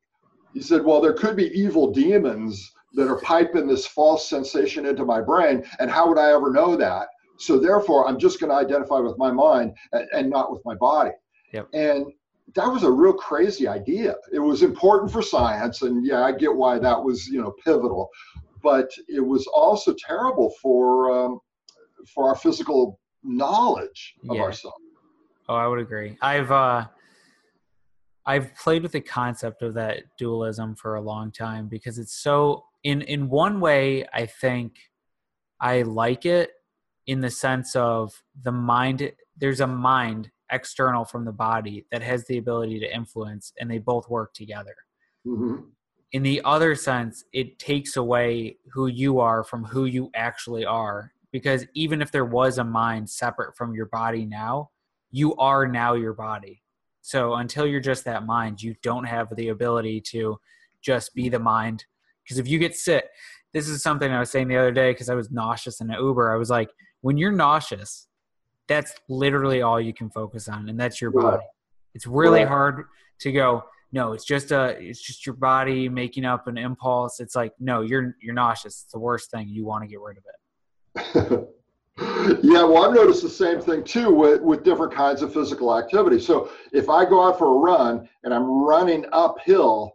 he 0.53 0.61
said 0.61 0.85
well 0.85 1.01
there 1.01 1.13
could 1.13 1.37
be 1.37 1.59
evil 1.59 1.93
demons 1.93 2.73
that 2.95 3.09
are 3.09 3.21
piping 3.21 3.67
this 3.67 3.87
false 3.87 4.29
sensation 4.29 4.87
into 4.87 5.05
my 5.05 5.21
brain 5.21 5.65
and 5.79 5.91
how 5.91 6.09
would 6.09 6.19
i 6.19 6.33
ever 6.33 6.51
know 6.51 6.77
that 6.77 7.09
so 7.39 7.59
therefore 7.59 8.09
i'm 8.09 8.19
just 8.19 8.41
going 8.41 8.51
to 8.51 8.57
identify 8.57 8.99
with 8.99 9.17
my 9.19 9.31
mind 9.31 9.75
and, 9.93 10.09
and 10.13 10.31
not 10.31 10.51
with 10.51 10.63
my 10.65 10.75
body 10.75 11.11
yep. 11.53 11.69
and 11.73 12.07
that 12.55 12.69
was 12.69 12.85
a 12.85 12.91
real 12.91 13.13
crazy 13.13 13.67
idea. 13.67 14.15
It 14.33 14.39
was 14.39 14.63
important 14.63 15.11
for 15.11 15.21
science, 15.21 15.83
and 15.83 16.07
yeah, 16.07 16.23
I 16.23 16.31
get 16.31 16.55
why 16.55 16.79
that 16.79 17.03
was 17.03 17.27
you 17.27 17.43
know 17.43 17.53
pivotal 17.65 18.09
but 18.67 18.91
it 19.07 19.21
was 19.21 19.47
also 19.47 19.95
terrible 19.95 20.53
for 20.61 21.13
um, 21.17 21.39
for 22.13 22.29
our 22.29 22.35
physical 22.35 22.99
knowledge 23.23 24.17
of 24.29 24.35
yeah. 24.35 24.43
ourselves. 24.43 24.77
Oh, 25.49 25.55
I 25.55 25.69
would 25.69 25.79
agree. 25.79 26.19
I've 26.21 26.51
uh, 26.51 26.87
I've 28.27 28.53
played 28.57 28.83
with 28.83 28.91
the 28.91 29.01
concept 29.01 29.63
of 29.63 29.75
that 29.75 30.03
dualism 30.19 30.75
for 30.75 30.97
a 30.97 31.01
long 31.01 31.31
time 31.31 31.69
because 31.69 32.01
it's 32.01 32.21
so 32.21 32.65
in 32.83 33.03
in 33.03 33.29
one 33.29 33.61
way 33.61 34.05
I 34.13 34.27
think 34.27 34.73
I 35.61 35.83
like 35.83 36.27
it 36.27 36.51
in 37.07 37.21
the 37.21 37.31
sense 37.31 37.77
of 37.77 38.21
the 38.43 38.51
mind 38.51 39.13
there's 39.37 39.61
a 39.61 39.69
mind 39.69 40.33
external 40.51 41.05
from 41.05 41.25
the 41.25 41.33
body 41.33 41.87
that 41.93 42.03
has 42.03 42.27
the 42.27 42.39
ability 42.39 42.81
to 42.81 42.93
influence 42.93 43.53
and 43.61 43.71
they 43.71 43.79
both 43.79 44.11
work 44.11 44.35
together. 44.35 44.75
Mm-hmm 45.25 45.69
in 46.17 46.23
the 46.23 46.41
other 46.47 46.75
sense 46.75 47.25
it 47.35 47.59
takes 47.59 47.99
away 47.99 48.57
who 48.73 48.87
you 48.87 49.21
are 49.21 49.45
from 49.45 49.63
who 49.65 49.85
you 49.85 50.11
actually 50.15 50.65
are. 50.65 51.13
Because 51.31 51.67
even 51.75 52.01
if 52.01 52.11
there 52.11 52.25
was 52.25 52.57
a 52.57 52.65
mind 52.65 53.11
separate 53.11 53.55
from 53.55 53.75
your 53.75 53.85
body 53.85 54.25
now 54.25 54.71
you 55.11 55.37
are 55.37 55.69
now 55.69 55.93
your 55.93 56.15
body. 56.15 56.63
So 57.03 57.35
until 57.35 57.67
you're 57.67 57.81
just 57.81 58.07
that 58.07 58.25
mind 58.25 58.63
you 58.63 58.75
don't 58.83 59.05
have 59.05 59.29
the 59.37 59.49
ability 59.49 60.01
to 60.13 60.41
just 60.81 61.15
be 61.15 61.29
the 61.29 61.39
mind. 61.39 61.85
Because 62.23 62.39
if 62.39 62.49
you 62.49 62.59
get 62.59 62.75
sick 62.75 63.05
this 63.53 63.69
is 63.69 63.83
something 63.83 64.11
i 64.11 64.19
was 64.19 64.31
saying 64.31 64.49
the 64.49 64.57
other 64.57 64.73
day 64.73 64.93
because 64.93 65.11
i 65.11 65.15
was 65.15 65.31
nauseous 65.31 65.83
in 65.83 65.91
an 65.91 66.01
uber. 66.01 66.33
I 66.33 66.37
was 66.37 66.49
like 66.49 66.71
when 67.03 67.19
you're 67.19 67.39
nauseous 67.47 68.09
that's 68.69 68.95
literally 69.11 69.61
all 69.61 69.79
you 69.79 69.93
can 69.93 70.09
focus 70.09 70.49
on 70.49 70.71
and 70.71 70.81
that's 70.81 70.99
your 70.99 71.11
body. 71.11 71.45
It's 71.95 72.07
really 72.07 72.45
hard 72.45 72.85
to 73.21 73.33
go 73.33 73.65
no 73.93 74.13
it's 74.13 74.25
just 74.25 74.51
a 74.51 74.77
it's 74.81 75.01
just 75.01 75.25
your 75.25 75.35
body 75.35 75.89
making 75.89 76.25
up 76.25 76.47
an 76.47 76.59
impulse. 76.59 77.21
It's 77.21 77.35
like 77.35 77.53
no 77.59 77.83
you're 77.83 78.17
you're 78.21 78.35
nauseous. 78.35 78.83
It's 78.85 78.93
the 78.93 78.99
worst 78.99 79.31
thing. 79.31 79.49
You 79.49 79.65
want 79.65 79.85
to 79.85 79.89
get 79.89 80.01
rid 80.01 80.19
of 80.19 80.25
it. 81.25 81.49
Yeah 81.99 82.65
well 82.65 82.85
i've 82.85 82.95
noticed 82.95 83.23
the 83.23 83.29
same 83.31 83.61
thing 83.61 83.83
too 83.83 84.11
with, 84.11 84.43
with 84.43 84.63
different 84.63 84.93
kinds 84.93 85.23
of 85.23 85.33
physical 85.33 85.77
activity. 85.79 86.21
So 86.21 86.51
if 86.73 86.91
i 86.91 87.05
go 87.05 87.27
out 87.27 87.39
for 87.39 87.47
a 87.47 87.59
run 87.59 88.07
and 88.23 88.35
i'm 88.35 88.47
running 88.47 89.07
uphill 89.13 89.93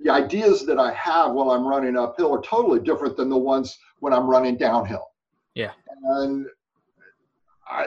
the 0.00 0.10
ideas 0.10 0.64
that 0.66 0.78
i 0.78 0.92
have 0.94 1.32
while 1.32 1.50
i'm 1.50 1.66
running 1.66 1.98
uphill 1.98 2.34
are 2.34 2.40
totally 2.40 2.80
different 2.80 3.16
than 3.16 3.28
the 3.28 3.36
ones 3.36 3.78
when 4.00 4.14
i'm 4.14 4.26
running 4.26 4.56
downhill. 4.56 5.06
Yeah. 5.54 5.72
And 6.04 6.46
I, 7.68 7.86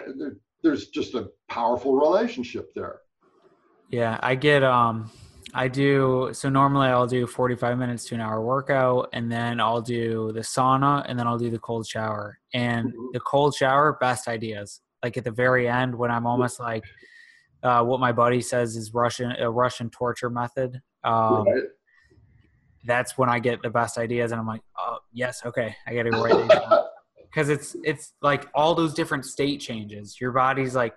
there's 0.61 0.89
just 0.89 1.15
a 1.15 1.29
powerful 1.47 1.95
relationship 1.95 2.73
there 2.75 2.99
yeah, 3.89 4.19
I 4.21 4.35
get 4.35 4.63
um 4.63 5.11
I 5.53 5.67
do 5.67 6.29
so 6.31 6.49
normally 6.49 6.87
I'll 6.87 7.07
do 7.07 7.25
45 7.25 7.77
minutes 7.77 8.05
to 8.05 8.15
an 8.15 8.21
hour 8.21 8.41
workout 8.41 9.09
and 9.13 9.31
then 9.31 9.59
I'll 9.59 9.81
do 9.81 10.31
the 10.33 10.41
sauna 10.41 11.03
and 11.07 11.17
then 11.17 11.27
I'll 11.27 11.39
do 11.39 11.49
the 11.49 11.59
cold 11.59 11.87
shower. 11.87 12.39
And 12.53 12.89
mm-hmm. 12.89 13.07
the 13.13 13.19
cold 13.21 13.55
shower 13.55 13.97
best 13.99 14.27
ideas. 14.27 14.81
Like 15.03 15.17
at 15.17 15.23
the 15.23 15.31
very 15.31 15.67
end 15.67 15.95
when 15.95 16.11
I'm 16.11 16.27
almost 16.27 16.59
like 16.59 16.83
uh, 17.63 17.83
what 17.83 17.99
my 17.99 18.11
buddy 18.11 18.41
says 18.41 18.75
is 18.75 18.93
Russian 18.93 19.31
a 19.31 19.49
Russian 19.49 19.89
torture 19.89 20.29
method. 20.29 20.81
Um, 21.03 21.45
right. 21.45 21.63
That's 22.85 23.17
when 23.17 23.29
I 23.29 23.39
get 23.39 23.61
the 23.61 23.69
best 23.69 23.97
ideas, 23.97 24.31
and 24.31 24.39
I'm 24.39 24.47
like, 24.47 24.61
oh 24.77 24.99
yes, 25.11 25.41
okay, 25.45 25.75
I 25.85 25.93
got 25.93 26.03
to 26.03 26.11
write 26.11 26.89
because 27.29 27.49
it's 27.55 27.75
it's 27.83 28.13
like 28.21 28.47
all 28.55 28.73
those 28.75 28.93
different 28.93 29.25
state 29.25 29.59
changes. 29.59 30.19
Your 30.19 30.31
body's 30.31 30.75
like 30.75 30.93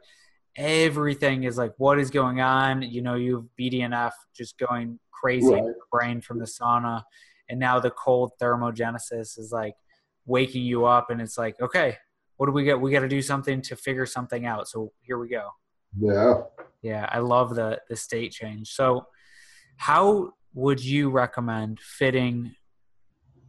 everything 0.57 1.45
is 1.45 1.57
like 1.57 1.73
what 1.79 1.99
is 1.99 2.11
going 2.11 2.41
on 2.41 2.83
you 2.83 3.01
know 3.01 3.15
you 3.15 3.37
have 3.37 3.47
bdnf 3.59 4.13
just 4.37 4.59
going 4.59 4.99
crazy 5.11 5.49
right. 5.49 5.59
in 5.59 5.65
your 5.65 5.75
brain 5.91 6.21
from 6.21 6.39
the 6.39 6.45
sauna 6.45 7.03
and 7.49 7.59
now 7.59 7.81
the 7.81 7.91
cold 7.91 8.33
thermogenesis 8.41 9.39
is 9.39 9.51
like 9.51 9.75
waking 10.27 10.63
you 10.63 10.85
up 10.85 11.11
and 11.11 11.21
it's 11.21 11.39
like 11.39 11.59
okay 11.61 11.97
what 12.43 12.47
do 12.47 12.53
we 12.55 12.65
get? 12.65 12.81
We 12.81 12.91
got 12.91 13.03
to 13.03 13.09
do 13.09 13.23
something 13.23 13.63
to 13.63 13.77
figure 13.77 14.05
something 14.05 14.47
out. 14.47 14.67
So 14.67 14.91
here 15.03 15.17
we 15.17 15.29
go. 15.29 15.51
Yeah. 15.97 16.41
Yeah, 16.83 17.09
I 17.09 17.21
love 17.21 17.55
the 17.55 17.81
the 17.89 17.95
state 17.95 18.33
change. 18.33 18.73
So, 18.73 19.07
how 19.77 20.33
would 20.53 20.85
you 20.85 21.09
recommend 21.11 21.79
fitting 21.79 22.57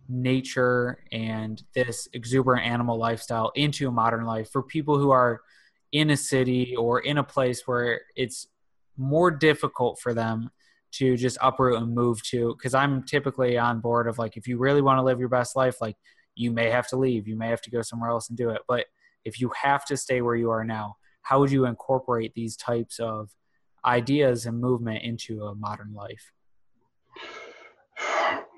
nature 0.07 0.99
and 1.11 1.59
this 1.73 2.07
exuberant 2.13 2.67
animal 2.67 2.99
lifestyle 2.99 3.51
into 3.55 3.87
a 3.87 3.91
modern 3.91 4.25
life 4.25 4.51
for 4.51 4.61
people 4.61 4.99
who 4.99 5.09
are 5.09 5.41
in 5.93 6.09
a 6.09 6.17
city 6.17 6.75
or 6.75 6.99
in 6.99 7.19
a 7.19 7.23
place 7.23 7.65
where 7.65 8.01
it's 8.15 8.47
more 8.97 9.31
difficult 9.31 9.99
for 9.99 10.13
them 10.13 10.49
to 10.91 11.15
just 11.15 11.37
uproot 11.41 11.81
and 11.81 11.95
move 11.95 12.21
to 12.23 12.53
because 12.57 12.73
i'm 12.73 13.03
typically 13.03 13.57
on 13.57 13.79
board 13.79 14.07
of 14.07 14.17
like 14.17 14.35
if 14.35 14.47
you 14.47 14.57
really 14.57 14.81
want 14.81 14.97
to 14.97 15.03
live 15.03 15.19
your 15.19 15.29
best 15.29 15.55
life 15.55 15.79
like 15.81 15.95
you 16.35 16.51
may 16.51 16.69
have 16.69 16.87
to 16.87 16.97
leave 16.97 17.27
you 17.27 17.35
may 17.35 17.47
have 17.47 17.61
to 17.61 17.69
go 17.69 17.81
somewhere 17.81 18.09
else 18.09 18.29
and 18.29 18.37
do 18.37 18.49
it. 18.49 18.61
But 18.67 18.85
if 19.23 19.39
you 19.39 19.51
have 19.61 19.85
to 19.85 19.95
stay 19.95 20.21
where 20.21 20.35
you 20.35 20.49
are 20.49 20.65
now 20.65 20.95
how 21.21 21.39
would 21.39 21.51
you 21.51 21.65
incorporate 21.65 22.33
these 22.33 22.57
types 22.57 22.99
of 22.99 23.29
ideas 23.85 24.45
and 24.45 24.59
movement 24.59 25.03
into 25.03 25.43
a 25.45 25.55
modern 25.55 25.93
life? 25.93 26.31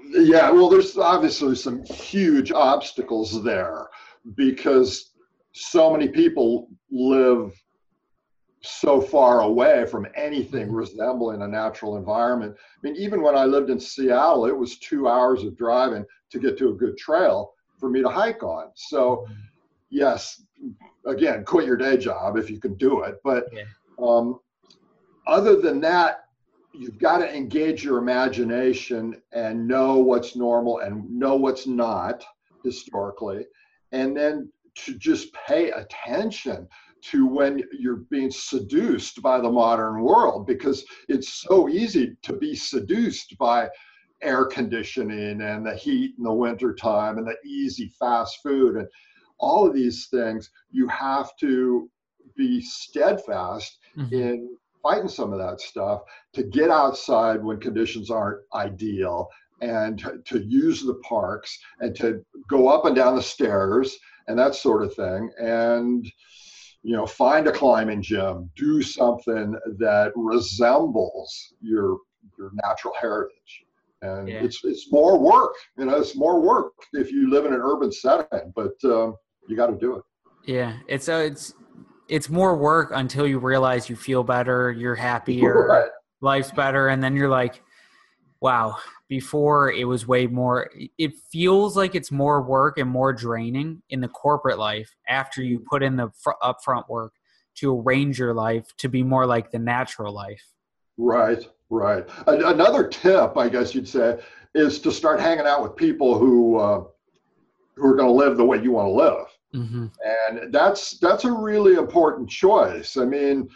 Yeah 0.10 0.52
well 0.52 0.70
there's 0.70 0.98
obviously 0.98 1.56
some 1.56 1.84
huge 1.84 2.52
obstacles 2.52 3.44
there 3.44 3.88
because 4.36 5.12
so 5.58 5.90
many 5.90 6.10
people 6.10 6.68
live 6.92 7.54
so 8.62 9.00
far 9.00 9.42
away 9.42 9.86
from 9.86 10.06
anything 10.16 10.68
mm-hmm. 10.68 10.76
resembling 10.76 11.42
a 11.44 11.48
natural 11.48 11.96
environment. 11.96 12.54
I 12.58 12.80
mean, 12.86 12.98
even 12.98 13.22
when 13.22 13.38
I 13.38 13.46
lived 13.46 13.70
in 13.70 13.80
Seattle, 13.80 14.48
it 14.48 14.58
was 14.58 14.78
two 14.80 15.08
hours 15.08 15.44
of 15.44 15.58
driving 15.58 16.04
to 16.32 16.40
get 16.40 16.58
to 16.58 16.70
a 16.70 16.74
good 16.74 16.98
trail 16.98 17.54
for 17.80 17.90
me 17.90 18.02
to 18.02 18.10
hike 18.10 18.44
on. 18.44 18.72
So, 18.76 19.26
mm-hmm. 19.30 19.34
yes, 19.92 20.44
again, 21.06 21.46
quit 21.46 21.66
your 21.66 21.78
day 21.78 21.96
job 21.96 22.38
if 22.38 22.50
you 22.50 22.60
can 22.60 22.74
do 22.76 23.04
it. 23.04 23.16
But 23.24 23.46
um, 23.98 24.40
other 25.26 25.56
than 25.56 25.80
that, 25.82 26.26
you've 26.74 27.00
got 27.00 27.20
to 27.20 27.34
engage 27.34 27.82
your 27.82 28.00
imagination 28.00 29.22
and 29.32 29.66
know 29.66 30.00
what's 30.00 30.36
normal 30.36 30.80
and 30.80 31.10
know 31.10 31.38
what's 31.38 31.66
not 31.66 32.26
historically. 32.66 33.46
And 33.94 34.18
then 34.18 34.52
to 34.76 34.96
just 34.96 35.34
pay 35.34 35.72
attention 35.72 36.68
to 37.02 37.28
when 37.28 37.62
you're 37.72 38.04
being 38.10 38.32
seduced 38.32 39.22
by 39.22 39.40
the 39.40 39.52
modern 39.52 40.02
world 40.02 40.48
because 40.48 40.84
it's 41.08 41.34
so 41.34 41.70
easy 41.70 42.16
to 42.24 42.34
be 42.34 42.56
seduced 42.56 43.38
by 43.38 43.70
air 44.22 44.46
conditioning 44.46 45.42
and 45.42 45.66
the 45.66 45.76
heat 45.76 46.16
in 46.18 46.24
the 46.24 46.34
wintertime 46.34 47.18
and 47.18 47.28
the 47.28 47.36
easy 47.48 47.94
fast 48.00 48.40
food 48.42 48.76
and 48.78 48.88
all 49.38 49.68
of 49.68 49.74
these 49.74 50.08
things 50.08 50.50
you 50.72 50.88
have 50.88 51.36
to 51.38 51.90
be 52.36 52.62
steadfast 52.62 53.78
mm-hmm. 53.96 54.14
in 54.14 54.58
fighting 54.82 55.10
some 55.10 55.32
of 55.32 55.40
that 55.40 55.60
stuff 55.62 56.02
to 56.34 56.44
get 56.44 56.70
outside 56.70 57.44
when 57.44 57.60
conditions 57.60 58.10
aren't 58.10 58.42
ideal 58.54 59.28
and 59.62 60.00
to, 60.00 60.20
to 60.26 60.40
use 60.40 60.84
the 60.84 60.96
parks 60.96 61.58
and 61.80 61.96
to 61.96 62.24
go 62.50 62.68
up 62.68 62.86
and 62.86 62.96
down 62.96 63.16
the 63.16 63.22
stairs 63.22 63.98
and 64.28 64.38
that 64.38 64.56
sort 64.56 64.84
of 64.84 64.94
thing 64.94 65.30
and 65.40 66.06
you 66.84 66.96
know 66.96 67.06
find 67.06 67.48
a 67.48 67.52
climbing 67.52 68.02
gym 68.02 68.50
do 68.56 68.82
something 68.82 69.56
that 69.78 70.12
resembles 70.16 71.54
your 71.62 71.98
your 72.38 72.52
natural 72.64 72.94
heritage 73.00 73.66
and 74.02 74.28
yeah. 74.28 74.36
it's 74.36 74.64
it's 74.64 74.92
more 74.92 75.18
work 75.18 75.56
you 75.78 75.86
know 75.86 75.96
it's 75.96 76.16
more 76.16 76.42
work 76.42 76.74
if 76.94 77.12
you 77.12 77.30
live 77.30 77.46
in 77.46 77.54
an 77.54 77.62
urban 77.62 77.92
setting 77.92 78.54
but 78.56 78.74
um, 78.86 79.16
you 79.48 79.56
got 79.56 79.68
to 79.68 79.78
do 79.78 79.96
it 79.96 80.04
yeah 80.46 80.78
it's 80.88 81.10
uh, 81.10 81.24
it's 81.26 81.54
it's 82.08 82.30
more 82.30 82.56
work 82.56 82.92
until 82.94 83.26
you 83.26 83.40
realize 83.40 83.90
you 83.90 83.96
feel 83.96 84.24
better 84.24 84.72
you're 84.72 84.96
happier 84.96 85.68
right. 85.70 85.90
life's 86.22 86.52
better 86.52 86.90
and 86.90 87.04
then 87.04 87.16
you're 87.16 87.30
like 87.30 87.62
wow. 88.42 88.78
Before 89.08 89.72
it 89.72 89.86
was 89.86 90.08
way 90.08 90.28
more 90.28 90.70
it 90.98 91.14
feels 91.32 91.78
like 91.78 91.94
it's 91.94 92.12
more 92.12 92.42
work 92.42 92.78
and 92.78 92.90
more 92.90 93.14
draining 93.14 93.82
in 93.90 94.02
the 94.02 94.08
corporate 94.08 94.58
life 94.58 94.92
after 95.08 95.44
you 95.44 95.60
put 95.60 95.84
in 95.84 95.96
the 95.96 96.10
fr- 96.18 96.32
upfront 96.42 96.90
work 96.90 97.14
to 97.56 97.80
arrange 97.80 98.18
your 98.18 98.34
life 98.34 98.66
to 98.78 98.90
be 98.90 99.04
more 99.04 99.26
like 99.26 99.52
the 99.52 99.60
natural 99.60 100.14
life. 100.14 100.44
Right 100.98 101.48
right. 101.70 102.06
Another 102.28 102.88
tip 102.88 103.38
i 103.38 103.50
guess 103.50 103.74
you'd 103.74 103.88
say 103.88 104.20
is 104.54 104.80
to 104.80 104.92
start 104.92 105.20
hanging 105.20 105.46
out 105.46 105.62
with 105.62 105.76
people 105.76 106.18
who 106.18 106.58
uh, 106.58 106.84
who 107.76 107.88
are 107.88 107.96
going 107.96 108.08
to 108.08 108.14
live 108.14 108.38
the 108.38 108.46
way 108.46 108.62
you 108.62 108.72
want 108.72 108.88
to 108.88 108.92
live. 108.92 109.26
Mm-hmm. 109.54 109.86
and 110.04 110.54
that's 110.54 111.00
that's 111.00 111.24
a 111.24 111.32
really 111.32 111.76
important 111.76 112.30
choice. 112.30 112.98
I 112.98 113.06
mean 113.06 113.48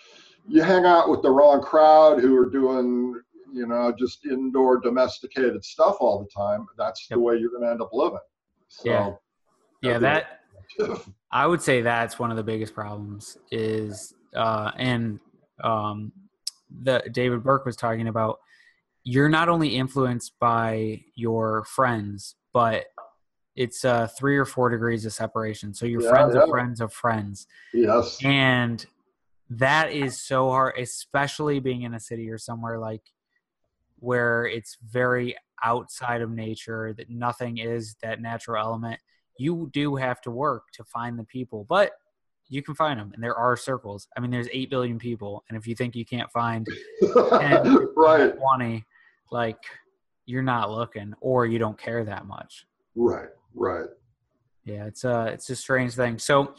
you 0.48 0.62
hang 0.62 0.86
out 0.86 1.10
with 1.10 1.22
the 1.22 1.30
wrong 1.30 1.62
crowd 1.62 2.22
who 2.22 2.36
are 2.38 2.50
doing 2.50 3.22
you 3.54 3.68
know, 3.68 3.93
just 3.97 4.26
indoor 4.26 4.80
domesticated 4.80 5.64
stuff 5.64 5.97
all 6.00 6.20
the 6.20 6.30
time, 6.30 6.66
that's 6.78 7.08
yep. 7.10 7.18
the 7.18 7.22
way 7.22 7.36
you're 7.38 7.52
going 7.52 7.64
to 7.64 7.70
end 7.70 7.82
up 7.82 7.89
living. 7.93 8.20
So, 8.68 8.89
yeah. 8.89 9.12
Yeah, 9.82 9.97
that 10.00 10.41
I 11.32 11.47
would 11.47 11.62
say 11.62 11.82
that's 11.82 12.20
one 12.20 12.32
of 12.32 12.38
the 12.38 12.43
biggest 12.43 12.74
problems 12.74 13.38
is 13.52 14.14
uh 14.36 14.72
and 14.78 15.20
um 15.64 16.12
the 16.84 17.04
David 17.12 17.43
Burke 17.43 17.66
was 17.66 17.76
talking 17.76 18.08
about 18.08 18.39
you're 19.04 19.30
not 19.30 19.50
only 19.50 19.70
influenced 19.70 20.34
by 20.39 21.02
your 21.16 21.64
friends, 21.64 22.36
but 22.54 22.86
it's 23.56 23.84
uh 23.86 24.08
three 24.08 24.38
or 24.38 24.45
four 24.45 24.70
degrees 24.70 25.06
of 25.06 25.14
separation. 25.14 25.74
So 25.74 25.86
your 25.86 26.04
yeah, 26.04 26.10
friends 26.10 26.36
yeah. 26.36 26.43
of 26.43 26.50
friends 26.50 26.82
of 26.82 26.93
friends. 26.93 27.47
Yes. 27.74 28.24
And 28.24 28.86
that 29.50 29.91
is 29.91 30.22
so 30.22 30.50
hard, 30.50 30.76
especially 30.78 31.60
being 31.60 31.82
in 31.82 31.93
a 31.93 32.00
city 32.00 32.30
or 32.30 32.38
somewhere 32.38 32.78
like 32.78 33.02
where 34.00 34.45
it's 34.45 34.78
very 34.84 35.36
outside 35.64 36.22
of 36.22 36.32
nature 36.32 36.93
that 36.97 37.10
nothing 37.10 37.58
is 37.58 37.95
that 38.02 38.22
natural 38.22 38.64
element. 38.64 39.00
You 39.38 39.70
do 39.74 39.95
have 39.95 40.22
to 40.22 40.32
work 40.32 40.72
to 40.74 40.84
find 40.84 41.18
the 41.18 41.24
people 41.24 41.66
but 41.68 41.91
you 42.52 42.64
can 42.64 42.74
find 42.74 43.00
them 43.00 43.12
and 43.14 43.24
there 43.24 43.36
are 43.36 43.56
circles. 43.56 44.08
I 44.18 44.20
mean 44.20 44.32
there's 44.32 44.50
8 44.52 44.70
billion 44.70 45.00
people 45.00 45.43
and 45.50 45.58
if 45.58 45.68
you 45.68 45.76
think 45.76 45.95
you 45.95 46.06
can't 46.06 46.32
find 46.32 46.68
10, 47.02 47.88
right. 47.95 48.36
20 48.38 48.86
like 49.32 49.58
you're 50.26 50.43
not 50.43 50.72
looking 50.72 51.14
or 51.22 51.45
you 51.45 51.60
don't 51.60 51.78
care 51.78 52.04
that 52.04 52.26
much. 52.26 52.66
Right 52.95 53.30
right. 53.54 53.88
Yeah 54.66 54.86
it's 54.86 55.04
a 55.04 55.28
it's 55.28 55.50
a 55.50 55.56
strange 55.56 55.93
thing. 55.93 56.20
So 56.20 56.54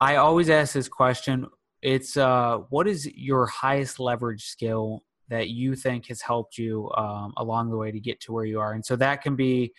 i 0.00 0.16
always 0.16 0.50
ask 0.50 0.74
this 0.74 0.88
question. 0.88 1.46
It's 1.82 2.16
uh 2.16 2.58
what 2.70 2.88
is 2.88 3.06
your 3.14 3.46
highest 3.46 4.00
leverage 4.00 4.44
skill 4.44 5.04
that 5.28 5.50
you 5.50 5.74
think 5.74 6.06
has 6.06 6.22
helped 6.22 6.58
you 6.58 6.90
um, 6.96 7.32
along 7.36 7.70
the 7.70 7.76
way 7.76 7.90
to 7.90 8.00
get 8.00 8.20
to 8.20 8.32
where 8.32 8.44
you 8.44 8.60
are. 8.60 8.72
And 8.72 8.84
so 8.84 8.96
that 8.96 9.22
can 9.22 9.36
be 9.36 9.72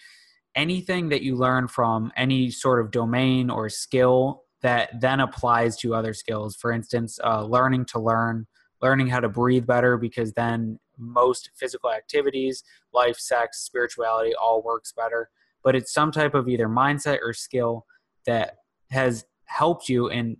anything 0.56 1.10
that 1.10 1.22
you 1.22 1.36
learn 1.36 1.68
from 1.68 2.12
any 2.16 2.52
sort 2.52 2.80
of 2.80 2.91
domain 2.91 3.50
or 3.50 3.70
skill 3.70 4.43
that 4.62 5.00
then 5.00 5.20
applies 5.20 5.78
to 5.78 5.95
other 5.95 6.14
skills. 6.14 6.56
For 6.56 6.72
instance, 6.72 7.20
uh, 7.24 7.43
learning 7.45 7.86
to 7.86 8.00
learn, 8.00 8.45
learning 8.82 9.08
how 9.08 9.20
to 9.20 9.30
breathe 9.30 9.66
better, 9.66 9.97
because 9.97 10.34
then 10.34 10.80
most 10.97 11.52
physical 11.56 11.91
activities, 11.91 12.64
life, 12.93 13.18
sex, 13.18 13.62
spirituality, 13.62 14.34
all 14.36 14.62
works 14.62 14.91
better. 14.91 15.30
But 15.64 15.76
it's 15.76 15.93
some 15.93 16.12
type 16.12 16.36
of 16.36 16.47
either 16.50 16.68
mindset 16.68 17.20
or 17.22 17.34
skill 17.34 17.86
that 18.26 18.58
has 18.91 19.26
helped 19.45 19.89
you 19.89 20.10
and 20.10 20.38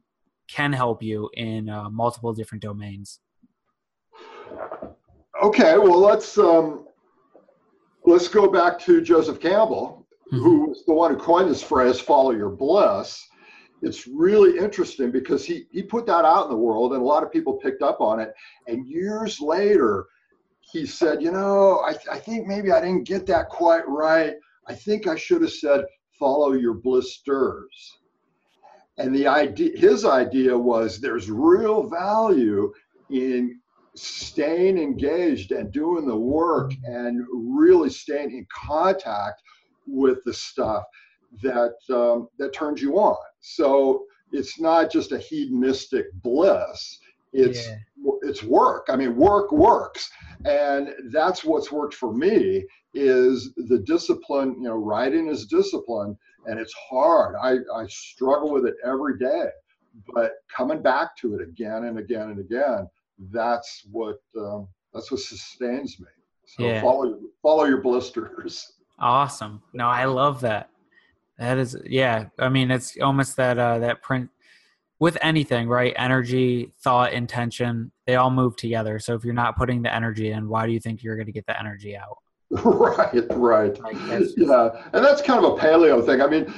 can 0.48 0.74
help 0.74 1.02
you 1.02 1.30
in 1.34 1.70
uh, 1.70 1.90
multiple 1.90 2.34
different 2.34 2.62
domains. 2.62 3.20
Okay, 5.42 5.78
well 5.78 6.00
let's 6.00 6.38
um, 6.38 6.86
let's 8.06 8.28
go 8.28 8.52
back 8.52 8.78
to 8.80 9.02
Joseph 9.02 9.40
Campbell, 9.40 10.06
mm-hmm. 10.34 10.44
who 10.44 10.68
was 10.68 10.84
the 10.86 10.94
one 10.94 11.14
who 11.14 11.20
coined 11.20 11.50
this 11.50 11.64
phrase 11.64 12.00
"follow 12.00 12.32
your 12.32 12.50
bliss." 12.50 13.26
It's 13.82 14.06
really 14.06 14.58
interesting 14.58 15.12
because 15.12 15.46
he 15.46 15.66
he 15.72 15.82
put 15.82 16.06
that 16.08 16.26
out 16.26 16.46
in 16.46 16.52
the 16.52 16.58
world, 16.58 16.92
and 16.92 17.02
a 17.02 17.06
lot 17.06 17.24
of 17.24 17.32
people 17.32 17.54
picked 17.54 17.82
up 17.82 18.02
on 18.02 18.20
it. 18.20 18.34
And 18.68 18.86
years 18.86 19.40
later, 19.40 20.08
he 20.60 20.86
said, 20.86 21.22
"You 21.22 21.32
know, 21.32 21.82
I, 21.86 21.94
th- 21.94 22.10
I 22.12 22.20
think 22.20 22.46
maybe 22.46 22.74
I 22.74 22.82
didn't 22.82 23.08
get 23.08 23.26
that 23.28 23.48
quite 23.48 23.88
right. 23.88 24.36
I 24.68 24.76
think 24.76 25.08
I 25.08 25.16
should 25.16 25.42
have 25.42 25.54
said 25.54 25.86
follow 26.20 26.52
your 26.52 26.74
blisters." 26.74 27.98
And 28.98 29.16
the 29.16 29.28
idea, 29.28 29.72
his 29.78 30.04
idea 30.04 30.58
was 30.58 31.00
there's 31.00 31.32
real 31.32 31.84
value 31.88 32.74
in 33.10 33.62
staying 34.02 34.78
engaged 34.78 35.52
and 35.52 35.72
doing 35.72 36.08
the 36.08 36.16
work 36.16 36.72
and 36.84 37.26
really 37.34 37.90
staying 37.90 38.32
in 38.32 38.46
contact 38.54 39.42
with 39.88 40.20
the 40.26 40.34
stuff 40.34 40.84
that 41.42 41.76
um, 41.90 42.28
that 42.38 42.54
turns 42.54 42.82
you 42.82 42.96
on. 42.98 43.18
So 43.40 44.06
it's 44.32 44.60
not 44.60 44.92
just 44.92 45.12
a 45.12 45.18
hedonistic 45.18 46.12
bliss; 46.22 47.00
It's 47.34 47.68
yeah. 47.68 47.76
it's 48.22 48.44
work. 48.44 48.88
I 48.90 48.96
mean, 48.96 49.16
work 49.16 49.52
works, 49.52 50.10
and 50.46 50.94
that's 51.12 51.44
what's 51.44 51.72
worked 51.72 51.94
for 51.94 52.14
me 52.14 52.66
is 52.94 53.54
the 53.56 53.80
discipline. 53.80 54.56
You 54.58 54.70
know, 54.70 54.76
writing 54.76 55.28
is 55.28 55.46
discipline, 55.46 56.18
and 56.46 56.60
it's 56.60 56.74
hard. 56.74 57.36
I 57.42 57.58
I 57.76 57.86
struggle 57.88 58.52
with 58.52 58.66
it 58.66 58.76
every 58.84 59.18
day, 59.18 59.50
but 60.14 60.34
coming 60.56 60.82
back 60.82 61.16
to 61.18 61.36
it 61.36 61.42
again 61.42 61.86
and 61.86 62.00
again 62.00 62.30
and 62.30 62.40
again, 62.40 62.88
that's 63.32 63.84
what 63.92 64.18
um, 64.38 64.68
that's 64.94 65.12
what 65.12 65.20
sustains 65.20 66.00
me. 66.00 66.08
So 66.46 66.64
yeah. 66.64 66.82
follow 66.82 67.20
follow 67.42 67.66
your 67.66 67.82
blisters. 67.82 68.74
Awesome. 69.00 69.62
No, 69.74 69.88
I 69.88 70.06
love 70.06 70.42
that. 70.42 70.70
That 71.38 71.58
is 71.58 71.78
yeah. 71.86 72.26
I 72.38 72.50
mean, 72.50 72.72
it's 72.72 72.98
almost 73.02 73.38
that 73.38 73.58
uh 73.58 73.80
that 73.80 74.02
print 74.02 74.30
with 75.00 75.18
anything, 75.22 75.68
right? 75.70 75.94
Energy, 75.96 76.74
thought, 76.82 77.14
intention, 77.14 77.92
they 78.06 78.16
all 78.16 78.30
move 78.30 78.56
together. 78.58 79.00
So 79.00 79.16
if 79.16 79.24
you're 79.24 79.34
not 79.34 79.58
putting 79.58 79.82
the 79.82 79.94
energy 79.94 80.32
in, 80.32 80.50
why 80.50 80.66
do 80.66 80.74
you 80.74 80.80
think 80.80 81.04
you're 81.04 81.16
going 81.16 81.28
to 81.28 81.32
get 81.32 81.46
the 81.46 81.58
energy 81.58 81.96
out? 81.96 82.18
right, 82.64 83.26
right. 83.32 83.80
Yeah, 84.36 84.70
and 84.94 85.06
that's 85.06 85.22
kind 85.22 85.46
of 85.46 85.54
a 85.54 85.62
paleo 85.62 86.04
thing. 86.04 86.20
I 86.20 86.28
mean, 86.28 86.52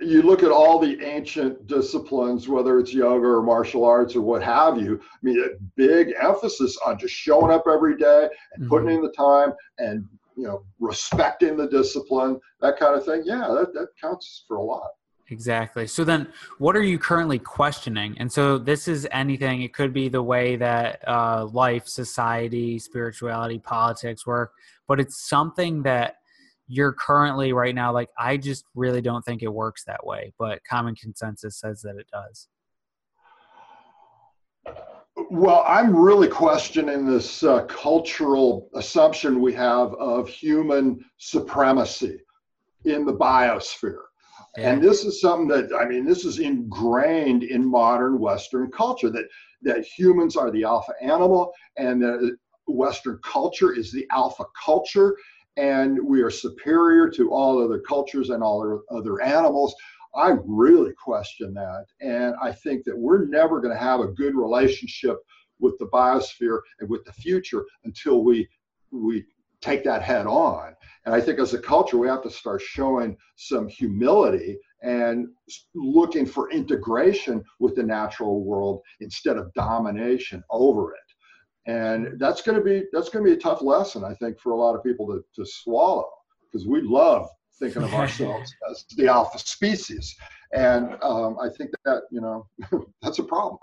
you 0.00 0.22
look 0.22 0.42
at 0.42 0.50
all 0.50 0.78
the 0.78 1.04
ancient 1.04 1.66
disciplines, 1.66 2.48
whether 2.48 2.78
it's 2.78 2.94
yoga 2.94 3.26
or 3.26 3.42
martial 3.42 3.84
arts 3.84 4.16
or 4.16 4.22
what 4.22 4.42
have 4.42 4.80
you. 4.80 4.98
I 5.02 5.16
mean, 5.20 5.44
a 5.44 5.48
big 5.76 6.14
emphasis 6.18 6.78
on 6.86 6.98
just 6.98 7.12
showing 7.12 7.52
up 7.52 7.64
every 7.70 7.98
day 7.98 8.28
and 8.54 8.62
mm-hmm. 8.62 8.68
putting 8.70 8.94
in 8.94 9.02
the 9.02 9.12
time 9.12 9.52
and 9.78 10.06
you 10.34 10.44
know 10.44 10.64
respecting 10.80 11.58
the 11.58 11.68
discipline, 11.68 12.40
that 12.60 12.78
kind 12.78 12.94
of 12.94 13.04
thing. 13.04 13.22
Yeah, 13.26 13.48
that 13.48 13.74
that 13.74 13.88
counts 14.00 14.44
for 14.48 14.56
a 14.56 14.62
lot. 14.62 14.88
Exactly. 15.30 15.86
So 15.86 16.04
then, 16.04 16.28
what 16.58 16.76
are 16.76 16.82
you 16.82 16.98
currently 16.98 17.38
questioning? 17.38 18.14
And 18.18 18.30
so, 18.30 18.58
this 18.58 18.88
is 18.88 19.08
anything. 19.10 19.62
It 19.62 19.72
could 19.72 19.92
be 19.92 20.08
the 20.08 20.22
way 20.22 20.56
that 20.56 21.06
uh, 21.08 21.46
life, 21.46 21.88
society, 21.88 22.78
spirituality, 22.78 23.58
politics 23.58 24.26
work, 24.26 24.52
but 24.86 25.00
it's 25.00 25.26
something 25.26 25.82
that 25.84 26.16
you're 26.68 26.92
currently 26.92 27.52
right 27.52 27.74
now 27.74 27.92
like 27.92 28.08
i 28.18 28.36
just 28.36 28.64
really 28.74 29.00
don't 29.00 29.24
think 29.24 29.42
it 29.42 29.52
works 29.52 29.84
that 29.84 30.04
way 30.04 30.32
but 30.38 30.64
common 30.64 30.94
consensus 30.94 31.58
says 31.58 31.82
that 31.82 31.96
it 31.96 32.06
does 32.10 32.48
well 35.30 35.62
i'm 35.66 35.94
really 35.94 36.28
questioning 36.28 37.06
this 37.06 37.42
uh, 37.42 37.62
cultural 37.66 38.70
assumption 38.74 39.42
we 39.42 39.52
have 39.52 39.92
of 39.94 40.28
human 40.28 41.04
supremacy 41.18 42.18
in 42.84 43.04
the 43.04 43.14
biosphere 43.14 44.04
yeah. 44.56 44.72
And 44.72 44.82
this 44.82 45.04
is 45.04 45.20
something 45.20 45.48
that 45.48 45.74
I 45.74 45.86
mean, 45.86 46.04
this 46.04 46.24
is 46.24 46.38
ingrained 46.38 47.42
in 47.42 47.64
modern 47.64 48.18
Western 48.18 48.70
culture 48.70 49.10
that 49.10 49.26
that 49.62 49.84
humans 49.84 50.36
are 50.36 50.50
the 50.50 50.64
alpha 50.64 50.92
animal, 51.00 51.52
and 51.76 52.02
that 52.02 52.14
uh, 52.14 52.36
Western 52.66 53.18
culture 53.24 53.72
is 53.72 53.90
the 53.90 54.06
alpha 54.10 54.44
culture, 54.64 55.16
and 55.56 55.98
we 56.04 56.22
are 56.22 56.30
superior 56.30 57.10
to 57.10 57.30
all 57.30 57.62
other 57.62 57.80
cultures 57.80 58.30
and 58.30 58.42
all 58.42 58.82
other 58.90 59.20
animals. 59.22 59.74
I 60.14 60.36
really 60.44 60.92
question 60.92 61.52
that, 61.54 61.86
and 62.00 62.34
I 62.40 62.52
think 62.52 62.84
that 62.84 62.96
we're 62.96 63.26
never 63.26 63.60
going 63.60 63.74
to 63.74 63.82
have 63.82 64.00
a 64.00 64.12
good 64.12 64.36
relationship 64.36 65.16
with 65.58 65.76
the 65.78 65.86
biosphere 65.86 66.60
and 66.78 66.88
with 66.88 67.04
the 67.04 67.12
future 67.12 67.64
until 67.84 68.22
we 68.22 68.48
we 68.92 69.24
take 69.64 69.84
that 69.84 70.02
head 70.02 70.26
on. 70.26 70.74
And 71.06 71.14
I 71.14 71.20
think 71.20 71.38
as 71.38 71.54
a 71.54 71.58
culture, 71.58 71.98
we 71.98 72.08
have 72.08 72.22
to 72.22 72.30
start 72.30 72.62
showing 72.62 73.16
some 73.36 73.68
humility 73.68 74.58
and 74.82 75.28
looking 75.74 76.26
for 76.26 76.50
integration 76.50 77.42
with 77.60 77.74
the 77.74 77.82
natural 77.82 78.44
world 78.44 78.80
instead 79.00 79.36
of 79.36 79.52
domination 79.54 80.42
over 80.50 80.92
it. 80.92 81.00
And 81.66 82.20
that's 82.20 82.42
going 82.42 82.58
to 82.58 82.64
be 82.64 82.84
that's 82.92 83.08
going 83.08 83.24
to 83.24 83.30
be 83.30 83.36
a 83.36 83.40
tough 83.40 83.62
lesson, 83.62 84.04
I 84.04 84.14
think, 84.14 84.38
for 84.38 84.52
a 84.52 84.56
lot 84.56 84.74
of 84.74 84.84
people 84.84 85.06
to, 85.06 85.24
to 85.36 85.50
swallow 85.50 86.10
because 86.42 86.66
we 86.66 86.82
love 86.82 87.26
thinking 87.58 87.82
of 87.82 87.94
ourselves 88.02 88.52
as 88.70 88.84
the 88.96 89.08
alpha 89.08 89.38
species, 89.38 90.14
and 90.52 90.96
um, 91.02 91.38
I 91.40 91.48
think 91.56 91.70
that 91.86 92.02
you 92.10 92.20
know 92.20 92.46
that's 93.02 93.18
a 93.18 93.24
problem. 93.24 93.58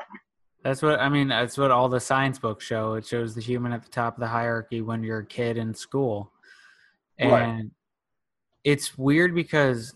That's 0.63 0.81
what 0.81 0.99
I 0.99 1.09
mean. 1.09 1.29
That's 1.29 1.57
what 1.57 1.71
all 1.71 1.89
the 1.89 1.99
science 1.99 2.37
books 2.37 2.65
show. 2.65 2.93
It 2.93 3.05
shows 3.05 3.33
the 3.33 3.41
human 3.41 3.73
at 3.73 3.83
the 3.83 3.89
top 3.89 4.15
of 4.15 4.19
the 4.19 4.27
hierarchy 4.27 4.81
when 4.81 5.03
you're 5.03 5.19
a 5.19 5.25
kid 5.25 5.57
in 5.57 5.73
school, 5.73 6.31
and 7.17 7.31
right. 7.31 7.63
it's 8.63 8.97
weird 8.97 9.33
because 9.33 9.95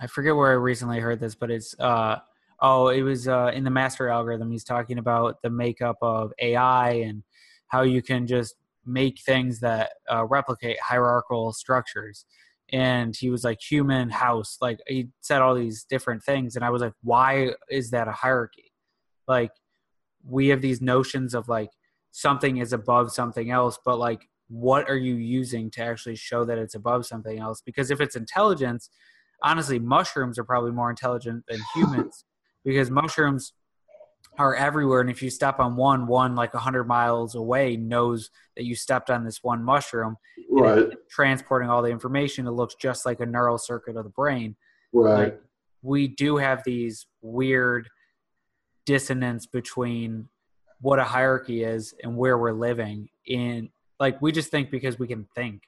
I 0.00 0.06
forget 0.06 0.36
where 0.36 0.50
I 0.50 0.54
recently 0.54 1.00
heard 1.00 1.20
this, 1.20 1.34
but 1.34 1.50
it's 1.50 1.78
uh 1.80 2.18
oh, 2.60 2.88
it 2.88 3.02
was 3.02 3.28
uh, 3.28 3.50
in 3.54 3.64
the 3.64 3.70
master 3.70 4.08
algorithm. 4.08 4.50
He's 4.50 4.64
talking 4.64 4.98
about 4.98 5.42
the 5.42 5.50
makeup 5.50 5.96
of 6.02 6.32
AI 6.40 6.90
and 6.90 7.22
how 7.68 7.82
you 7.82 8.02
can 8.02 8.26
just 8.26 8.54
make 8.84 9.20
things 9.20 9.60
that 9.60 9.90
uh, 10.10 10.24
replicate 10.24 10.80
hierarchical 10.80 11.52
structures. 11.52 12.24
And 12.72 13.14
he 13.14 13.30
was 13.30 13.44
like 13.44 13.60
human 13.60 14.10
house, 14.10 14.58
like 14.60 14.78
he 14.86 15.08
said 15.20 15.40
all 15.40 15.54
these 15.54 15.84
different 15.84 16.22
things, 16.22 16.56
and 16.56 16.64
I 16.64 16.70
was 16.70 16.82
like, 16.82 16.94
why 17.02 17.50
is 17.70 17.90
that 17.90 18.08
a 18.08 18.12
hierarchy? 18.12 18.72
Like 19.28 19.52
we 20.28 20.48
have 20.48 20.60
these 20.60 20.80
notions 20.80 21.34
of 21.34 21.48
like 21.48 21.70
something 22.10 22.58
is 22.58 22.72
above 22.72 23.12
something 23.12 23.50
else, 23.50 23.78
but 23.84 23.98
like 23.98 24.28
what 24.48 24.88
are 24.88 24.96
you 24.96 25.14
using 25.14 25.70
to 25.72 25.82
actually 25.82 26.16
show 26.16 26.44
that 26.44 26.58
it's 26.58 26.74
above 26.74 27.06
something 27.06 27.38
else? 27.38 27.60
Because 27.64 27.90
if 27.90 28.00
it's 28.00 28.16
intelligence, 28.16 28.90
honestly, 29.42 29.78
mushrooms 29.78 30.38
are 30.38 30.44
probably 30.44 30.72
more 30.72 30.90
intelligent 30.90 31.44
than 31.48 31.60
humans 31.74 32.24
because 32.64 32.90
mushrooms 32.90 33.52
are 34.38 34.54
everywhere. 34.54 35.00
And 35.00 35.10
if 35.10 35.22
you 35.22 35.30
step 35.30 35.60
on 35.60 35.76
one, 35.76 36.06
one 36.06 36.34
like 36.34 36.52
a 36.52 36.58
100 36.58 36.84
miles 36.84 37.34
away 37.34 37.76
knows 37.76 38.30
that 38.56 38.64
you 38.64 38.74
stepped 38.74 39.10
on 39.10 39.24
this 39.24 39.42
one 39.42 39.62
mushroom. 39.62 40.16
Right. 40.50 40.90
Transporting 41.10 41.70
all 41.70 41.82
the 41.82 41.90
information, 41.90 42.46
it 42.46 42.50
looks 42.50 42.74
just 42.74 43.06
like 43.06 43.20
a 43.20 43.26
neural 43.26 43.58
circuit 43.58 43.96
of 43.96 44.04
the 44.04 44.10
brain. 44.10 44.56
Right. 44.92 45.24
Like, 45.24 45.40
we 45.82 46.08
do 46.08 46.36
have 46.36 46.62
these 46.64 47.06
weird 47.22 47.88
dissonance 48.86 49.44
between 49.46 50.28
what 50.80 50.98
a 50.98 51.04
hierarchy 51.04 51.62
is 51.62 51.94
and 52.02 52.16
where 52.16 52.38
we're 52.38 52.52
living 52.52 53.08
in 53.26 53.68
like 53.98 54.20
we 54.22 54.32
just 54.32 54.50
think 54.50 54.70
because 54.70 54.98
we 54.98 55.06
can 55.06 55.26
think 55.34 55.62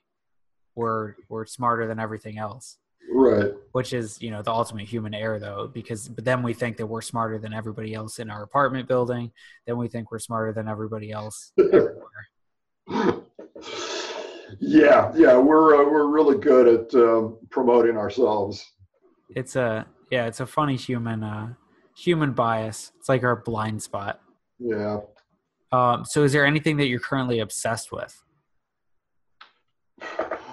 we're 0.74 1.14
we're 1.28 1.44
smarter 1.46 1.86
than 1.86 1.98
everything 1.98 2.38
else. 2.38 2.78
Right. 3.10 3.52
Which 3.72 3.92
is 3.92 4.22
you 4.22 4.30
know 4.30 4.42
the 4.42 4.52
ultimate 4.52 4.86
human 4.86 5.14
error 5.14 5.38
though 5.38 5.70
because 5.72 6.08
but 6.08 6.24
then 6.24 6.42
we 6.42 6.54
think 6.54 6.76
that 6.76 6.86
we're 6.86 7.02
smarter 7.02 7.38
than 7.38 7.52
everybody 7.52 7.94
else 7.94 8.18
in 8.18 8.30
our 8.30 8.42
apartment 8.42 8.86
building. 8.86 9.32
Then 9.66 9.76
we 9.76 9.88
think 9.88 10.10
we're 10.12 10.18
smarter 10.18 10.52
than 10.52 10.68
everybody 10.68 11.10
else 11.10 11.52
yeah 14.60 15.12
yeah 15.14 15.36
we're 15.36 15.76
uh, 15.76 15.84
we're 15.84 16.06
really 16.06 16.38
good 16.38 16.68
at 16.68 16.94
um, 16.94 17.38
promoting 17.50 17.96
ourselves. 17.96 18.64
It's 19.34 19.56
a 19.56 19.86
yeah 20.10 20.26
it's 20.26 20.40
a 20.40 20.46
funny 20.46 20.76
human 20.76 21.22
uh 21.24 21.54
human 21.98 22.32
bias. 22.32 22.92
It's 22.98 23.08
like 23.08 23.24
our 23.24 23.36
blind 23.36 23.82
spot. 23.82 24.20
Yeah. 24.58 25.00
Um, 25.72 26.04
so, 26.04 26.22
is 26.24 26.32
there 26.32 26.46
anything 26.46 26.76
that 26.78 26.86
you're 26.86 27.00
currently 27.00 27.40
obsessed 27.40 27.92
with? 27.92 28.22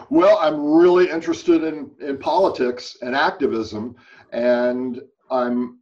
Well, 0.09 0.37
I'm 0.39 0.59
really 0.61 1.09
interested 1.09 1.63
in, 1.63 1.91
in 1.99 2.17
politics 2.17 2.97
and 3.01 3.15
activism, 3.15 3.95
and 4.31 5.01
I'm, 5.31 5.79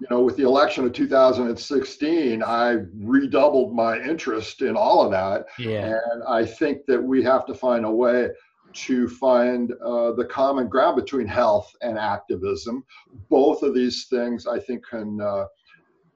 you 0.00 0.06
know, 0.10 0.22
with 0.22 0.36
the 0.36 0.44
election 0.44 0.84
of 0.86 0.92
2016, 0.92 2.42
I 2.42 2.78
redoubled 2.96 3.74
my 3.74 4.00
interest 4.00 4.62
in 4.62 4.76
all 4.76 5.04
of 5.04 5.10
that. 5.12 5.46
Yeah. 5.58 5.98
And 6.12 6.22
I 6.26 6.44
think 6.44 6.86
that 6.86 7.00
we 7.00 7.22
have 7.22 7.46
to 7.46 7.54
find 7.54 7.84
a 7.84 7.90
way 7.90 8.30
to 8.72 9.08
find 9.08 9.72
uh, 9.84 10.12
the 10.12 10.24
common 10.24 10.68
ground 10.68 10.96
between 10.96 11.26
health 11.26 11.74
and 11.82 11.98
activism. 11.98 12.84
Both 13.28 13.62
of 13.62 13.74
these 13.74 14.06
things, 14.06 14.46
I 14.46 14.58
think, 14.58 14.86
can 14.86 15.20
uh, 15.20 15.46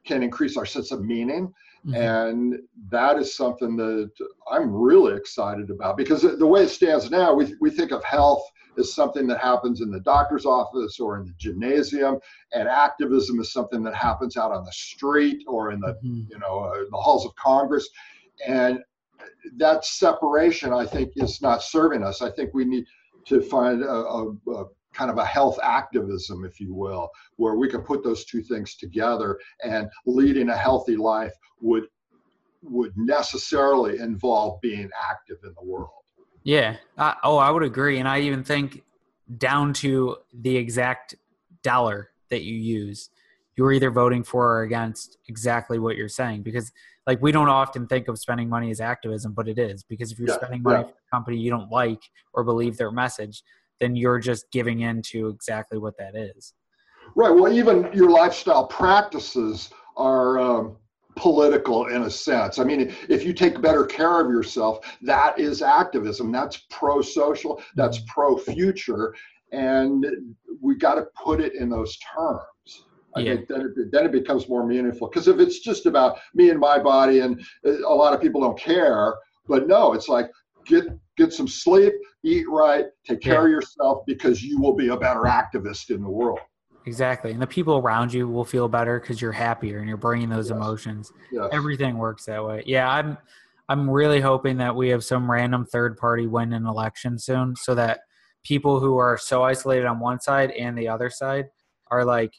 can 0.04 0.22
increase 0.22 0.56
our 0.56 0.66
sense 0.66 0.92
of 0.92 1.02
meaning, 1.02 1.52
mm-hmm. 1.86 1.94
and 1.94 2.58
that 2.90 3.18
is 3.18 3.34
something 3.34 3.76
that 3.76 4.10
I'm 4.50 4.70
really 4.70 5.16
excited 5.16 5.70
about 5.70 5.96
because 5.96 6.22
the 6.22 6.46
way 6.46 6.62
it 6.64 6.68
stands 6.68 7.10
now, 7.10 7.34
we 7.34 7.54
we 7.60 7.70
think 7.70 7.90
of 7.90 8.04
health 8.04 8.44
as 8.78 8.92
something 8.92 9.26
that 9.28 9.38
happens 9.38 9.80
in 9.80 9.90
the 9.90 10.00
doctor's 10.00 10.44
office 10.44 10.98
or 10.98 11.16
in 11.18 11.26
the 11.26 11.34
gymnasium, 11.38 12.18
and 12.52 12.68
activism 12.68 13.40
is 13.40 13.52
something 13.52 13.82
that 13.84 13.94
happens 13.94 14.36
out 14.36 14.50
on 14.52 14.64
the 14.64 14.72
street 14.72 15.44
or 15.46 15.70
in 15.72 15.80
the 15.80 15.94
mm-hmm. 15.94 16.22
you 16.28 16.38
know 16.38 16.60
uh, 16.60 16.84
the 16.90 16.96
halls 16.96 17.24
of 17.26 17.34
Congress. 17.36 17.88
And 18.46 18.80
that 19.56 19.84
separation, 19.84 20.72
I 20.72 20.86
think, 20.86 21.12
is 21.16 21.40
not 21.42 21.62
serving 21.62 22.02
us. 22.02 22.22
I 22.22 22.30
think 22.30 22.54
we 22.54 22.64
need 22.64 22.84
to 23.26 23.40
find 23.40 23.82
a, 23.82 23.88
a, 23.88 24.30
a, 24.50 24.64
kind 24.92 25.10
of 25.10 25.18
a 25.18 25.24
health 25.24 25.58
activism, 25.62 26.44
if 26.44 26.60
you 26.60 26.72
will, 26.72 27.10
where 27.36 27.56
we 27.56 27.68
can 27.68 27.82
put 27.82 28.04
those 28.04 28.24
two 28.24 28.42
things 28.42 28.76
together. 28.76 29.38
And 29.62 29.88
leading 30.06 30.50
a 30.50 30.56
healthy 30.56 30.96
life 30.96 31.32
would 31.60 31.84
would 32.62 32.96
necessarily 32.96 33.98
involve 33.98 34.58
being 34.62 34.88
active 35.10 35.36
in 35.44 35.52
the 35.60 35.66
world. 35.66 35.90
Yeah. 36.44 36.76
I, 36.96 37.14
oh, 37.22 37.36
I 37.36 37.50
would 37.50 37.62
agree, 37.62 37.98
and 37.98 38.08
I 38.08 38.20
even 38.20 38.42
think 38.42 38.82
down 39.36 39.74
to 39.74 40.16
the 40.32 40.56
exact 40.56 41.14
dollar 41.62 42.10
that 42.30 42.42
you 42.42 42.54
use 42.54 43.10
you're 43.56 43.72
either 43.72 43.90
voting 43.90 44.24
for 44.24 44.58
or 44.58 44.62
against 44.62 45.18
exactly 45.28 45.78
what 45.78 45.96
you're 45.96 46.08
saying 46.08 46.42
because 46.42 46.72
like 47.06 47.20
we 47.20 47.32
don't 47.32 47.48
often 47.48 47.86
think 47.86 48.08
of 48.08 48.18
spending 48.18 48.48
money 48.48 48.70
as 48.70 48.80
activism 48.80 49.32
but 49.32 49.48
it 49.48 49.58
is 49.58 49.82
because 49.84 50.12
if 50.12 50.18
you're 50.18 50.28
Yeah, 50.28 50.36
spending 50.36 50.62
money 50.62 50.78
yeah. 50.84 50.90
for 50.90 50.90
a 50.90 51.10
company 51.16 51.36
you 51.36 51.50
don't 51.50 51.70
like 51.70 52.02
or 52.32 52.44
believe 52.44 52.76
their 52.76 52.90
message 52.90 53.42
then 53.80 53.96
you're 53.96 54.20
just 54.20 54.50
giving 54.52 54.80
in 54.80 55.02
to 55.02 55.28
exactly 55.28 55.78
what 55.78 55.96
that 55.98 56.14
is 56.14 56.54
Right. 57.14 57.30
Well, 57.30 57.52
even 57.52 57.90
your 57.92 58.10
lifestyle 58.10 58.66
practices 58.66 59.70
are 59.96 60.38
um, 60.38 60.76
political 61.16 61.86
in 61.86 62.02
a 62.02 62.10
sense. 62.10 62.58
I 62.58 62.64
mean, 62.64 62.94
if 63.08 63.24
you 63.24 63.32
take 63.32 63.60
better 63.60 63.84
care 63.84 64.20
of 64.20 64.30
yourself, 64.30 64.84
that 65.02 65.38
is 65.38 65.62
activism. 65.62 66.32
That's 66.32 66.64
pro 66.70 67.02
social, 67.02 67.62
that's 67.76 68.00
pro 68.08 68.36
future. 68.36 69.14
And 69.52 70.06
we 70.60 70.76
got 70.76 70.96
to 70.96 71.06
put 71.22 71.40
it 71.40 71.54
in 71.54 71.68
those 71.68 71.96
terms. 71.98 72.42
I 73.16 73.22
Yeah. 73.22 73.34
think 73.36 73.48
then 73.48 73.60
it, 73.76 73.92
then 73.92 74.06
it 74.06 74.12
becomes 74.12 74.48
more 74.48 74.66
meaningful. 74.66 75.08
Because 75.08 75.28
if 75.28 75.38
it's 75.38 75.60
just 75.60 75.86
about 75.86 76.18
me 76.34 76.50
and 76.50 76.58
my 76.58 76.78
body, 76.78 77.20
and 77.20 77.40
uh, 77.66 77.86
a 77.86 77.94
lot 77.94 78.12
of 78.12 78.20
people 78.20 78.40
don't 78.40 78.58
care, 78.58 79.14
but 79.46 79.66
no, 79.68 79.92
it's 79.92 80.08
like 80.08 80.30
get 80.66 80.84
get 81.16 81.32
some 81.32 81.46
sleep, 81.46 81.92
eat 82.24 82.46
right, 82.48 82.86
take 83.06 83.20
care 83.20 83.34
Yeah. 83.42 83.44
of 83.44 83.50
yourself, 83.50 84.04
because 84.06 84.42
you 84.42 84.60
will 84.60 84.74
be 84.74 84.88
a 84.88 84.96
better 84.96 85.20
activist 85.22 85.90
in 85.90 86.02
the 86.02 86.10
world. 86.10 86.40
exactly 86.86 87.30
and 87.30 87.40
the 87.40 87.46
people 87.46 87.78
around 87.78 88.12
you 88.12 88.28
will 88.28 88.44
feel 88.44 88.68
better 88.68 89.00
because 89.00 89.22
you're 89.22 89.32
happier 89.32 89.78
and 89.78 89.88
you're 89.88 89.96
bringing 89.96 90.28
those 90.28 90.50
Yes. 90.50 90.56
emotions 90.56 91.12
Yes. 91.32 91.48
everything 91.50 91.96
works 91.96 92.26
that 92.26 92.44
way 92.44 92.62
yeah 92.66 92.86
i'm 92.90 93.16
i'm 93.70 93.88
really 93.88 94.20
hoping 94.20 94.58
that 94.58 94.74
we 94.76 94.90
have 94.90 95.02
some 95.02 95.30
random 95.30 95.64
third 95.64 95.96
party 95.96 96.26
win 96.26 96.52
an 96.52 96.66
election 96.66 97.18
soon 97.18 97.56
so 97.56 97.74
that 97.74 98.00
people 98.44 98.80
who 98.80 98.98
are 98.98 99.16
so 99.16 99.42
isolated 99.42 99.86
on 99.86 99.98
one 99.98 100.20
side 100.20 100.50
and 100.50 100.76
the 100.76 100.86
other 100.86 101.08
side 101.08 101.46
are 101.90 102.04
like 102.04 102.34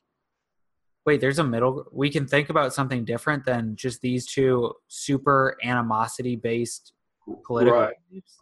wait 1.05 1.21
there's 1.21 1.39
a 1.39 1.43
middle 1.43 1.85
we 1.91 2.09
can 2.09 2.27
think 2.27 2.49
about 2.49 2.73
something 2.73 3.05
different 3.05 3.45
than 3.45 3.75
just 3.75 4.01
these 4.01 4.25
two 4.25 4.73
super 4.87 5.55
animosity 5.63 6.35
based 6.35 6.93
political 7.45 7.79
Right. 7.79 7.93
beliefs 8.09 8.37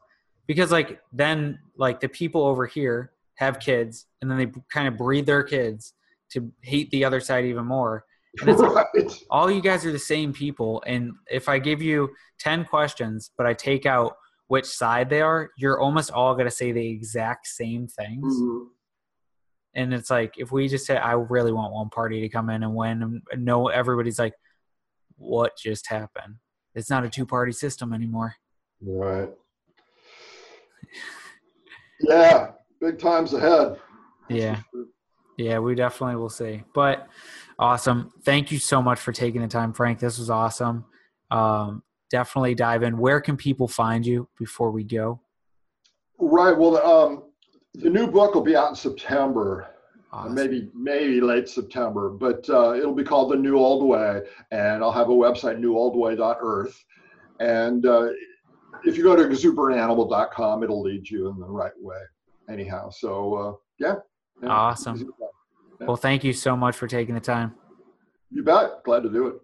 because 0.47 0.71
like 0.71 0.99
then 1.11 1.59
like 1.77 1.99
the 1.99 2.09
people 2.09 2.43
over 2.45 2.65
here 2.65 3.11
have 3.35 3.59
kids 3.59 4.05
and 4.21 4.29
then 4.29 4.37
they 4.37 4.51
kind 4.71 4.87
of 4.87 4.97
breed 4.97 5.25
their 5.25 5.43
kids 5.43 5.93
to 6.31 6.51
hate 6.61 6.89
the 6.91 7.03
other 7.05 7.19
side 7.19 7.45
even 7.45 7.65
more 7.65 8.05
and 8.41 8.49
it's 8.49 8.61
like, 8.61 8.87
all 9.29 9.49
you 9.51 9.61
guys 9.61 9.85
are 9.85 9.91
the 9.91 9.99
same 9.99 10.33
people 10.33 10.81
and 10.85 11.11
if 11.29 11.47
i 11.49 11.59
give 11.59 11.81
you 11.81 12.09
10 12.39 12.65
questions 12.65 13.31
but 13.37 13.45
i 13.45 13.53
take 13.53 13.85
out 13.85 14.15
which 14.47 14.65
side 14.65 15.09
they 15.09 15.21
are 15.21 15.49
you're 15.57 15.79
almost 15.79 16.11
all 16.11 16.33
going 16.33 16.45
to 16.45 16.51
say 16.51 16.71
the 16.71 16.87
exact 16.87 17.47
same 17.47 17.87
things 17.87 18.25
Mhm. 18.25 18.67
And 19.75 19.93
it's 19.93 20.09
like 20.09 20.33
if 20.37 20.51
we 20.51 20.67
just 20.67 20.85
say 20.85 20.97
i 20.97 21.13
really 21.13 21.51
want 21.51 21.73
one 21.73 21.89
party 21.89 22.21
to 22.21 22.29
come 22.29 22.49
in 22.49 22.63
and 22.63 22.75
win 22.75 23.01
and 23.31 23.45
no 23.45 23.67
everybody's 23.67 24.19
like 24.19 24.33
what 25.17 25.51
just 25.57 25.87
happened 25.87 26.35
it's 26.75 26.89
not 26.89 27.05
a 27.05 27.09
two 27.09 27.25
party 27.25 27.51
system 27.51 27.93
anymore 27.93 28.35
Right. 28.85 29.29
Yeah, 32.01 32.51
big 32.81 32.99
times 32.99 33.33
ahead. 33.33 33.79
Yeah. 34.27 34.59
Yeah, 35.37 35.59
we 35.59 35.73
definitely 35.73 36.17
will 36.17 36.27
see. 36.27 36.63
But 36.73 37.07
awesome. 37.57 38.11
Thank 38.25 38.51
you 38.51 38.59
so 38.59 38.81
much 38.81 38.99
for 38.99 39.13
taking 39.13 39.41
the 39.41 39.47
time, 39.47 39.71
Frank. 39.71 39.99
This 39.99 40.19
was 40.19 40.29
awesome. 40.29 40.83
Um, 41.31 41.81
definitely 42.11 42.55
dive 42.55 42.83
in. 42.83 42.97
Where 42.97 43.21
can 43.21 43.37
people 43.37 43.69
find 43.69 44.05
you 44.05 44.27
before 44.37 44.71
we 44.71 44.83
go? 44.83 45.21
Right. 46.19 46.57
Well, 46.57 46.77
um, 46.77 47.23
the 47.75 47.89
new 47.89 48.07
book 48.07 48.35
will 48.35 48.41
be 48.41 48.55
out 48.55 48.69
in 48.69 48.75
September, 48.75 49.67
uh, 50.11 50.17
Awesome. 50.17 50.35
maybe 50.35 50.69
maybe 50.75 51.19
late 51.21 51.49
September, 51.49 52.09
but 52.09 52.47
uh, 52.49 52.73
it'll 52.75 52.93
be 52.93 53.03
called 53.03 53.31
The 53.31 53.35
New 53.35 53.57
Old 53.57 53.83
Way, 53.87 54.21
and 54.51 54.83
I'll 54.83 54.91
have 54.91 55.09
a 55.09 55.13
website, 55.13 55.59
newoldway.earth. 55.59 56.85
And 57.39 57.85
uh, 57.85 58.09
if 58.83 58.95
you 58.95 59.03
go 59.03 59.15
to 59.15 59.23
exuberantanimal.com, 59.23 60.63
it'll 60.63 60.81
lead 60.81 61.09
you 61.09 61.29
in 61.29 61.39
the 61.39 61.47
right 61.47 61.71
way. 61.79 61.97
Anyhow, 62.49 62.89
so 62.89 63.33
uh, 63.33 63.53
yeah. 63.79 63.95
yeah. 64.41 64.49
Awesome. 64.49 64.95
Easy. 64.97 65.07
Well, 65.79 65.95
thank 65.97 66.23
you 66.23 66.31
so 66.33 66.55
much 66.55 66.75
for 66.75 66.87
taking 66.87 67.15
the 67.15 67.21
time. 67.21 67.55
You 68.29 68.43
bet. 68.43 68.83
Glad 68.83 69.03
to 69.03 69.09
do 69.09 69.27
it. 69.27 69.35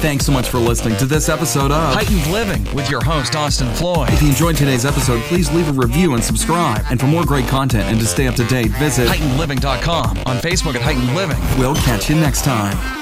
Thanks 0.00 0.24
so 0.24 0.32
much 0.32 0.48
for 0.48 0.58
listening 0.58 0.96
to 0.96 1.04
this 1.04 1.28
episode 1.28 1.70
of 1.70 1.94
Heightened 1.94 2.26
Living 2.32 2.64
with 2.74 2.90
your 2.90 3.04
host, 3.04 3.36
Austin 3.36 3.68
Floyd. 3.74 4.08
If 4.10 4.22
you 4.22 4.28
enjoyed 4.30 4.56
today's 4.56 4.86
episode, 4.86 5.20
please 5.24 5.52
leave 5.52 5.68
a 5.68 5.72
review 5.72 6.14
and 6.14 6.24
subscribe. 6.24 6.86
And 6.90 6.98
for 6.98 7.06
more 7.06 7.24
great 7.24 7.46
content 7.48 7.84
and 7.84 8.00
to 8.00 8.06
stay 8.06 8.26
up 8.26 8.34
to 8.36 8.44
date, 8.46 8.70
visit 8.72 9.08
heightenedliving.com 9.08 10.18
on 10.24 10.36
Facebook 10.38 10.74
at 10.74 10.80
Heightened 10.80 11.14
Living. 11.14 11.38
We'll 11.58 11.76
catch 11.76 12.08
you 12.08 12.16
next 12.16 12.44
time. 12.44 12.99